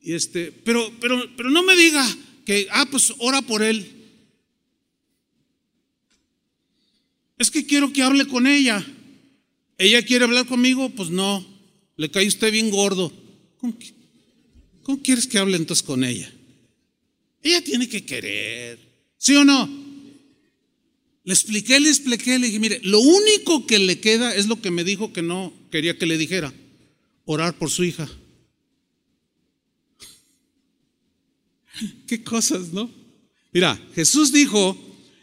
Y 0.00 0.14
este, 0.14 0.52
pero, 0.52 0.92
pero, 1.00 1.28
pero 1.36 1.50
no 1.50 1.64
me 1.64 1.76
diga 1.76 2.06
que, 2.46 2.68
ah, 2.70 2.86
pues 2.88 3.12
ora 3.18 3.42
por 3.42 3.62
él. 3.62 3.98
Es 7.36 7.50
que 7.50 7.66
quiero 7.66 7.92
que 7.92 8.04
hable 8.04 8.28
con 8.28 8.46
ella. 8.46 8.86
¿Ella 9.82 10.00
quiere 10.04 10.24
hablar 10.24 10.46
conmigo? 10.46 10.90
Pues 10.90 11.10
no, 11.10 11.44
le 11.96 12.08
cae 12.08 12.28
usted 12.28 12.52
bien 12.52 12.70
gordo. 12.70 13.12
¿Cómo, 13.58 13.76
quieres 15.02 15.26
que 15.26 15.38
hable 15.38 15.56
entonces 15.56 15.82
con 15.82 16.04
ella? 16.04 16.32
Ella 17.42 17.64
tiene 17.64 17.88
que 17.88 18.04
querer, 18.04 18.78
¿sí 19.18 19.34
o 19.34 19.44
no? 19.44 19.68
Le 21.24 21.34
expliqué, 21.34 21.80
le 21.80 21.88
expliqué, 21.88 22.38
le 22.38 22.46
dije, 22.46 22.60
mire, 22.60 22.78
lo 22.84 23.00
único 23.00 23.66
que 23.66 23.80
le 23.80 23.98
queda 23.98 24.32
es 24.36 24.46
lo 24.46 24.62
que 24.62 24.70
me 24.70 24.84
dijo 24.84 25.12
que 25.12 25.22
no 25.22 25.52
quería 25.72 25.98
que 25.98 26.06
le 26.06 26.16
dijera, 26.16 26.54
orar 27.24 27.58
por 27.58 27.68
su 27.68 27.82
hija. 27.82 28.08
Qué 32.06 32.22
cosas, 32.22 32.68
¿no? 32.72 32.88
Mira, 33.52 33.84
Jesús 33.96 34.32
dijo 34.32 34.78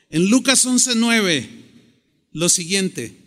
en 0.10 0.30
Lucas 0.30 0.66
11:9 0.66 1.48
lo 2.34 2.50
siguiente, 2.50 3.19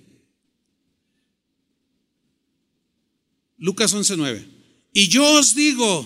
Lucas 3.63 3.95
11:9. 3.95 4.45
Y 4.93 5.07
yo 5.07 5.25
os 5.39 5.55
digo, 5.55 6.05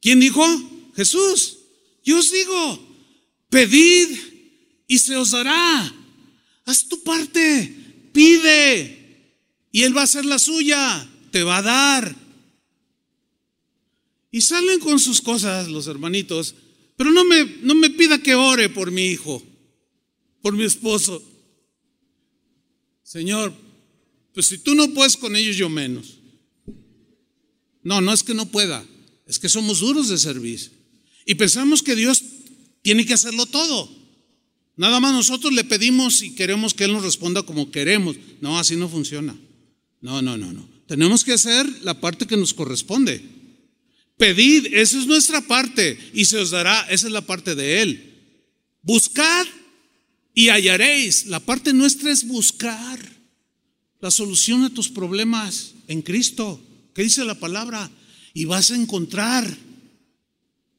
¿quién 0.00 0.20
dijo? 0.20 0.46
Jesús. 0.94 1.58
Yo 2.04 2.18
os 2.18 2.30
digo, 2.30 2.78
pedid 3.48 4.08
y 4.86 4.98
se 4.98 5.16
os 5.16 5.32
dará. 5.32 5.92
Haz 6.64 6.88
tu 6.88 7.02
parte, 7.02 8.08
pide 8.12 9.26
Y 9.72 9.82
Él 9.82 9.96
va 9.96 10.02
a 10.02 10.04
hacer 10.04 10.24
la 10.24 10.38
suya, 10.38 11.10
te 11.32 11.42
va 11.42 11.58
a 11.58 11.62
dar. 11.62 12.16
Y 14.30 14.42
salen 14.42 14.78
con 14.78 15.00
sus 15.00 15.20
cosas 15.20 15.68
los 15.68 15.88
hermanitos, 15.88 16.54
pero 16.96 17.10
no 17.10 17.24
me, 17.24 17.44
no 17.62 17.74
me 17.74 17.90
pida 17.90 18.22
que 18.22 18.36
ore 18.36 18.68
por 18.68 18.92
mi 18.92 19.06
hijo, 19.06 19.42
por 20.40 20.52
mi 20.54 20.62
esposo. 20.62 21.20
Señor, 23.02 23.69
pues 24.34 24.46
si 24.46 24.58
tú 24.58 24.74
no 24.74 24.92
puedes 24.92 25.16
con 25.16 25.36
ellos, 25.36 25.56
yo 25.56 25.68
menos. 25.68 26.18
No, 27.82 28.00
no 28.00 28.12
es 28.12 28.22
que 28.22 28.34
no 28.34 28.46
pueda, 28.46 28.84
es 29.26 29.38
que 29.38 29.48
somos 29.48 29.80
duros 29.80 30.08
de 30.08 30.18
servicio. 30.18 30.70
Y 31.26 31.34
pensamos 31.34 31.82
que 31.82 31.96
Dios 31.96 32.22
tiene 32.82 33.06
que 33.06 33.14
hacerlo 33.14 33.46
todo. 33.46 33.90
Nada 34.76 35.00
más 35.00 35.12
nosotros 35.12 35.52
le 35.52 35.64
pedimos 35.64 36.22
y 36.22 36.34
queremos 36.34 36.74
que 36.74 36.84
Él 36.84 36.92
nos 36.92 37.02
responda 37.02 37.42
como 37.42 37.70
queremos. 37.70 38.16
No, 38.40 38.58
así 38.58 38.76
no 38.76 38.88
funciona. 38.88 39.36
No, 40.00 40.22
no, 40.22 40.36
no, 40.36 40.52
no. 40.52 40.68
Tenemos 40.86 41.22
que 41.22 41.34
hacer 41.34 41.66
la 41.82 42.00
parte 42.00 42.26
que 42.26 42.36
nos 42.36 42.54
corresponde. 42.54 43.22
Pedid, 44.16 44.74
esa 44.74 44.98
es 44.98 45.06
nuestra 45.06 45.40
parte 45.40 45.98
y 46.12 46.24
se 46.24 46.38
os 46.38 46.50
dará, 46.50 46.80
esa 46.90 47.06
es 47.06 47.12
la 47.12 47.20
parte 47.20 47.54
de 47.54 47.82
Él. 47.82 48.18
Buscad 48.82 49.46
y 50.34 50.48
hallaréis. 50.48 51.26
La 51.26 51.40
parte 51.40 51.72
nuestra 51.72 52.10
es 52.10 52.26
buscar 52.26 53.19
la 54.00 54.10
solución 54.10 54.64
a 54.64 54.70
tus 54.70 54.88
problemas 54.88 55.74
en 55.88 56.02
Cristo. 56.02 56.60
¿Qué 56.94 57.02
dice 57.02 57.24
la 57.24 57.38
palabra? 57.38 57.90
Y 58.34 58.46
vas 58.46 58.70
a 58.70 58.76
encontrar. 58.76 59.46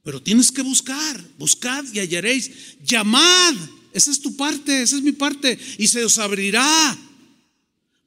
Pero 0.03 0.21
tienes 0.21 0.51
que 0.51 0.61
buscar. 0.61 1.23
Buscad 1.37 1.85
y 1.93 1.99
hallaréis. 1.99 2.51
Llamad. 2.83 3.55
Esa 3.93 4.11
es 4.11 4.21
tu 4.21 4.35
parte, 4.35 4.81
esa 4.81 4.95
es 4.95 5.03
mi 5.03 5.11
parte. 5.11 5.57
Y 5.77 5.87
se 5.87 6.03
os 6.03 6.17
abrirá. 6.17 6.97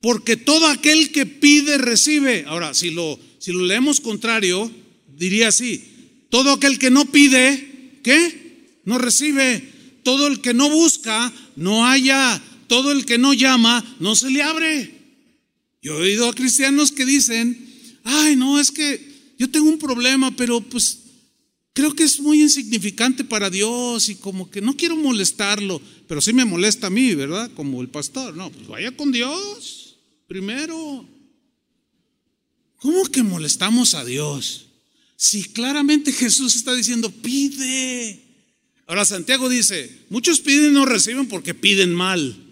Porque 0.00 0.36
todo 0.36 0.66
aquel 0.66 1.12
que 1.12 1.26
pide, 1.26 1.78
recibe. 1.78 2.44
Ahora, 2.46 2.74
si 2.74 2.90
lo, 2.90 3.18
si 3.38 3.52
lo 3.52 3.64
leemos 3.64 4.00
contrario, 4.00 4.70
diría 5.16 5.48
así. 5.48 5.84
Todo 6.28 6.52
aquel 6.52 6.78
que 6.78 6.90
no 6.90 7.06
pide, 7.06 8.00
¿qué? 8.02 8.80
No 8.84 8.98
recibe. 8.98 9.72
Todo 10.02 10.26
el 10.26 10.40
que 10.40 10.52
no 10.52 10.68
busca, 10.68 11.32
no 11.56 11.86
haya. 11.86 12.42
Todo 12.66 12.92
el 12.92 13.06
que 13.06 13.18
no 13.18 13.32
llama, 13.32 13.84
no 14.00 14.16
se 14.16 14.30
le 14.30 14.42
abre. 14.42 15.03
Yo 15.84 15.98
he 15.98 16.12
oído 16.12 16.26
a 16.30 16.32
cristianos 16.32 16.90
que 16.92 17.04
dicen, 17.04 18.00
ay, 18.04 18.36
no, 18.36 18.58
es 18.58 18.70
que 18.70 19.34
yo 19.38 19.50
tengo 19.50 19.68
un 19.68 19.78
problema, 19.78 20.34
pero 20.34 20.62
pues 20.62 21.00
creo 21.74 21.94
que 21.94 22.04
es 22.04 22.20
muy 22.20 22.40
insignificante 22.40 23.22
para 23.22 23.50
Dios 23.50 24.08
y 24.08 24.14
como 24.14 24.50
que 24.50 24.62
no 24.62 24.78
quiero 24.78 24.96
molestarlo, 24.96 25.82
pero 26.08 26.22
sí 26.22 26.32
me 26.32 26.46
molesta 26.46 26.86
a 26.86 26.90
mí, 26.90 27.14
¿verdad? 27.14 27.50
Como 27.54 27.82
el 27.82 27.90
pastor. 27.90 28.34
No, 28.34 28.50
pues 28.50 28.66
vaya 28.66 28.96
con 28.96 29.12
Dios 29.12 29.98
primero. 30.26 31.06
¿Cómo 32.76 33.04
que 33.04 33.22
molestamos 33.22 33.92
a 33.92 34.06
Dios? 34.06 34.68
Si 35.16 35.44
claramente 35.44 36.12
Jesús 36.12 36.56
está 36.56 36.74
diciendo, 36.74 37.10
pide. 37.10 38.22
Ahora 38.86 39.04
Santiago 39.04 39.50
dice, 39.50 40.06
muchos 40.08 40.40
piden 40.40 40.70
y 40.70 40.72
no 40.72 40.86
reciben 40.86 41.28
porque 41.28 41.52
piden 41.52 41.94
mal. 41.94 42.43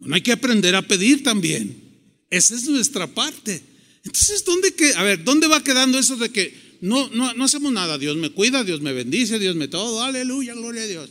No 0.00 0.14
hay 0.14 0.22
que 0.22 0.32
aprender 0.32 0.74
a 0.74 0.82
pedir 0.82 1.22
también. 1.22 1.90
Esa 2.30 2.54
es 2.54 2.68
nuestra 2.68 3.06
parte. 3.06 3.62
Entonces, 4.04 4.44
¿dónde 4.44 4.74
que, 4.74 4.94
a 4.94 5.02
ver, 5.02 5.24
¿dónde 5.24 5.46
va 5.46 5.62
quedando 5.62 5.98
eso 5.98 6.16
de 6.16 6.30
que 6.30 6.78
no, 6.80 7.08
no, 7.10 7.34
no 7.34 7.44
hacemos 7.44 7.72
nada? 7.72 7.98
Dios 7.98 8.16
me 8.16 8.30
cuida, 8.30 8.64
Dios 8.64 8.80
me 8.80 8.92
bendice, 8.92 9.38
Dios 9.38 9.56
me 9.56 9.68
todo, 9.68 10.02
aleluya, 10.02 10.54
gloria 10.54 10.82
a 10.82 10.86
Dios. 10.86 11.10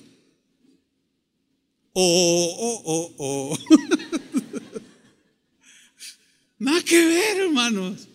Oh, 1.94 2.56
oh, 2.60 2.82
oh, 2.86 3.16
oh. 3.18 3.58
Nada 6.60 6.84
que 6.84 7.06
ver, 7.06 7.38
hermanos. 7.38 8.08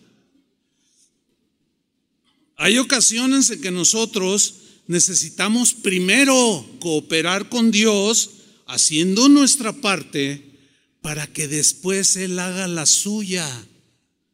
Hay 2.57 2.77
ocasiones 2.77 3.49
en 3.49 3.61
que 3.61 3.71
nosotros 3.71 4.55
necesitamos 4.87 5.73
primero 5.73 6.65
cooperar 6.79 7.49
con 7.49 7.71
Dios 7.71 8.31
haciendo 8.67 9.29
nuestra 9.29 9.73
parte 9.73 10.54
para 11.05 11.27
que 11.27 11.47
después 11.47 12.17
Él 12.17 12.39
haga 12.39 12.67
la 12.67 12.87
suya. 12.87 13.47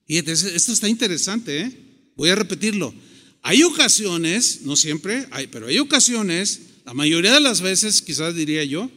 Y 0.07 0.19
esto 0.19 0.71
está 0.71 0.87
interesante, 0.87 1.59
¿eh? 1.59 1.71
voy 2.15 2.29
a 2.29 2.35
repetirlo. 2.35 2.93
Hay 3.41 3.61
ocasiones, 3.63 4.61
no 4.61 4.77
siempre, 4.77 5.27
hay, 5.31 5.47
pero 5.47 5.67
hay 5.67 5.79
ocasiones, 5.79 6.61
la 6.85 6.93
mayoría 6.93 7.33
de 7.33 7.41
las 7.41 7.59
veces, 7.59 8.01
quizás 8.01 8.35
diría 8.35 8.63
yo, 8.63 8.89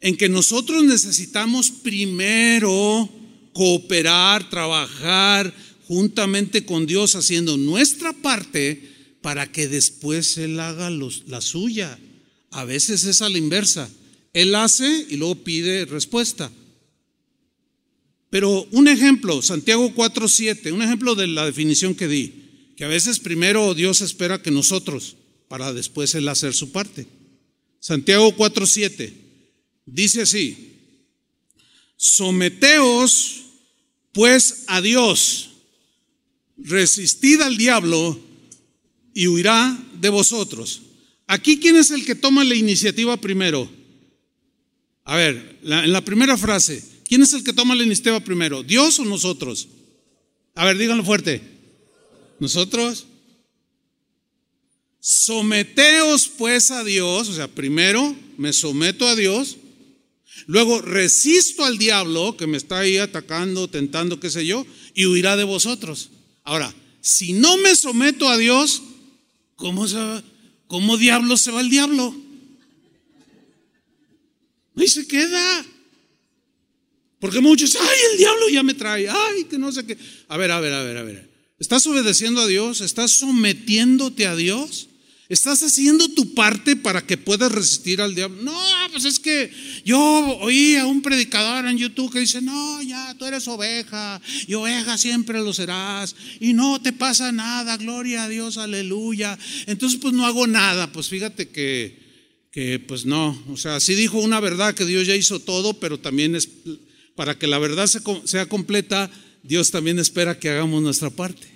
en 0.00 0.16
que 0.16 0.30
nosotros 0.30 0.84
necesitamos 0.84 1.70
primero 1.70 3.10
cooperar, 3.52 4.48
trabajar 4.48 5.52
juntamente 5.86 6.64
con 6.64 6.86
Dios 6.86 7.14
haciendo 7.14 7.58
nuestra 7.58 8.14
parte 8.14 8.88
para 9.20 9.52
que 9.52 9.68
después 9.68 10.38
Él 10.38 10.58
haga 10.58 10.88
la 10.88 11.42
suya. 11.42 11.98
A 12.52 12.64
veces 12.64 13.04
es 13.04 13.20
a 13.20 13.28
la 13.28 13.36
inversa. 13.36 13.90
Él 14.32 14.54
hace 14.54 15.06
y 15.10 15.16
luego 15.18 15.44
pide 15.44 15.84
respuesta. 15.84 16.50
Pero 18.32 18.66
un 18.70 18.88
ejemplo, 18.88 19.42
Santiago 19.42 19.94
4.7, 19.94 20.72
un 20.72 20.80
ejemplo 20.80 21.14
de 21.14 21.26
la 21.26 21.44
definición 21.44 21.94
que 21.94 22.08
di, 22.08 22.32
que 22.78 22.84
a 22.84 22.88
veces 22.88 23.20
primero 23.20 23.74
Dios 23.74 24.00
espera 24.00 24.40
que 24.40 24.50
nosotros, 24.50 25.16
para 25.48 25.74
después 25.74 26.14
Él 26.14 26.26
hacer 26.28 26.54
su 26.54 26.72
parte. 26.72 27.06
Santiago 27.78 28.34
4.7 28.34 29.12
dice 29.84 30.22
así, 30.22 30.78
someteos 31.98 33.42
pues 34.12 34.64
a 34.66 34.80
Dios, 34.80 35.50
resistid 36.56 37.42
al 37.42 37.58
diablo 37.58 38.18
y 39.12 39.26
huirá 39.26 39.78
de 40.00 40.08
vosotros. 40.08 40.80
Aquí, 41.26 41.60
¿quién 41.60 41.76
es 41.76 41.90
el 41.90 42.06
que 42.06 42.14
toma 42.14 42.44
la 42.44 42.54
iniciativa 42.54 43.14
primero? 43.18 43.70
A 45.04 45.16
ver, 45.16 45.58
en 45.62 45.92
la 45.92 46.02
primera 46.02 46.38
frase, 46.38 46.91
¿quién 47.06 47.22
es 47.22 47.32
el 47.32 47.44
que 47.44 47.52
toma 47.52 47.74
la 47.74 47.84
iniciativa 47.84 48.20
primero? 48.20 48.62
¿Dios 48.62 48.98
o 48.98 49.04
nosotros? 49.04 49.68
A 50.54 50.64
ver, 50.64 50.76
díganlo 50.76 51.04
fuerte. 51.04 51.40
¿Nosotros? 52.38 53.06
Someteos 55.00 56.28
pues 56.28 56.70
a 56.70 56.84
Dios, 56.84 57.28
o 57.28 57.34
sea, 57.34 57.48
primero 57.48 58.14
me 58.36 58.52
someto 58.52 59.08
a 59.08 59.16
Dios, 59.16 59.56
luego 60.46 60.80
resisto 60.80 61.64
al 61.64 61.76
diablo 61.76 62.36
que 62.36 62.46
me 62.46 62.56
está 62.56 62.78
ahí 62.78 62.98
atacando, 62.98 63.68
tentando, 63.68 64.20
qué 64.20 64.30
sé 64.30 64.46
yo, 64.46 64.64
y 64.94 65.06
huirá 65.06 65.36
de 65.36 65.44
vosotros. 65.44 66.10
Ahora, 66.44 66.72
si 67.00 67.32
no 67.32 67.56
me 67.58 67.74
someto 67.74 68.28
a 68.28 68.38
Dios, 68.38 68.82
¿cómo, 69.56 69.88
se 69.88 69.96
va? 69.96 70.22
¿cómo 70.68 70.96
diablo 70.96 71.36
se 71.36 71.50
va 71.50 71.60
el 71.60 71.68
diablo? 71.68 72.14
Ahí 74.76 74.86
se 74.88 75.06
queda. 75.06 75.66
Porque 77.22 77.40
muchos, 77.40 77.76
ay, 77.76 77.98
el 78.10 78.18
diablo 78.18 78.48
ya 78.48 78.64
me 78.64 78.74
trae, 78.74 79.08
ay, 79.08 79.44
que 79.44 79.56
no 79.56 79.70
sé 79.70 79.86
qué. 79.86 79.96
A 80.26 80.36
ver, 80.36 80.50
a 80.50 80.58
ver, 80.58 80.72
a 80.74 80.82
ver, 80.82 80.96
a 80.96 81.02
ver. 81.04 81.30
¿Estás 81.60 81.86
obedeciendo 81.86 82.40
a 82.40 82.48
Dios? 82.48 82.80
¿Estás 82.80 83.12
sometiéndote 83.12 84.26
a 84.26 84.34
Dios? 84.34 84.88
¿Estás 85.28 85.62
haciendo 85.62 86.08
tu 86.08 86.34
parte 86.34 86.74
para 86.74 87.06
que 87.06 87.16
puedas 87.16 87.52
resistir 87.52 88.00
al 88.00 88.16
diablo? 88.16 88.42
No, 88.42 88.58
pues 88.90 89.04
es 89.04 89.20
que 89.20 89.52
yo 89.84 90.00
oí 90.40 90.74
a 90.74 90.86
un 90.86 91.00
predicador 91.00 91.64
en 91.66 91.78
YouTube 91.78 92.12
que 92.12 92.18
dice, 92.18 92.42
no, 92.42 92.82
ya, 92.82 93.14
tú 93.16 93.24
eres 93.24 93.46
oveja 93.46 94.20
y 94.48 94.54
oveja 94.54 94.98
siempre 94.98 95.38
lo 95.38 95.54
serás 95.54 96.16
y 96.40 96.54
no 96.54 96.82
te 96.82 96.92
pasa 96.92 97.30
nada, 97.30 97.76
gloria 97.76 98.24
a 98.24 98.28
Dios, 98.28 98.58
aleluya. 98.58 99.38
Entonces, 99.68 100.00
pues 100.02 100.12
no 100.12 100.26
hago 100.26 100.48
nada. 100.48 100.90
Pues 100.90 101.06
fíjate 101.06 101.50
que, 101.50 102.00
que 102.50 102.80
pues 102.80 103.06
no, 103.06 103.40
o 103.48 103.56
sea, 103.56 103.78
sí 103.78 103.94
dijo 103.94 104.18
una 104.18 104.40
verdad 104.40 104.74
que 104.74 104.84
Dios 104.84 105.06
ya 105.06 105.14
hizo 105.14 105.38
todo, 105.38 105.74
pero 105.74 106.00
también 106.00 106.34
es 106.34 106.48
para 107.14 107.38
que 107.38 107.46
la 107.46 107.58
verdad 107.58 107.86
sea 108.24 108.46
completa, 108.46 109.10
Dios 109.42 109.70
también 109.70 109.98
espera 109.98 110.38
que 110.38 110.48
hagamos 110.48 110.82
nuestra 110.82 111.10
parte. 111.10 111.52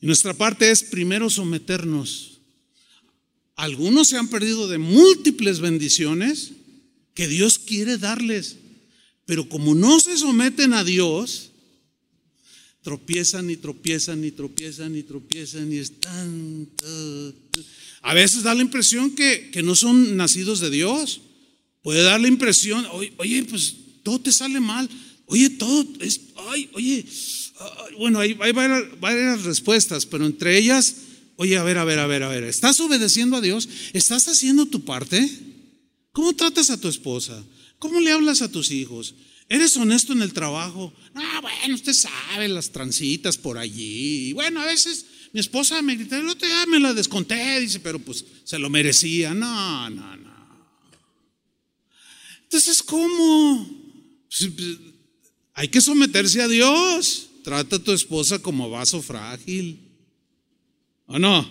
Nuestra 0.00 0.32
parte 0.32 0.70
es 0.70 0.84
primero 0.84 1.28
someternos. 1.28 2.40
Algunos 3.56 4.08
se 4.08 4.16
han 4.16 4.28
perdido 4.28 4.68
de 4.68 4.78
múltiples 4.78 5.58
bendiciones 5.58 6.52
que 7.14 7.26
Dios 7.26 7.58
quiere 7.58 7.98
darles, 7.98 8.56
pero 9.26 9.48
como 9.48 9.74
no 9.74 9.98
se 9.98 10.16
someten 10.16 10.72
a 10.72 10.84
Dios, 10.84 11.50
tropiezan 12.82 13.50
y 13.50 13.56
tropiezan 13.56 14.24
y 14.24 14.30
tropiezan 14.30 14.96
y 14.96 15.02
tropiezan 15.02 15.72
y 15.72 15.78
están... 15.78 16.68
A 18.02 18.14
veces 18.14 18.44
da 18.44 18.54
la 18.54 18.62
impresión 18.62 19.16
que, 19.16 19.50
que 19.50 19.64
no 19.64 19.74
son 19.74 20.16
nacidos 20.16 20.60
de 20.60 20.70
Dios. 20.70 21.20
Puede 21.82 22.02
dar 22.02 22.20
la 22.20 22.28
impresión, 22.28 22.86
oye, 23.18 23.44
pues 23.44 23.74
todo 24.02 24.20
te 24.20 24.32
sale 24.32 24.60
mal. 24.60 24.88
Oye, 25.26 25.50
todo 25.50 25.86
es, 26.00 26.20
ay, 26.50 26.70
oye, 26.72 27.04
bueno, 27.98 28.18
hay, 28.20 28.36
hay 28.40 28.52
varias, 28.52 29.42
respuestas, 29.42 30.06
pero 30.06 30.24
entre 30.24 30.56
ellas, 30.56 30.94
oye, 31.36 31.58
a 31.58 31.62
ver, 31.62 31.76
a 31.78 31.84
ver, 31.84 31.98
a 31.98 32.06
ver, 32.06 32.22
a 32.22 32.28
ver, 32.28 32.44
¿estás 32.44 32.80
obedeciendo 32.80 33.36
a 33.36 33.40
Dios? 33.42 33.68
¿Estás 33.92 34.26
haciendo 34.28 34.66
tu 34.66 34.84
parte? 34.84 35.28
¿Cómo 36.12 36.34
tratas 36.34 36.70
a 36.70 36.80
tu 36.80 36.88
esposa? 36.88 37.44
¿Cómo 37.78 38.00
le 38.00 38.10
hablas 38.10 38.40
a 38.40 38.50
tus 38.50 38.70
hijos? 38.70 39.14
¿Eres 39.50 39.76
honesto 39.76 40.12
en 40.12 40.22
el 40.22 40.32
trabajo? 40.32 40.92
Ah, 41.14 41.40
bueno, 41.42 41.74
usted 41.74 41.92
sabe 41.92 42.48
las 42.48 42.70
transitas 42.70 43.36
por 43.36 43.58
allí. 43.58 44.32
Bueno, 44.32 44.60
a 44.60 44.66
veces 44.66 45.06
mi 45.32 45.40
esposa 45.40 45.80
me 45.82 45.94
grita, 45.94 46.18
el 46.18 46.28
otro 46.28 46.48
día 46.48 46.66
me 46.66 46.80
la 46.80 46.94
desconté, 46.94 47.60
dice, 47.60 47.80
pero 47.80 47.98
pues 47.98 48.24
se 48.44 48.58
lo 48.58 48.70
merecía. 48.70 49.34
No, 49.34 49.90
no, 49.90 50.16
no. 50.16 50.27
Entonces, 52.48 52.82
¿cómo? 52.82 53.68
Pues, 54.26 54.50
pues, 54.56 54.78
hay 55.52 55.68
que 55.68 55.82
someterse 55.82 56.40
a 56.40 56.48
Dios. 56.48 57.28
Trata 57.44 57.76
a 57.76 57.78
tu 57.78 57.92
esposa 57.92 58.38
como 58.38 58.70
vaso 58.70 59.02
frágil. 59.02 59.78
¿O 61.04 61.18
no? 61.18 61.46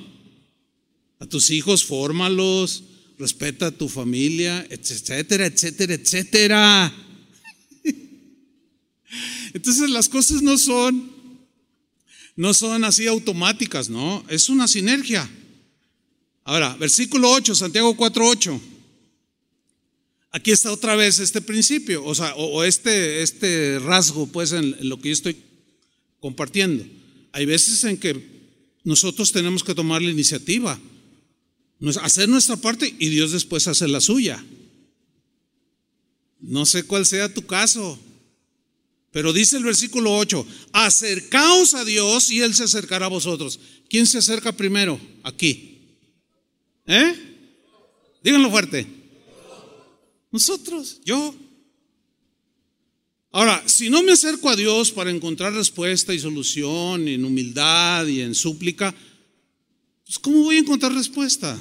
A 1.19 1.26
tus 1.28 1.52
hijos, 1.52 1.86
fórmalos, 1.86 2.84
respeta 3.19 3.68
a 3.68 3.72
tu 3.72 3.88
familia, 3.90 4.65
etcétera, 4.72 5.45
etcétera, 5.45 5.94
etcétera. 5.94 6.94
Entonces 9.53 9.90
las 9.91 10.10
cosas 10.10 10.41
no 10.41 10.57
son 10.57 11.15
no 12.36 12.53
son 12.53 12.84
así 12.86 13.07
automáticas, 13.07 13.90
no, 13.90 14.24
es 14.30 14.49
una 14.49 14.68
sinergia. 14.68 15.28
Ahora, 16.44 16.76
versículo 16.76 17.32
8, 17.32 17.56
Santiago 17.56 17.95
4:8. 17.98 18.77
Aquí 20.32 20.52
está 20.52 20.72
otra 20.72 20.95
vez 20.95 21.20
este 21.20 21.41
principio, 21.41 22.04
o 22.04 22.14
sea, 22.14 22.36
o, 22.36 22.64
este, 22.64 23.22
este 23.22 23.80
rasgo, 23.80 24.28
pues, 24.28 24.52
en, 24.52 24.76
lo 24.88 24.99
que 24.99 25.10
yo 25.10 25.14
estoy 25.14 25.38
compartiendo. 26.20 26.86
Hay 27.32 27.45
veces 27.45 27.84
en 27.86 27.98
que 27.98 28.38
nosotros 28.84 29.32
tenemos 29.32 29.64
que 29.64 29.76
tomar 29.76 30.02
la 30.02 30.12
iniciativa, 30.12 30.80
hacer 32.02 32.28
nuestra 32.28 32.58
parte 32.58 32.94
y 32.98 33.10
Dios 33.10 33.32
después 33.32 33.68
hace 33.68 33.88
la 33.88 34.02
suya. 34.02 34.44
No 36.40 36.66
sé 36.66 36.84
cuál 36.84 37.06
sea 37.06 37.34
tu 37.34 37.45
caso, 37.45 37.99
pero 39.12 39.34
dice 39.34 39.58
el 39.58 39.64
versículo 39.64 40.16
8, 40.18 40.45
acercaos 40.74 41.74
a 41.74 41.86
Dios 41.86 42.30
y 42.30 42.41
Él 42.41 42.54
se 42.54 42.66
acercará 42.66 43.08
a 43.08 43.10
vosotros. 43.10 43.60
¿Quién 43.90 44.06
se 44.06 44.20
acerca 44.20 44.52
primero? 44.52 44.99
Aquí. 45.24 45.80
¿Eh? 46.86 47.14
Díganlo 48.24 48.49
fuerte. 48.49 48.97
Nosotros, 50.38 51.02
yo. 51.04 51.36
Ahora, 53.32 53.64
si 53.66 53.90
no 53.90 54.04
me 54.04 54.12
acerco 54.12 54.52
a 54.52 54.56
Dios 54.56 54.92
para 54.92 55.10
encontrar 55.10 55.52
respuesta 55.52 56.14
y 56.14 56.20
solución 56.20 57.08
en 57.08 57.26
humildad 57.26 58.06
y 58.06 58.22
en 58.22 58.36
súplica, 58.36 58.94
pues 60.06 60.20
¿cómo 60.20 60.44
voy 60.44 60.58
a 60.58 60.60
encontrar 60.60 60.94
respuesta? 60.94 61.58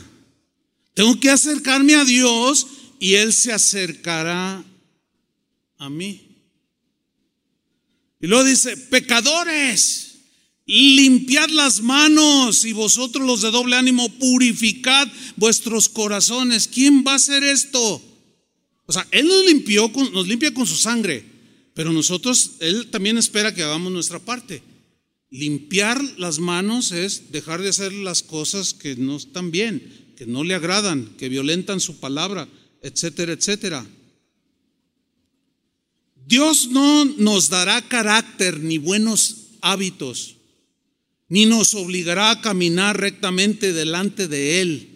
Tengo 0.93 1.19
que 1.19 1.31
acercarme 1.31 1.95
a 1.95 2.05
Dios 2.05 2.67
y 3.01 3.15
Él 3.15 3.33
se 3.33 3.51
acercará 3.51 4.63
a 5.79 5.89
mí. 5.89 6.37
Y 8.21 8.27
luego 8.27 8.45
dice, 8.45 8.77
pecadores, 8.77 10.17
limpiad 10.67 11.49
las 11.49 11.81
manos 11.81 12.67
y 12.67 12.75
vosotros 12.75 13.27
los 13.27 13.41
de 13.41 13.51
doble 13.51 13.77
ánimo, 13.77 14.11
purificad 14.19 15.09
vuestros 15.37 15.89
corazones. 15.89 16.69
¿Quién 16.69 17.05
va 17.07 17.13
a 17.13 17.17
hacer 17.17 17.43
esto? 17.43 18.03
O 18.87 18.93
sea, 18.93 19.07
Él 19.11 19.27
nos 19.27 19.45
limpió, 19.45 19.91
nos 20.13 20.29
limpia 20.29 20.55
con 20.55 20.67
su 20.67 20.77
sangre, 20.77 21.25
pero 21.75 21.93
nosotros, 21.93 22.53
Él 22.61 22.89
también 22.89 23.19
espera 23.19 23.55
que 23.55 23.63
hagamos 23.63 23.93
nuestra 23.93 24.19
parte. 24.19 24.63
Limpiar 25.31 26.01
las 26.19 26.39
manos 26.39 26.93
es 26.93 27.33
dejar 27.33 27.61
de 27.61 27.71
hacer 27.71 27.93
las 27.93 28.23
cosas 28.23 28.75
que 28.75 28.97
no 28.97 29.17
están 29.17 29.51
bien, 29.51 30.13
que 30.17 30.27
no 30.27 30.45
le 30.45 30.55
agradan, 30.55 31.15
que 31.19 31.29
violentan 31.29 31.81
su 31.81 31.99
palabra, 31.99 32.49
etcétera, 32.81 33.33
etcétera. 33.33 33.85
Dios 36.27 36.69
no 36.69 37.05
nos 37.05 37.49
dará 37.49 37.87
carácter 37.87 38.61
ni 38.61 38.79
buenos 38.79 39.49
hábitos, 39.61 40.37
ni 41.29 41.45
nos 41.45 41.75
obligará 41.75 42.31
a 42.31 42.41
caminar 42.41 43.01
rectamente 43.01 43.73
delante 43.73 44.29
de 44.29 44.61
Él 44.61 44.96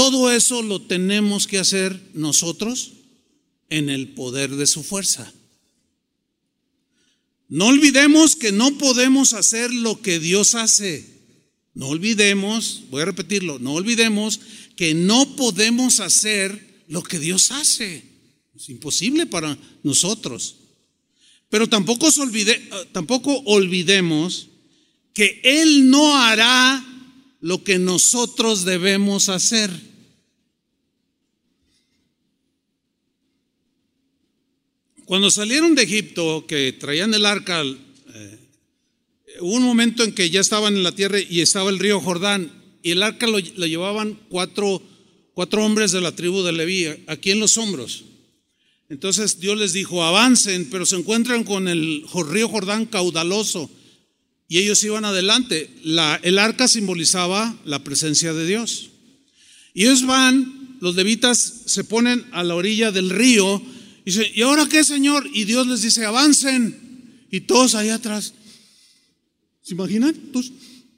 todo 0.00 0.32
eso 0.32 0.62
lo 0.62 0.80
tenemos 0.80 1.46
que 1.46 1.58
hacer 1.58 2.00
nosotros 2.14 2.92
en 3.68 3.90
el 3.90 4.08
poder 4.08 4.48
de 4.56 4.66
su 4.66 4.82
fuerza. 4.82 5.30
No 7.50 7.66
olvidemos 7.66 8.34
que 8.34 8.50
no 8.50 8.78
podemos 8.78 9.34
hacer 9.34 9.70
lo 9.70 10.00
que 10.00 10.18
Dios 10.18 10.54
hace. 10.54 11.06
No 11.74 11.88
olvidemos, 11.88 12.84
voy 12.88 13.02
a 13.02 13.04
repetirlo, 13.04 13.58
no 13.58 13.74
olvidemos 13.74 14.40
que 14.74 14.94
no 14.94 15.36
podemos 15.36 16.00
hacer 16.00 16.82
lo 16.88 17.02
que 17.02 17.18
Dios 17.18 17.50
hace. 17.50 18.02
Es 18.56 18.70
imposible 18.70 19.26
para 19.26 19.58
nosotros. 19.82 20.56
Pero 21.50 21.68
tampoco, 21.68 22.08
tampoco 22.92 23.36
olvidemos 23.40 24.48
que 25.12 25.42
Él 25.44 25.90
no 25.90 26.16
hará 26.16 26.82
lo 27.42 27.62
que 27.62 27.78
nosotros 27.78 28.64
debemos 28.64 29.28
hacer. 29.28 29.89
Cuando 35.10 35.28
salieron 35.28 35.74
de 35.74 35.82
Egipto, 35.82 36.44
que 36.46 36.72
traían 36.72 37.12
el 37.14 37.26
arca, 37.26 37.64
eh, 37.64 38.38
hubo 39.40 39.56
un 39.56 39.64
momento 39.64 40.04
en 40.04 40.12
que 40.12 40.30
ya 40.30 40.40
estaban 40.40 40.76
en 40.76 40.84
la 40.84 40.92
tierra 40.92 41.18
y 41.18 41.40
estaba 41.40 41.68
el 41.68 41.80
río 41.80 42.00
Jordán, 42.00 42.52
y 42.80 42.92
el 42.92 43.02
arca 43.02 43.26
lo, 43.26 43.40
llevaban 43.40 44.16
cuatro, 44.28 44.80
cuatro 45.34 45.64
hombres 45.64 45.90
de 45.90 46.00
la 46.00 46.14
tribu 46.14 46.44
de 46.44 46.52
Leví, 46.52 46.86
aquí 47.08 47.32
en 47.32 47.40
los 47.40 47.58
hombros. 47.58 48.04
Entonces 48.88 49.40
Dios 49.40 49.58
les 49.58 49.72
dijo, 49.72 50.04
avancen, 50.04 50.70
pero 50.70 50.86
se 50.86 50.94
encuentran 50.94 51.42
con 51.42 51.66
el 51.66 52.04
río 52.28 52.48
Jordán 52.48 52.86
caudaloso. 52.86 53.68
Y 54.46 54.58
ellos 54.58 54.84
iban 54.84 55.04
adelante. 55.04 55.70
La, 55.82 56.20
el 56.22 56.38
arca 56.38 56.68
simbolizaba 56.68 57.56
la 57.64 57.82
presencia 57.82 58.32
de 58.32 58.46
Dios. 58.46 58.90
Y 59.74 59.86
ellos 59.86 60.06
van, 60.06 60.78
los 60.80 60.94
levitas 60.94 61.62
se 61.66 61.82
ponen 61.82 62.24
a 62.30 62.44
la 62.44 62.54
orilla 62.54 62.92
del 62.92 63.10
río 63.10 63.60
Dice, 64.10 64.28
¿y 64.34 64.42
ahora 64.42 64.66
qué, 64.68 64.82
Señor? 64.82 65.30
Y 65.32 65.44
Dios 65.44 65.68
les 65.68 65.82
dice, 65.82 66.04
avancen. 66.04 67.28
Y 67.30 67.42
todos 67.42 67.76
ahí 67.76 67.90
atrás. 67.90 68.34
¿Se 69.62 69.74
imaginan? 69.74 70.12
Pues, 70.32 70.50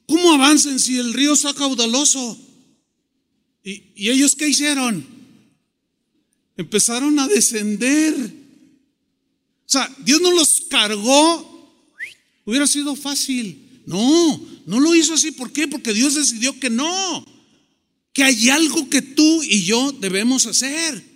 ¿cómo 0.06 0.32
avancen 0.32 0.80
si 0.80 0.96
el 0.96 1.12
río 1.12 1.34
está 1.34 1.52
caudaloso? 1.52 2.38
¿Y, 3.62 3.82
¿Y 3.96 4.08
ellos 4.08 4.34
qué 4.34 4.48
hicieron? 4.48 5.04
Empezaron 6.56 7.18
a 7.18 7.28
descender. 7.28 8.14
O 8.14 9.68
sea, 9.68 9.94
Dios 10.06 10.22
no 10.22 10.30
los 10.30 10.62
cargó. 10.70 11.76
Hubiera 12.46 12.66
sido 12.66 12.96
fácil. 12.96 13.82
No, 13.84 14.40
no 14.64 14.80
lo 14.80 14.94
hizo 14.94 15.12
así. 15.12 15.32
¿Por 15.32 15.52
qué? 15.52 15.68
Porque 15.68 15.92
Dios 15.92 16.14
decidió 16.14 16.58
que 16.58 16.70
no. 16.70 17.26
Que 18.14 18.22
hay 18.24 18.48
algo 18.48 18.88
que 18.88 19.02
tú 19.02 19.42
y 19.42 19.64
yo 19.64 19.92
debemos 19.92 20.46
hacer. 20.46 21.11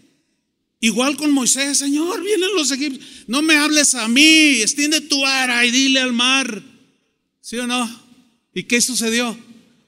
Igual 0.86 1.16
con 1.16 1.32
Moisés, 1.32 1.78
Señor, 1.78 2.22
vienen 2.22 2.54
los 2.54 2.70
egipcios. 2.70 3.04
No 3.26 3.42
me 3.42 3.56
hables 3.56 3.96
a 3.96 4.06
mí, 4.06 4.60
extiende 4.60 5.00
tu 5.00 5.26
ara 5.26 5.66
y 5.66 5.72
dile 5.72 5.98
al 5.98 6.12
mar. 6.12 6.62
¿Sí 7.40 7.56
o 7.56 7.66
no? 7.66 7.90
¿Y 8.54 8.62
qué 8.62 8.80
sucedió? 8.80 9.36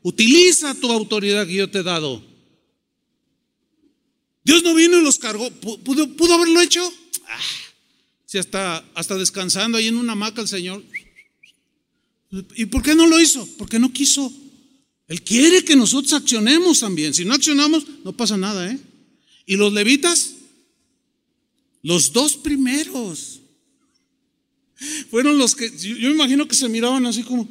Utiliza 0.03 0.75
tu 0.75 0.91
autoridad 0.91 1.47
que 1.47 1.55
yo 1.55 1.71
te 1.71 1.79
he 1.79 1.83
dado. 1.85 2.21
Dios 4.43 4.65
no 4.65 4.75
vino 4.75 4.99
y 4.99 5.05
los 5.05 5.21
cargó. 5.21 5.49
¿Pudo, 5.53 6.35
haberlo 6.35 6.61
hecho? 6.61 6.83
Ah, 7.29 7.39
si 8.27 8.39
hasta, 8.39 8.85
hasta 8.97 9.15
descansando 9.15 9.79
ahí 9.79 9.87
en 9.87 9.99
una 9.99 10.15
hamaca 10.15 10.41
el 10.41 10.49
Señor. 10.49 10.83
¿Y 12.57 12.67
por 12.67 12.83
qué 12.83 12.97
no 12.97 13.07
lo 13.07 13.21
hizo? 13.21 13.49
Porque 13.57 13.79
no 13.79 13.93
quiso. 13.93 14.33
Él 15.07 15.23
quiere 15.23 15.65
que 15.65 15.77
nosotros 15.77 16.13
accionemos 16.13 16.81
también. 16.81 17.15
Si 17.15 17.25
no 17.25 17.35
accionamos, 17.35 17.87
no 18.05 18.17
pasa 18.17 18.37
nada, 18.37 18.69
¿eh? 18.69 18.81
¿Y 19.47 19.55
los 19.55 19.73
levitas? 19.73 20.35
Los 21.83 22.13
dos 22.13 22.37
primeros 22.37 23.41
fueron 25.11 25.39
los 25.39 25.55
que, 25.55 25.71
yo 25.77 26.09
me 26.09 26.15
imagino 26.15 26.47
que 26.47 26.55
se 26.55 26.69
miraban 26.69 27.07
así 27.07 27.23
como, 27.23 27.49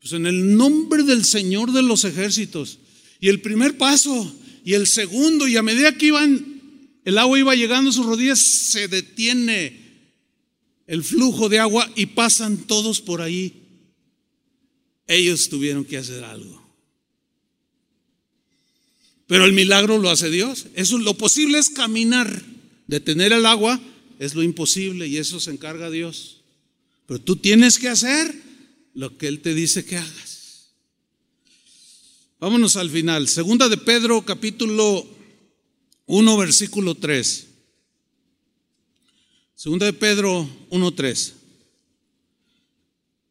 pues 0.00 0.12
en 0.12 0.26
el 0.26 0.56
nombre 0.56 1.02
del 1.02 1.24
Señor 1.24 1.72
de 1.72 1.82
los 1.82 2.04
ejércitos. 2.04 2.78
Y 3.20 3.28
el 3.28 3.40
primer 3.40 3.76
paso, 3.76 4.32
y 4.64 4.74
el 4.74 4.86
segundo, 4.86 5.46
y 5.48 5.56
a 5.56 5.62
medida 5.62 5.96
que 5.96 6.06
iban, 6.06 6.60
el 7.04 7.18
agua 7.18 7.38
iba 7.38 7.54
llegando 7.54 7.90
a 7.90 7.92
sus 7.92 8.06
rodillas, 8.06 8.38
se 8.38 8.88
detiene 8.88 9.88
el 10.86 11.04
flujo 11.04 11.48
de 11.48 11.58
agua 11.58 11.90
y 11.96 12.06
pasan 12.06 12.66
todos 12.66 13.00
por 13.00 13.20
ahí. 13.20 13.62
Ellos 15.06 15.48
tuvieron 15.48 15.84
que 15.84 15.98
hacer 15.98 16.24
algo. 16.24 16.57
Pero 19.28 19.44
el 19.44 19.52
milagro 19.52 19.98
lo 19.98 20.10
hace 20.10 20.30
Dios. 20.30 20.66
Eso 20.74 20.98
lo 20.98 21.14
posible 21.14 21.58
es 21.58 21.70
caminar, 21.70 22.42
detener 22.88 23.32
el 23.32 23.46
agua 23.46 23.80
es 24.18 24.34
lo 24.34 24.42
imposible 24.42 25.06
y 25.06 25.18
eso 25.18 25.38
se 25.38 25.50
encarga 25.50 25.90
Dios. 25.90 26.40
Pero 27.06 27.20
tú 27.20 27.36
tienes 27.36 27.78
que 27.78 27.88
hacer 27.88 28.34
lo 28.94 29.16
que 29.16 29.28
él 29.28 29.40
te 29.40 29.54
dice 29.54 29.84
que 29.84 29.98
hagas. 29.98 30.70
Vámonos 32.40 32.76
al 32.76 32.90
final. 32.90 33.28
Segunda 33.28 33.68
de 33.68 33.76
Pedro 33.76 34.24
capítulo 34.24 35.06
1, 36.06 36.36
versículo 36.36 36.94
3. 36.94 37.46
Segunda 39.54 39.86
de 39.86 39.92
Pedro 39.92 40.48
1, 40.70 40.94
3. 40.94 41.34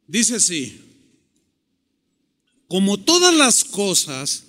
Dice 0.07 0.36
así, 0.36 0.80
como 2.68 2.98
todas 2.98 3.34
las 3.34 3.64
cosas 3.64 4.47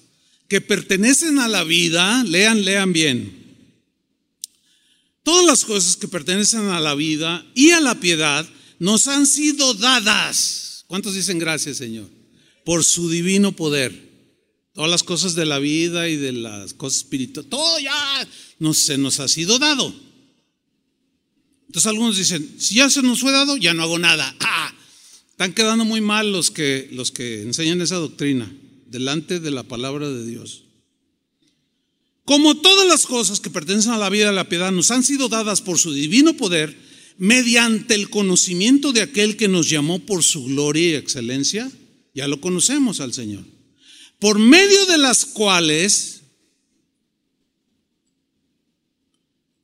que 0.49 0.62
pertenecen 0.62 1.39
a 1.39 1.47
la 1.47 1.62
vida, 1.62 2.25
lean, 2.25 2.65
lean 2.65 2.93
bien. 2.93 3.47
Todas 5.23 5.45
las 5.45 5.65
cosas 5.65 5.97
que 5.97 6.09
pertenecen 6.09 6.69
a 6.69 6.81
la 6.81 6.95
vida 6.95 7.47
y 7.55 7.70
a 7.70 7.81
la 7.81 8.01
piedad 8.01 8.49
nos 8.79 9.07
han 9.09 9.27
sido 9.27 9.75
dadas. 9.75 10.85
¿Cuántos 10.87 11.15
dicen 11.15 11.39
gracias, 11.39 11.77
Señor? 11.77 12.09
Por 12.65 12.83
su 12.83 13.11
divino 13.11 13.53
poder. 13.53 14.09
Todas 14.73 14.91
las 14.91 15.03
cosas 15.03 15.35
de 15.35 15.45
la 15.45 15.59
vida 15.59 16.09
y 16.09 16.16
de 16.16 16.33
las 16.33 16.73
cosas 16.73 16.99
espirituales, 16.99 17.51
todo 17.51 17.79
ya 17.81 18.27
se 18.73 18.97
nos 18.97 19.20
ha 19.20 19.29
sido 19.29 19.59
dado. 19.59 19.95
Entonces 21.66 21.87
algunos 21.89 22.16
dicen, 22.16 22.55
si 22.59 22.77
ya 22.77 22.89
se 22.89 23.03
nos 23.03 23.20
fue 23.20 23.33
dado, 23.33 23.57
ya 23.59 23.75
no 23.75 23.83
hago 23.83 23.99
nada. 23.99 24.35
¡Ah! 24.41 24.73
Están 25.31 25.53
quedando 25.53 25.85
muy 25.85 26.01
mal 26.01 26.33
los 26.33 26.51
que, 26.51 26.89
los 26.93 27.11
que 27.11 27.43
enseñan 27.43 27.83
esa 27.83 27.97
doctrina 27.97 28.51
delante 28.89 29.40
de 29.40 29.51
la 29.51 29.62
palabra 29.62 30.09
de 30.09 30.27
Dios. 30.27 30.65
Como 32.24 32.59
todas 32.59 32.86
las 32.86 33.06
cosas 33.06 33.40
que 33.40 33.51
pertenecen 33.51 33.93
a 33.93 33.98
la 33.98 34.10
vida 34.10 34.28
a 34.28 34.32
la 34.32 34.48
piedad 34.48 34.70
nos 34.70 34.90
han 34.90 35.02
sido 35.02 35.28
dadas 35.28 35.62
por 35.62 35.78
su 35.78 35.93
divino 35.93 36.35
poder, 36.35 36.77
mediante 37.16 37.94
el 37.94 38.10
conocimiento 38.10 38.93
de 38.93 39.02
aquel 39.02 39.36
que 39.36 39.48
nos 39.48 39.69
llamó 39.69 39.98
por 40.01 40.23
su 40.23 40.44
gloria 40.44 40.90
y 40.90 40.94
excelencia, 40.94 41.70
ya 42.15 42.28
lo 42.28 42.40
conocemos 42.40 43.01
al 43.01 43.12
Señor, 43.12 43.44
por 44.19 44.39
medio 44.39 44.86
de 44.86 44.98
las 44.98 45.24
cuales, 45.24 46.20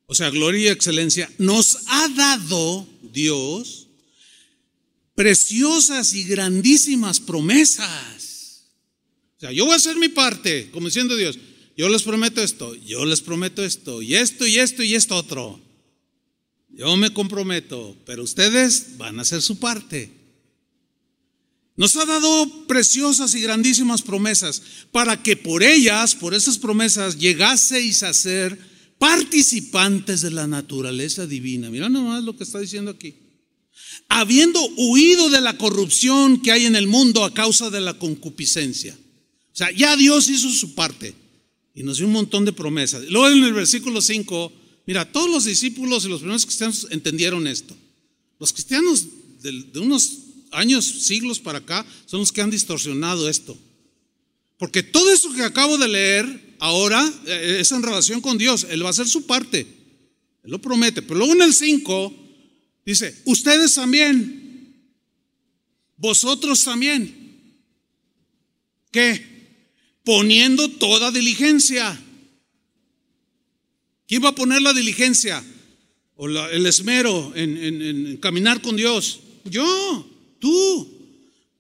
o 0.07 0.15
sea, 0.15 0.31
gloria 0.31 0.63
y 0.63 0.69
excelencia, 0.69 1.31
nos 1.39 1.79
ha 1.87 2.09
dado 2.09 2.87
Dios 3.13 3.89
preciosas 5.15 6.15
y 6.15 6.25
grandísimas 6.25 7.21
promesas. 7.21 8.14
Yo 9.53 9.65
voy 9.65 9.75
a 9.75 9.77
hacer 9.77 9.97
mi 9.97 10.09
parte, 10.09 10.71
como 10.71 10.87
diciendo 10.87 11.17
Dios, 11.17 11.39
yo 11.77 11.89
les 11.89 12.03
prometo 12.03 12.43
esto, 12.43 12.75
yo 12.75 13.05
les 13.05 13.21
prometo 13.21 13.65
esto, 13.65 14.03
y 14.03 14.15
esto, 14.15 14.47
y 14.47 14.59
esto, 14.59 14.83
y 14.83 14.95
esto 14.95 15.17
otro. 15.17 15.61
Yo 16.71 16.97
me 16.97 17.13
comprometo, 17.13 17.97
pero 18.07 18.23
ustedes 18.23 18.97
van 18.97 19.19
a 19.19 19.23
hacer 19.23 19.43
su 19.43 19.59
parte. 19.59 20.11
Nos 21.77 21.97
ha 21.97 22.05
dado 22.05 22.67
preciosas 22.67 23.35
y 23.35 23.41
grandísimas 23.41 24.03
promesas 24.03 24.63
para 24.93 25.23
que 25.23 25.37
por 25.37 25.63
ellas, 25.63 26.15
por 26.15 26.35
esas 26.35 26.59
promesas, 26.59 27.19
llegaseis 27.19 28.03
a 28.05 28.15
ser 28.15 28.57
participantes 28.99 30.21
de 30.21 30.31
la 30.31 30.47
naturaleza 30.47 31.27
divina. 31.27 31.71
Mira 31.71 31.89
nomás 31.89 32.23
lo 32.23 32.37
que 32.37 32.45
está 32.45 32.61
diciendo 32.61 32.93
aquí 32.93 33.15
habiendo 34.09 34.65
huido 34.77 35.31
de 35.31 35.41
la 35.41 35.57
corrupción 35.57 36.41
que 36.41 36.53
hay 36.53 36.67
en 36.67 36.77
el 36.77 36.87
mundo 36.87 37.25
a 37.25 37.35
causa 37.35 37.71
de 37.71 37.81
la 37.81 37.95
concupiscencia. 37.95 38.97
O 39.55 39.57
sea, 39.57 39.71
ya 39.71 39.97
Dios 39.97 40.29
hizo 40.29 40.51
su 40.51 40.75
parte 40.75 41.15
y 41.75 41.83
nos 41.83 41.99
dio 41.99 42.07
un 42.07 42.13
montón 42.13 42.45
de 42.45 42.53
promesas. 42.53 43.05
Luego 43.09 43.29
en 43.29 43.45
el 43.45 43.53
versículo 43.53 44.03
5, 44.03 44.53
mira, 44.87 45.11
todos 45.11 45.31
los 45.31 45.45
discípulos 45.45 46.05
y 46.05 46.09
los 46.09 46.21
primeros 46.21 46.45
cristianos 46.45 46.89
entendieron 46.91 47.47
esto. 47.47 47.75
Los 48.39 48.53
cristianos 48.53 49.07
de, 49.41 49.79
unos 49.81 50.19
años, 50.51 50.85
siglos 50.85 51.41
para 51.41 51.59
acá, 51.59 51.87
son 52.05 52.21
los 52.21 52.33
que 52.33 52.43
han 52.43 52.51
distorsionado 52.51 53.29
esto. 53.29 53.57
Porque 54.59 54.83
todo 54.83 55.11
eso 55.11 55.33
que 55.33 55.43
acabo 55.43 55.79
de 55.79 55.89
leer 55.89 56.57
ahora 56.59 57.11
eh, 57.27 57.59
es 57.61 57.73
en 57.73 57.83
relación 57.83 58.21
con 58.21 58.37
Dios. 58.37 58.67
Él 58.69 58.83
va 58.83 58.89
a 58.89 58.91
hacer 58.91 59.09
su 59.09 59.25
parte. 59.27 59.61
Él 60.43 60.51
lo 60.51 60.61
promete. 60.61 61.01
Pero 61.01 61.17
luego 61.19 61.33
en 61.33 61.43
el 61.43 61.55
5 61.55 62.25
Dice, 62.85 63.23
ustedes 63.25 63.75
también, 63.75 64.75
vosotros 65.97 66.63
también. 66.65 67.39
¿Qué? 68.91 69.34
Poniendo 70.05 70.69
toda 70.71 71.11
diligencia. 71.11 72.01
¿Quién 74.07 74.23
va 74.23 74.29
a 74.29 74.35
poner 74.35 74.63
la 74.63 74.73
diligencia 74.73 75.43
o 76.17 76.29
el 76.29 76.67
esmero 76.67 77.33
en, 77.35 78.17
caminar 78.19 78.61
con 78.61 78.77
Dios? 78.77 79.21
Yo, 79.45 80.07
tú. 80.39 80.91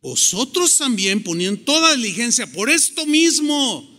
Vosotros 0.03 0.77
también 0.77 1.23
poniendo 1.23 1.63
toda 1.63 1.97
diligencia 1.97 2.47
por 2.53 2.69
esto 2.69 3.07
mismo, 3.07 3.91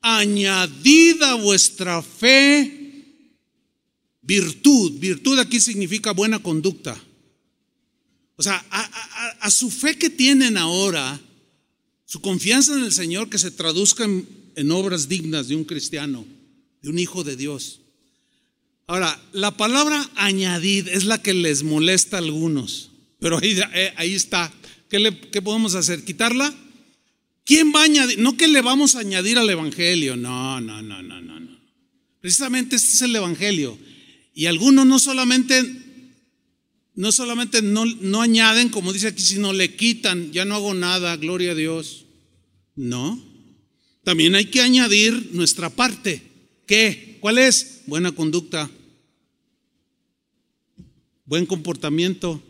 añadida 0.00 1.34
vuestra 1.34 2.02
fe 2.02 2.82
Virtud, 4.22 5.00
virtud 5.00 5.38
aquí 5.40 5.58
significa 5.58 6.12
buena 6.12 6.40
conducta. 6.40 6.96
O 8.36 8.42
sea, 8.42 8.64
a, 8.70 9.50
su 9.50 9.68
fe 9.68 9.98
que 9.98 10.10
tienen 10.10 10.56
ahora, 10.56 11.20
su 12.12 12.20
confianza 12.20 12.76
en 12.76 12.84
el 12.84 12.92
Señor 12.92 13.30
que 13.30 13.38
se 13.38 13.50
traduzca 13.50 14.04
en, 14.04 14.70
obras 14.70 15.08
dignas 15.08 15.48
de 15.48 15.56
un 15.56 15.64
cristiano, 15.64 16.26
de 16.82 16.90
un 16.90 16.98
hijo 16.98 17.24
de 17.24 17.36
Dios. 17.36 17.80
Ahora, 18.86 19.18
la 19.32 19.56
palabra 19.56 20.10
añadir 20.16 20.90
es 20.90 21.04
la 21.04 21.22
que 21.22 21.32
les 21.32 21.62
molesta 21.62 22.18
a 22.18 22.20
algunos, 22.20 22.90
pero 23.18 23.38
ahí, 23.38 23.58
eh, 23.72 23.94
ahí 23.96 24.12
está. 24.12 24.52
¿Qué, 24.90 25.20
¿Qué 25.32 25.40
podemos 25.40 25.74
hacer? 25.74 26.04
¿Quitarla? 26.04 26.54
¿Quién 27.46 27.72
va 27.74 27.80
a 27.80 27.84
añadir? 27.84 28.18
No 28.18 28.36
que 28.36 28.46
le 28.46 28.60
vamos 28.60 28.94
a 28.94 28.98
añadir 28.98 29.38
al 29.38 29.48
Evangelio, 29.48 30.14
no, 30.14 30.60
no, 30.60 30.82
no, 30.82 31.02
no, 31.02 31.18
no. 31.22 31.40
no. 31.40 31.58
Precisamente 32.20 32.76
este 32.76 32.92
es 32.92 33.00
el 33.00 33.16
Evangelio. 33.16 33.78
Y 34.34 34.44
algunos 34.44 34.84
no 34.84 34.98
solamente, 34.98 35.64
no 36.94 37.10
solamente 37.10 37.62
no, 37.62 37.86
no 37.86 38.20
añaden, 38.20 38.68
como 38.68 38.92
dice 38.92 39.08
aquí, 39.08 39.22
sino 39.22 39.54
le 39.54 39.76
quitan, 39.76 40.30
ya 40.30 40.44
no 40.44 40.56
hago 40.56 40.74
nada, 40.74 41.16
gloria 41.16 41.52
a 41.52 41.54
Dios. 41.54 42.01
No. 42.74 43.22
También 44.04 44.34
hay 44.34 44.46
que 44.46 44.60
añadir 44.60 45.30
nuestra 45.32 45.70
parte. 45.70 46.22
¿Qué? 46.66 47.18
¿Cuál 47.20 47.38
es? 47.38 47.82
Buena 47.86 48.12
conducta, 48.12 48.70
buen 51.24 51.46
comportamiento. 51.46 52.42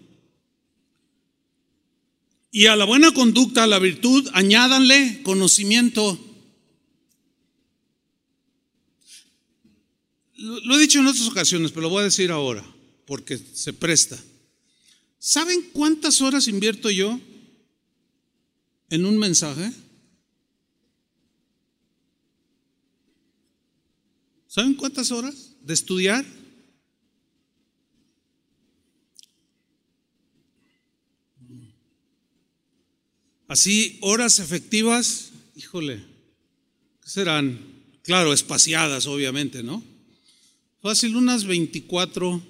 Y 2.51 2.67
a 2.67 2.77
la 2.77 2.85
buena 2.85 3.13
conducta, 3.13 3.65
a 3.65 3.67
la 3.67 3.79
virtud, 3.79 4.29
añádanle 4.33 5.23
conocimiento. 5.23 6.19
Lo 10.37 10.75
he 10.75 10.81
dicho 10.81 10.99
en 10.99 11.07
otras 11.07 11.27
ocasiones, 11.29 11.71
pero 11.71 11.83
lo 11.83 11.91
voy 11.91 12.01
a 12.01 12.05
decir 12.05 12.31
ahora, 12.31 12.65
porque 13.07 13.39
se 13.39 13.73
presta. 13.73 14.19
¿Saben 15.19 15.63
cuántas 15.73 16.21
horas 16.21 16.49
invierto 16.49 16.91
yo 16.91 17.21
en 18.91 19.07
un 19.07 19.19
mensaje? 19.19 19.73
¿Saben 24.53 24.75
cuántas 24.75 25.11
horas 25.11 25.55
de 25.63 25.73
estudiar? 25.73 26.27
Así, 33.49 33.97
horas 34.03 34.41
efectivas, 34.41 35.31
híjole, 35.57 36.05
¿qué 37.03 37.09
serán? 37.09 37.61
Claro, 38.03 38.35
espaciadas, 38.35 39.07
obviamente, 39.07 39.63
¿no? 39.63 39.83
Fácil, 40.83 41.17
unas 41.17 41.47
24. 41.47 42.43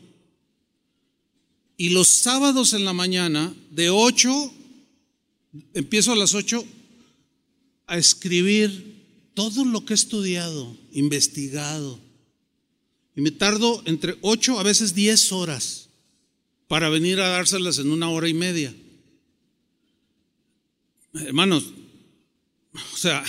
Y 1.76 1.90
los 1.90 2.08
sábados 2.08 2.72
en 2.72 2.84
la 2.84 2.92
mañana, 2.92 3.54
de 3.70 3.90
8, 3.90 4.52
empiezo 5.74 6.10
a 6.10 6.16
las 6.16 6.34
8 6.34 6.66
a 7.86 7.96
escribir 7.96 8.91
todo 9.34 9.64
lo 9.64 9.84
que 9.84 9.92
he 9.92 9.96
estudiado, 9.96 10.76
investigado. 10.92 11.98
Y 13.14 13.20
me 13.20 13.30
tardo 13.30 13.82
entre 13.86 14.16
8 14.22 14.58
a 14.58 14.62
veces 14.62 14.94
10 14.94 15.32
horas 15.32 15.88
para 16.68 16.88
venir 16.88 17.20
a 17.20 17.28
dárselas 17.28 17.78
en 17.78 17.90
una 17.90 18.08
hora 18.08 18.28
y 18.28 18.34
media. 18.34 18.74
Hermanos, 21.14 21.72
o 22.72 22.96
sea, 22.96 23.22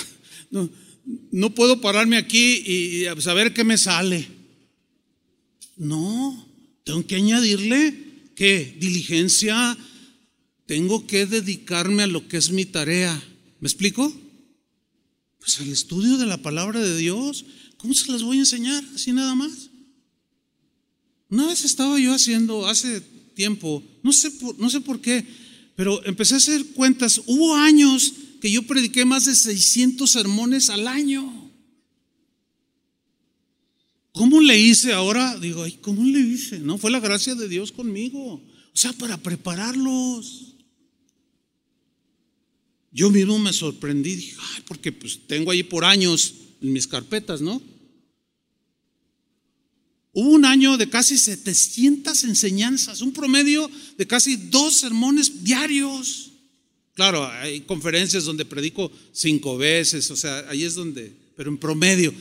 no, 0.52 0.70
no 1.32 1.54
puedo 1.54 1.82
pararme 1.82 2.18
aquí 2.18 2.64
y 2.66 3.22
saber 3.22 3.54
qué 3.54 3.64
me 3.64 3.78
sale. 3.78 4.28
No, 5.76 6.48
tengo 6.84 7.06
que 7.06 7.16
añadirle 7.16 8.04
que 8.36 8.78
diligencia, 8.80 9.78
tengo 10.66 11.06
que 11.06 11.26
dedicarme 11.26 12.04
a 12.04 12.08
lo 12.08 12.28
que 12.28 12.38
es 12.38 12.52
mi 12.52 12.66
tarea. 12.66 13.22
¿Me 13.60 13.68
explico? 13.68 14.14
Pues 15.44 15.60
al 15.60 15.68
estudio 15.68 16.18
de 16.18 16.26
la 16.26 16.38
palabra 16.38 16.80
de 16.80 16.96
Dios. 16.96 17.46
¿Cómo 17.76 17.94
se 17.94 18.10
las 18.10 18.24
voy 18.24 18.38
a 18.38 18.42
enseñar? 18.42 18.82
Así 18.96 19.12
nada 19.12 19.36
más. 19.36 19.52
Una 21.30 21.48
vez 21.48 21.66
estaba 21.66 22.00
yo 22.00 22.14
haciendo, 22.14 22.66
hace 22.66 23.02
tiempo, 23.36 23.84
no 24.04 24.14
sé 24.14 24.32
por, 24.32 24.58
no 24.58 24.70
sé 24.70 24.80
por 24.80 25.02
qué, 25.02 25.26
pero 25.76 26.06
empecé 26.06 26.36
a 26.36 26.38
hacer 26.38 26.66
cuentas. 26.68 27.22
Hubo 27.26 27.56
años 27.56 28.14
que 28.40 28.52
yo 28.52 28.64
prediqué 28.64 29.04
más 29.04 29.26
de 29.26 29.36
600 29.36 30.10
sermones 30.10 30.70
al 30.70 30.88
año. 30.88 31.52
le 34.42 34.60
hice 34.60 34.94
ahora? 34.94 35.38
Digo, 35.40 35.64
ay, 35.64 35.78
¿cómo 35.82 36.06
le 36.06 36.20
hice? 36.20 36.60
No, 36.60 36.78
fue 36.78 36.92
la 36.92 37.02
gracia 37.02 37.36
de 37.36 37.50
Dios 37.50 37.74
conmigo. 37.74 38.36
O 38.36 38.78
sea, 38.78 38.94
para 38.94 39.18
prepararlos. 39.18 40.53
Yo 42.94 43.10
mismo 43.10 43.40
me 43.40 43.52
sorprendí, 43.52 44.16
dije, 44.16 44.36
ay, 44.40 44.64
porque 44.68 44.92
pues 44.92 45.20
tengo 45.28 45.50
ahí 45.52 45.64
por 45.64 45.84
años 45.84 46.36
en 46.62 46.72
mis 46.72 46.88
carpetas, 46.88 47.42
¿no? 47.42 47.62
Hubo 50.14 50.30
un 50.30 50.46
año 50.46 50.78
de 50.78 50.88
casi 50.88 51.18
700 51.18 52.24
enseñanzas, 52.26 53.02
un 53.02 53.12
promedio 53.12 53.70
de 53.98 54.06
casi 54.06 54.36
dos 54.36 54.76
sermones 54.76 55.44
diarios. 55.44 56.34
Claro, 56.94 57.26
hay 57.26 57.62
conferencias 57.62 58.26
donde 58.26 58.46
predico 58.46 58.92
cinco 59.12 59.58
veces, 59.58 60.12
o 60.12 60.16
sea, 60.16 60.48
ahí 60.48 60.64
es 60.64 60.76
donde, 60.76 61.12
pero 61.36 61.50
en 61.50 61.58
promedio. 61.58 62.14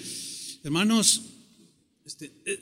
Hermanos, 0.64 1.20
este, 2.06 2.32
eh, 2.46 2.60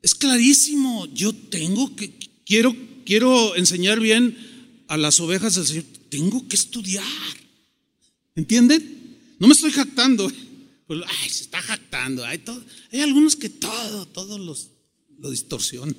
es 0.00 0.14
clarísimo, 0.14 1.06
yo 1.12 1.34
tengo 1.34 1.94
que, 1.94 2.14
quiero, 2.46 2.74
quiero 3.04 3.56
enseñar 3.56 4.00
bien 4.00 4.38
a 4.88 4.96
las 4.96 5.20
ovejas 5.20 5.56
del 5.56 5.66
Señor, 5.66 5.84
tengo 6.08 6.46
que 6.48 6.56
estudiar. 6.56 7.04
¿Entienden? 8.34 9.16
No 9.38 9.46
me 9.46 9.54
estoy 9.54 9.72
jactando. 9.72 10.30
Pues, 10.86 11.00
ay, 11.06 11.28
se 11.30 11.44
está 11.44 11.60
jactando. 11.60 12.24
Hay, 12.24 12.42
hay 12.92 13.00
algunos 13.00 13.36
que 13.36 13.48
todo, 13.48 14.06
todos 14.06 14.40
los, 14.40 14.70
lo 15.18 15.30
distorsionan. 15.30 15.96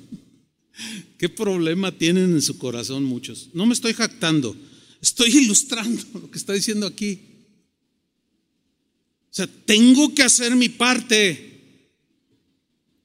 ¿Qué 1.18 1.28
problema 1.28 1.92
tienen 1.92 2.32
en 2.32 2.42
su 2.42 2.58
corazón 2.58 3.04
muchos? 3.04 3.48
No 3.52 3.66
me 3.66 3.74
estoy 3.74 3.92
jactando, 3.92 4.56
estoy 5.00 5.36
ilustrando 5.36 6.02
lo 6.14 6.30
que 6.30 6.38
está 6.38 6.52
diciendo 6.52 6.86
aquí. 6.86 7.20
O 9.30 9.34
sea, 9.38 9.46
tengo 9.46 10.14
que 10.14 10.22
hacer 10.22 10.54
mi 10.56 10.68
parte. 10.68 11.46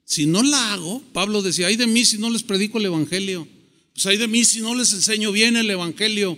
Si 0.06 0.26
no 0.26 0.44
la 0.44 0.74
hago, 0.74 1.02
Pablo 1.12 1.42
decía, 1.42 1.68
ay 1.68 1.76
de 1.76 1.88
mí 1.88 2.06
si 2.06 2.18
no 2.18 2.30
les 2.30 2.44
predico 2.44 2.78
el 2.78 2.86
Evangelio. 2.86 3.48
Pues 3.94 4.06
hay 4.06 4.18
de 4.18 4.28
mí 4.28 4.44
si 4.44 4.62
no 4.62 4.76
les 4.76 4.94
enseño 4.94 5.32
bien 5.32 5.56
el 5.56 5.70
Evangelio. 5.70 6.38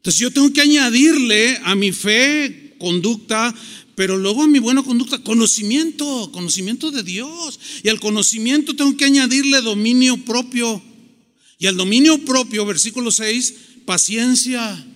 Entonces 0.00 0.18
yo 0.18 0.32
tengo 0.32 0.50
que 0.50 0.62
añadirle 0.62 1.60
a 1.62 1.74
mi 1.74 1.92
fe 1.92 2.74
conducta, 2.78 3.54
pero 3.94 4.16
luego 4.16 4.44
a 4.44 4.48
mi 4.48 4.58
buena 4.58 4.82
conducta 4.82 5.18
conocimiento, 5.18 6.32
conocimiento 6.32 6.90
de 6.90 7.02
Dios. 7.02 7.60
Y 7.82 7.90
al 7.90 8.00
conocimiento 8.00 8.74
tengo 8.74 8.96
que 8.96 9.04
añadirle 9.04 9.60
dominio 9.60 10.16
propio. 10.24 10.82
Y 11.58 11.66
al 11.66 11.76
dominio 11.76 12.24
propio, 12.24 12.64
versículo 12.64 13.10
6, 13.10 13.54
paciencia. 13.84 14.86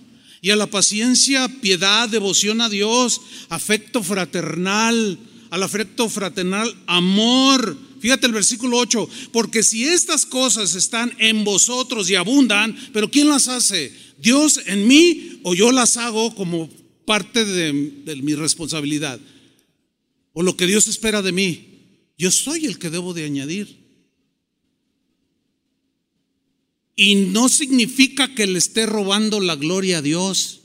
Y 0.41 0.49
a 0.49 0.55
la 0.55 0.65
paciencia, 0.65 1.47
piedad, 1.61 2.09
devoción 2.09 2.59
a 2.61 2.69
Dios, 2.69 3.21
afecto 3.49 4.01
fraternal. 4.01 5.19
Al 5.51 5.61
afecto 5.61 6.09
fraternal, 6.09 6.75
amor. 6.87 7.77
Fíjate 7.99 8.25
el 8.25 8.33
versículo 8.33 8.77
8, 8.77 9.07
porque 9.31 9.63
si 9.63 9.83
estas 9.83 10.25
cosas 10.25 10.75
están 10.75 11.13
en 11.19 11.43
vosotros 11.43 12.09
y 12.09 12.15
abundan, 12.15 12.75
pero 12.91 13.09
¿quién 13.09 13.29
las 13.29 13.47
hace? 13.47 14.04
¿Dios 14.17 14.61
en 14.65 14.87
mí 14.87 15.39
o 15.43 15.53
yo 15.53 15.71
las 15.71 15.97
hago 15.97 16.33
como 16.35 16.69
parte 17.05 17.45
de, 17.45 17.73
mi 17.73 18.35
responsabilidad 18.35 19.19
o 20.33 20.43
lo 20.43 20.57
que 20.57 20.67
Dios 20.67 20.87
espera 20.87 21.21
de 21.21 21.31
mí. 21.31 21.67
Yo 22.17 22.31
soy 22.31 22.65
el 22.65 22.77
que 22.77 22.89
debo 22.89 23.13
de 23.13 23.23
añadir. 23.23 23.85
Y 26.95 27.15
no 27.15 27.49
significa 27.49 28.33
que 28.33 28.47
le 28.47 28.57
esté 28.57 28.85
robando 28.85 29.39
la 29.39 29.55
gloria 29.55 29.99
a 29.99 30.01
Dios. 30.01 30.61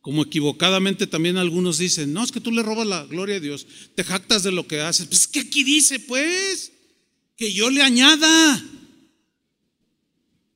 Como 0.00 0.22
equivocadamente 0.22 1.06
también 1.06 1.36
algunos 1.36 1.78
dicen, 1.78 2.12
no, 2.12 2.24
es 2.24 2.32
que 2.32 2.40
tú 2.40 2.52
le 2.52 2.62
robas 2.62 2.86
la 2.86 3.04
gloria 3.04 3.36
a 3.36 3.40
Dios, 3.40 3.66
te 3.94 4.02
jactas 4.02 4.42
de 4.42 4.52
lo 4.52 4.66
que 4.66 4.80
haces. 4.80 5.06
Pues 5.06 5.26
que 5.26 5.40
aquí 5.40 5.62
dice, 5.62 6.00
pues, 6.00 6.72
que 7.36 7.52
yo 7.52 7.70
le 7.70 7.82
añada. 7.82 8.64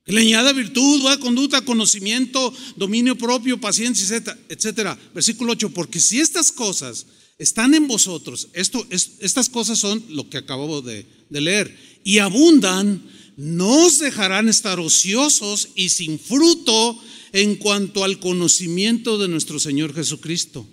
Que 0.05 0.13
le 0.13 0.21
añada 0.21 0.53
virtud, 0.53 1.01
buena 1.01 1.19
conducta, 1.19 1.65
conocimiento, 1.65 2.53
dominio 2.75 3.17
propio, 3.17 3.59
paciencia, 3.59 4.23
etcétera. 4.49 4.97
Versículo 5.15 5.53
8, 5.53 5.71
porque 5.71 5.99
si 5.99 6.19
estas 6.19 6.51
cosas 6.51 7.07
están 7.39 7.73
en 7.73 7.87
vosotros, 7.87 8.49
esto, 8.53 8.85
estas 8.91 9.49
cosas 9.49 9.79
son 9.79 10.03
lo 10.09 10.29
que 10.29 10.37
acabo 10.37 10.81
de 10.81 11.07
leer, 11.29 11.75
y 12.03 12.19
abundan, 12.19 13.03
no 13.35 13.85
os 13.85 13.97
dejarán 13.97 14.47
estar 14.47 14.79
ociosos 14.79 15.69
y 15.75 15.89
sin 15.89 16.19
fruto 16.19 17.01
en 17.33 17.55
cuanto 17.55 18.03
al 18.03 18.19
conocimiento 18.19 19.17
de 19.17 19.27
nuestro 19.27 19.59
Señor 19.59 19.93
Jesucristo. 19.93 20.67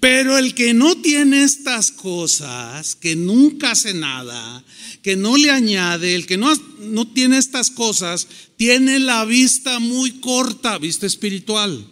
Pero 0.00 0.38
el 0.38 0.54
que 0.54 0.74
no 0.74 0.96
tiene 0.96 1.44
estas 1.44 1.90
cosas, 1.90 2.96
que 2.96 3.16
nunca 3.16 3.72
hace 3.72 3.94
nada, 3.94 4.64
que 5.02 5.16
no 5.16 5.36
le 5.36 5.50
añade, 5.50 6.14
el 6.14 6.26
que 6.26 6.36
no, 6.36 6.52
no 6.80 7.06
tiene 7.08 7.38
estas 7.38 7.70
cosas, 7.70 8.26
tiene 8.56 8.98
la 8.98 9.24
vista 9.24 9.78
muy 9.78 10.12
corta, 10.20 10.78
vista 10.78 11.06
espiritual. 11.06 11.86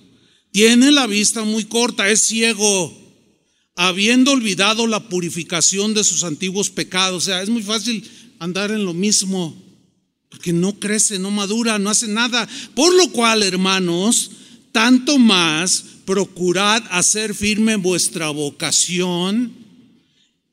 Tiene 0.51 0.91
la 0.91 1.07
vista 1.07 1.45
muy 1.45 1.65
corta, 1.65 2.09
es 2.09 2.23
ciego, 2.23 2.93
habiendo 3.77 4.33
olvidado 4.33 4.87
la 4.87 5.09
purificación 5.09 5.95
de 5.95 6.03
sus 6.03 6.25
antiguos 6.25 6.71
pecados. 6.71 7.23
O 7.23 7.27
sea, 7.27 7.43
es 7.43 7.49
muy 7.49 7.63
fácil 7.63 8.03
andar 8.39 8.71
en 8.71 8.85
lo 8.85 8.95
mismo, 8.95 9.55
porque 10.29 10.53
no 10.53 10.79
crece, 10.79 11.19
no 11.19 11.31
madura, 11.31 11.79
no 11.79 11.91
hace 11.91 12.09
nada. 12.09 12.49
Por 12.75 12.95
lo 12.95 13.11
cual, 13.13 13.43
hermanos, 13.43 14.31
tanto 14.73 15.19
más 15.19 15.85
procurad 16.07 16.83
hacer 16.91 17.35
firme 17.35 17.77
vuestra 17.77 18.31
vocación 18.31 19.53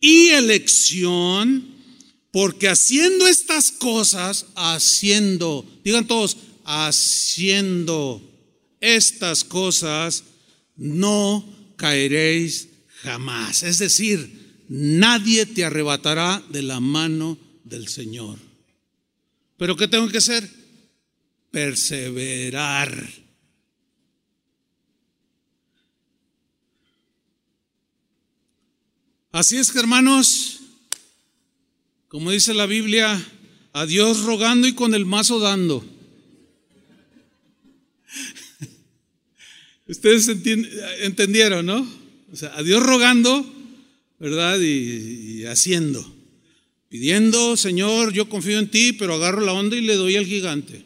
y 0.02 0.30
elección, 0.30 1.66
porque 2.32 2.68
haciendo 2.68 3.28
estas 3.28 3.72
cosas, 3.72 4.48
haciendo, 4.56 5.66
digan 5.84 6.08
todos, 6.08 6.38
haciendo 6.66 8.22
estas 8.82 9.44
cosas, 9.44 10.24
no 10.76 11.46
caeréis 11.78 12.70
jamás. 13.04 13.64
Es 13.64 13.78
decir, 13.78 14.64
nadie 14.68 15.46
te 15.46 15.64
arrebatará 15.64 16.44
de 16.50 16.64
la 16.64 16.80
mano 16.80 17.38
del 17.64 17.88
Señor. 17.88 18.40
Pero 19.58 19.78
¿qué 19.78 19.88
tengo 19.88 20.10
que 20.10 20.18
hacer? 20.18 20.50
Perseverar 21.52 23.23
Así 29.34 29.58
es 29.58 29.72
que 29.72 29.80
hermanos, 29.80 30.60
como 32.08 32.30
dice 32.30 32.54
la 32.54 32.68
Biblia, 32.68 33.20
a 33.74 33.88
Dios 33.88 34.26
rogando 34.26 34.68
y 34.68 34.74
con 34.74 34.94
el 34.94 35.08
mazo 35.08 35.40
dando. 35.40 35.84
Ustedes 39.88 40.28
entendieron, 41.02 41.66
¿no? 41.66 41.80
O 42.32 42.36
sea, 42.36 42.56
a 42.56 42.62
Dios 42.62 42.84
rogando, 42.84 43.44
¿verdad? 44.20 44.60
Y, 44.60 45.46
haciendo. 45.46 46.16
Pidiendo, 46.90 47.58
Señor, 47.58 48.14
yo 48.14 48.30
confío 48.30 48.60
en 48.60 48.70
ti, 48.70 48.94
pero 48.94 49.16
agarro 49.16 49.42
la 49.42 49.54
onda 49.54 49.76
y 49.76 49.82
le 49.82 49.96
doy 49.96 50.16
al 50.16 50.28
gigante. 50.28 50.86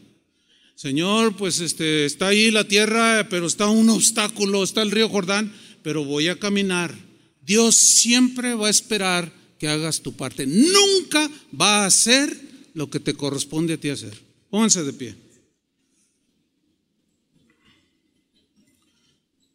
Señor, 0.74 1.36
pues 1.36 1.60
este, 1.60 2.06
está 2.06 2.30
ahí 2.30 2.50
la 2.52 2.66
tierra, 2.66 3.28
pero 3.30 3.46
está 3.46 3.68
un 3.68 3.90
obstáculo, 3.90 4.64
está 4.64 4.84
el 4.84 4.92
río 4.92 5.10
Jordán, 5.10 5.54
pero 5.84 6.06
voy 6.06 6.30
a 6.30 6.40
caminar. 6.40 7.07
Dios 7.48 7.76
siempre 7.76 8.56
va 8.56 8.68
a 8.68 8.70
esperar 8.70 9.32
que 9.58 9.70
hagas 9.70 10.02
tu 10.02 10.12
parte. 10.12 10.46
Nunca 10.46 11.32
va 11.60 11.84
a 11.84 11.86
hacer 11.86 12.38
lo 12.74 12.90
que 12.90 13.00
te 13.00 13.14
corresponde 13.14 13.76
a 13.76 13.78
ti 13.78 13.90
hacer. 13.90 14.22
Pónganse 14.50 14.84
de 14.84 14.92
pie. 14.92 15.16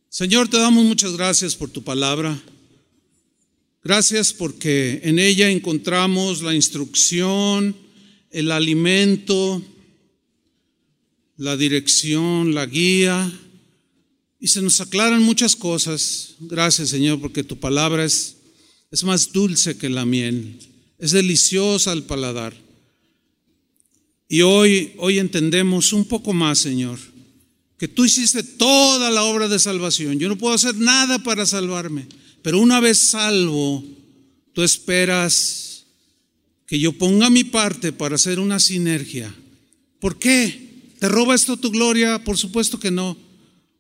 Señor, 0.09 0.49
te 0.49 0.57
damos 0.57 0.87
muchas 0.87 1.13
gracias 1.13 1.55
por 1.55 1.69
tu 1.69 1.85
palabra. 1.85 2.43
Gracias 3.85 4.33
porque 4.33 5.03
en 5.05 5.19
ella 5.19 5.51
encontramos 5.51 6.41
la 6.41 6.55
instrucción, 6.55 7.77
el 8.31 8.53
alimento, 8.53 9.63
la 11.37 11.59
dirección, 11.59 12.55
la 12.55 12.65
guía 12.65 13.31
y 14.43 14.49
se 14.49 14.61
nos 14.61 14.81
aclaran 14.81 15.23
muchas 15.23 15.55
cosas. 15.55 16.35
Gracias 16.41 16.89
Señor, 16.89 17.21
porque 17.21 17.45
tu 17.45 17.61
palabra 17.61 18.05
es, 18.05 18.39
es 18.91 19.05
más 19.05 19.33
dulce 19.33 19.79
que 19.79 19.89
la 19.89 20.05
miel, 20.05 20.59
es 20.99 21.13
deliciosa 21.13 21.93
al 21.93 22.03
paladar. 22.03 22.53
Y 24.29 24.43
hoy, 24.43 24.95
hoy 24.99 25.21
entendemos 25.21 25.93
un 25.93 26.05
poco 26.05 26.33
más, 26.33 26.59
Señor, 26.59 26.99
que 27.79 27.87
tú 27.87 28.05
hiciste 28.05 28.43
toda 28.43 29.13
la 29.13 29.23
obra 29.23 29.47
de 29.47 29.61
salvación. 29.61 30.19
Yo 30.19 30.29
no 30.29 30.37
puedo 30.37 30.55
hacer 30.55 30.75
nada 30.75 31.21
para 31.21 31.47
salvarme, 31.47 32.09
pero 32.43 32.59
una 32.59 32.81
vez 32.81 32.99
salvo, 32.99 33.85
tú 34.53 34.65
esperas 34.65 35.85
que 36.67 36.81
yo 36.81 36.91
ponga 36.99 37.31
mi 37.31 37.45
parte 37.45 37.93
para 37.93 38.17
hacer 38.17 38.41
una 38.41 38.59
sinergia. 38.59 39.33
¿Por 40.01 40.19
qué? 40.19 40.95
¿Te 40.99 41.09
roba 41.09 41.37
esto 41.37 41.57
tu 41.57 41.71
gloria? 41.71 42.25
Por 42.25 42.37
supuesto 42.37 42.81
que 42.81 42.91
no 42.91 43.17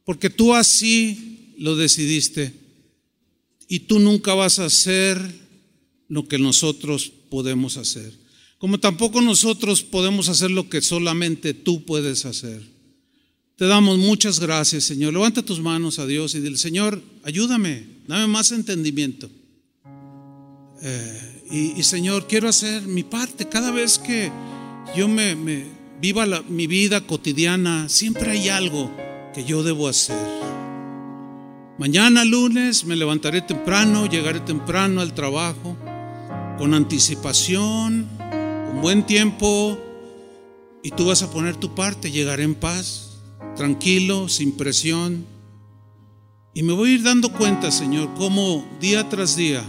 porque 0.04 0.30
tú 0.30 0.54
así 0.54 1.54
lo 1.58 1.76
decidiste 1.76 2.52
y 3.68 3.80
tú 3.80 3.98
nunca 3.98 4.34
vas 4.34 4.58
a 4.58 4.66
hacer 4.66 5.18
lo 6.08 6.28
que 6.28 6.38
nosotros 6.38 7.12
podemos 7.30 7.76
hacer. 7.76 8.12
Como 8.58 8.78
tampoco 8.78 9.20
nosotros 9.20 9.82
podemos 9.82 10.28
hacer 10.28 10.50
lo 10.50 10.68
que 10.68 10.82
solamente 10.82 11.54
tú 11.54 11.84
puedes 11.84 12.26
hacer. 12.26 12.62
Te 13.56 13.66
damos 13.66 13.98
muchas 13.98 14.40
gracias, 14.40 14.84
Señor. 14.84 15.12
Levanta 15.12 15.42
tus 15.42 15.60
manos 15.60 15.98
a 15.98 16.06
Dios 16.06 16.34
y 16.34 16.40
dile, 16.40 16.56
Señor, 16.56 17.02
ayúdame, 17.22 17.86
dame 18.06 18.26
más 18.26 18.52
entendimiento. 18.52 19.30
Eh, 20.82 21.74
y, 21.76 21.82
Señor, 21.82 22.26
quiero 22.26 22.48
hacer 22.48 22.82
mi 22.82 23.04
parte. 23.04 23.48
Cada 23.48 23.70
vez 23.70 23.98
que 23.98 24.30
yo 24.96 25.06
me, 25.06 25.34
viva 26.00 26.42
mi 26.48 26.66
vida 26.66 27.06
cotidiana, 27.06 27.88
siempre 27.88 28.32
hay 28.32 28.48
algo 28.48 28.90
que 29.32 29.44
yo 29.44 29.62
debo 29.62 29.88
hacer. 29.88 30.16
Mañana 31.78 32.24
lunes 32.24 32.84
me 32.84 32.96
levantaré 32.96 33.40
temprano, 33.42 34.06
llegaré 34.06 34.40
temprano 34.40 35.00
al 35.00 35.14
trabajo, 35.14 35.76
con 36.58 36.74
anticipación, 36.74 38.08
con 38.18 38.80
buen 38.82 39.04
tiempo, 39.04 39.78
y 40.82 40.90
tú 40.90 41.06
vas 41.06 41.22
a 41.22 41.30
poner 41.30 41.56
tu 41.56 41.74
parte, 41.74 42.10
llegaré 42.10 42.42
en 42.42 42.54
paz, 42.54 43.22
tranquilo, 43.56 44.28
sin 44.28 44.52
presión. 44.52 45.24
Y 46.54 46.62
me 46.62 46.72
voy 46.72 46.90
a 46.90 46.94
ir 46.94 47.02
dando 47.02 47.32
cuenta, 47.32 47.70
Señor, 47.70 48.10
cómo 48.16 48.64
día 48.80 49.08
tras 49.08 49.36
día 49.36 49.64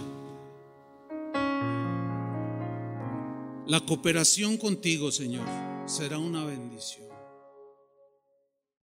la 3.66 3.80
cooperación 3.80 4.58
contigo, 4.58 5.12
Señor, 5.12 5.48
será 5.86 6.18
una 6.18 6.44
bendición. 6.44 7.03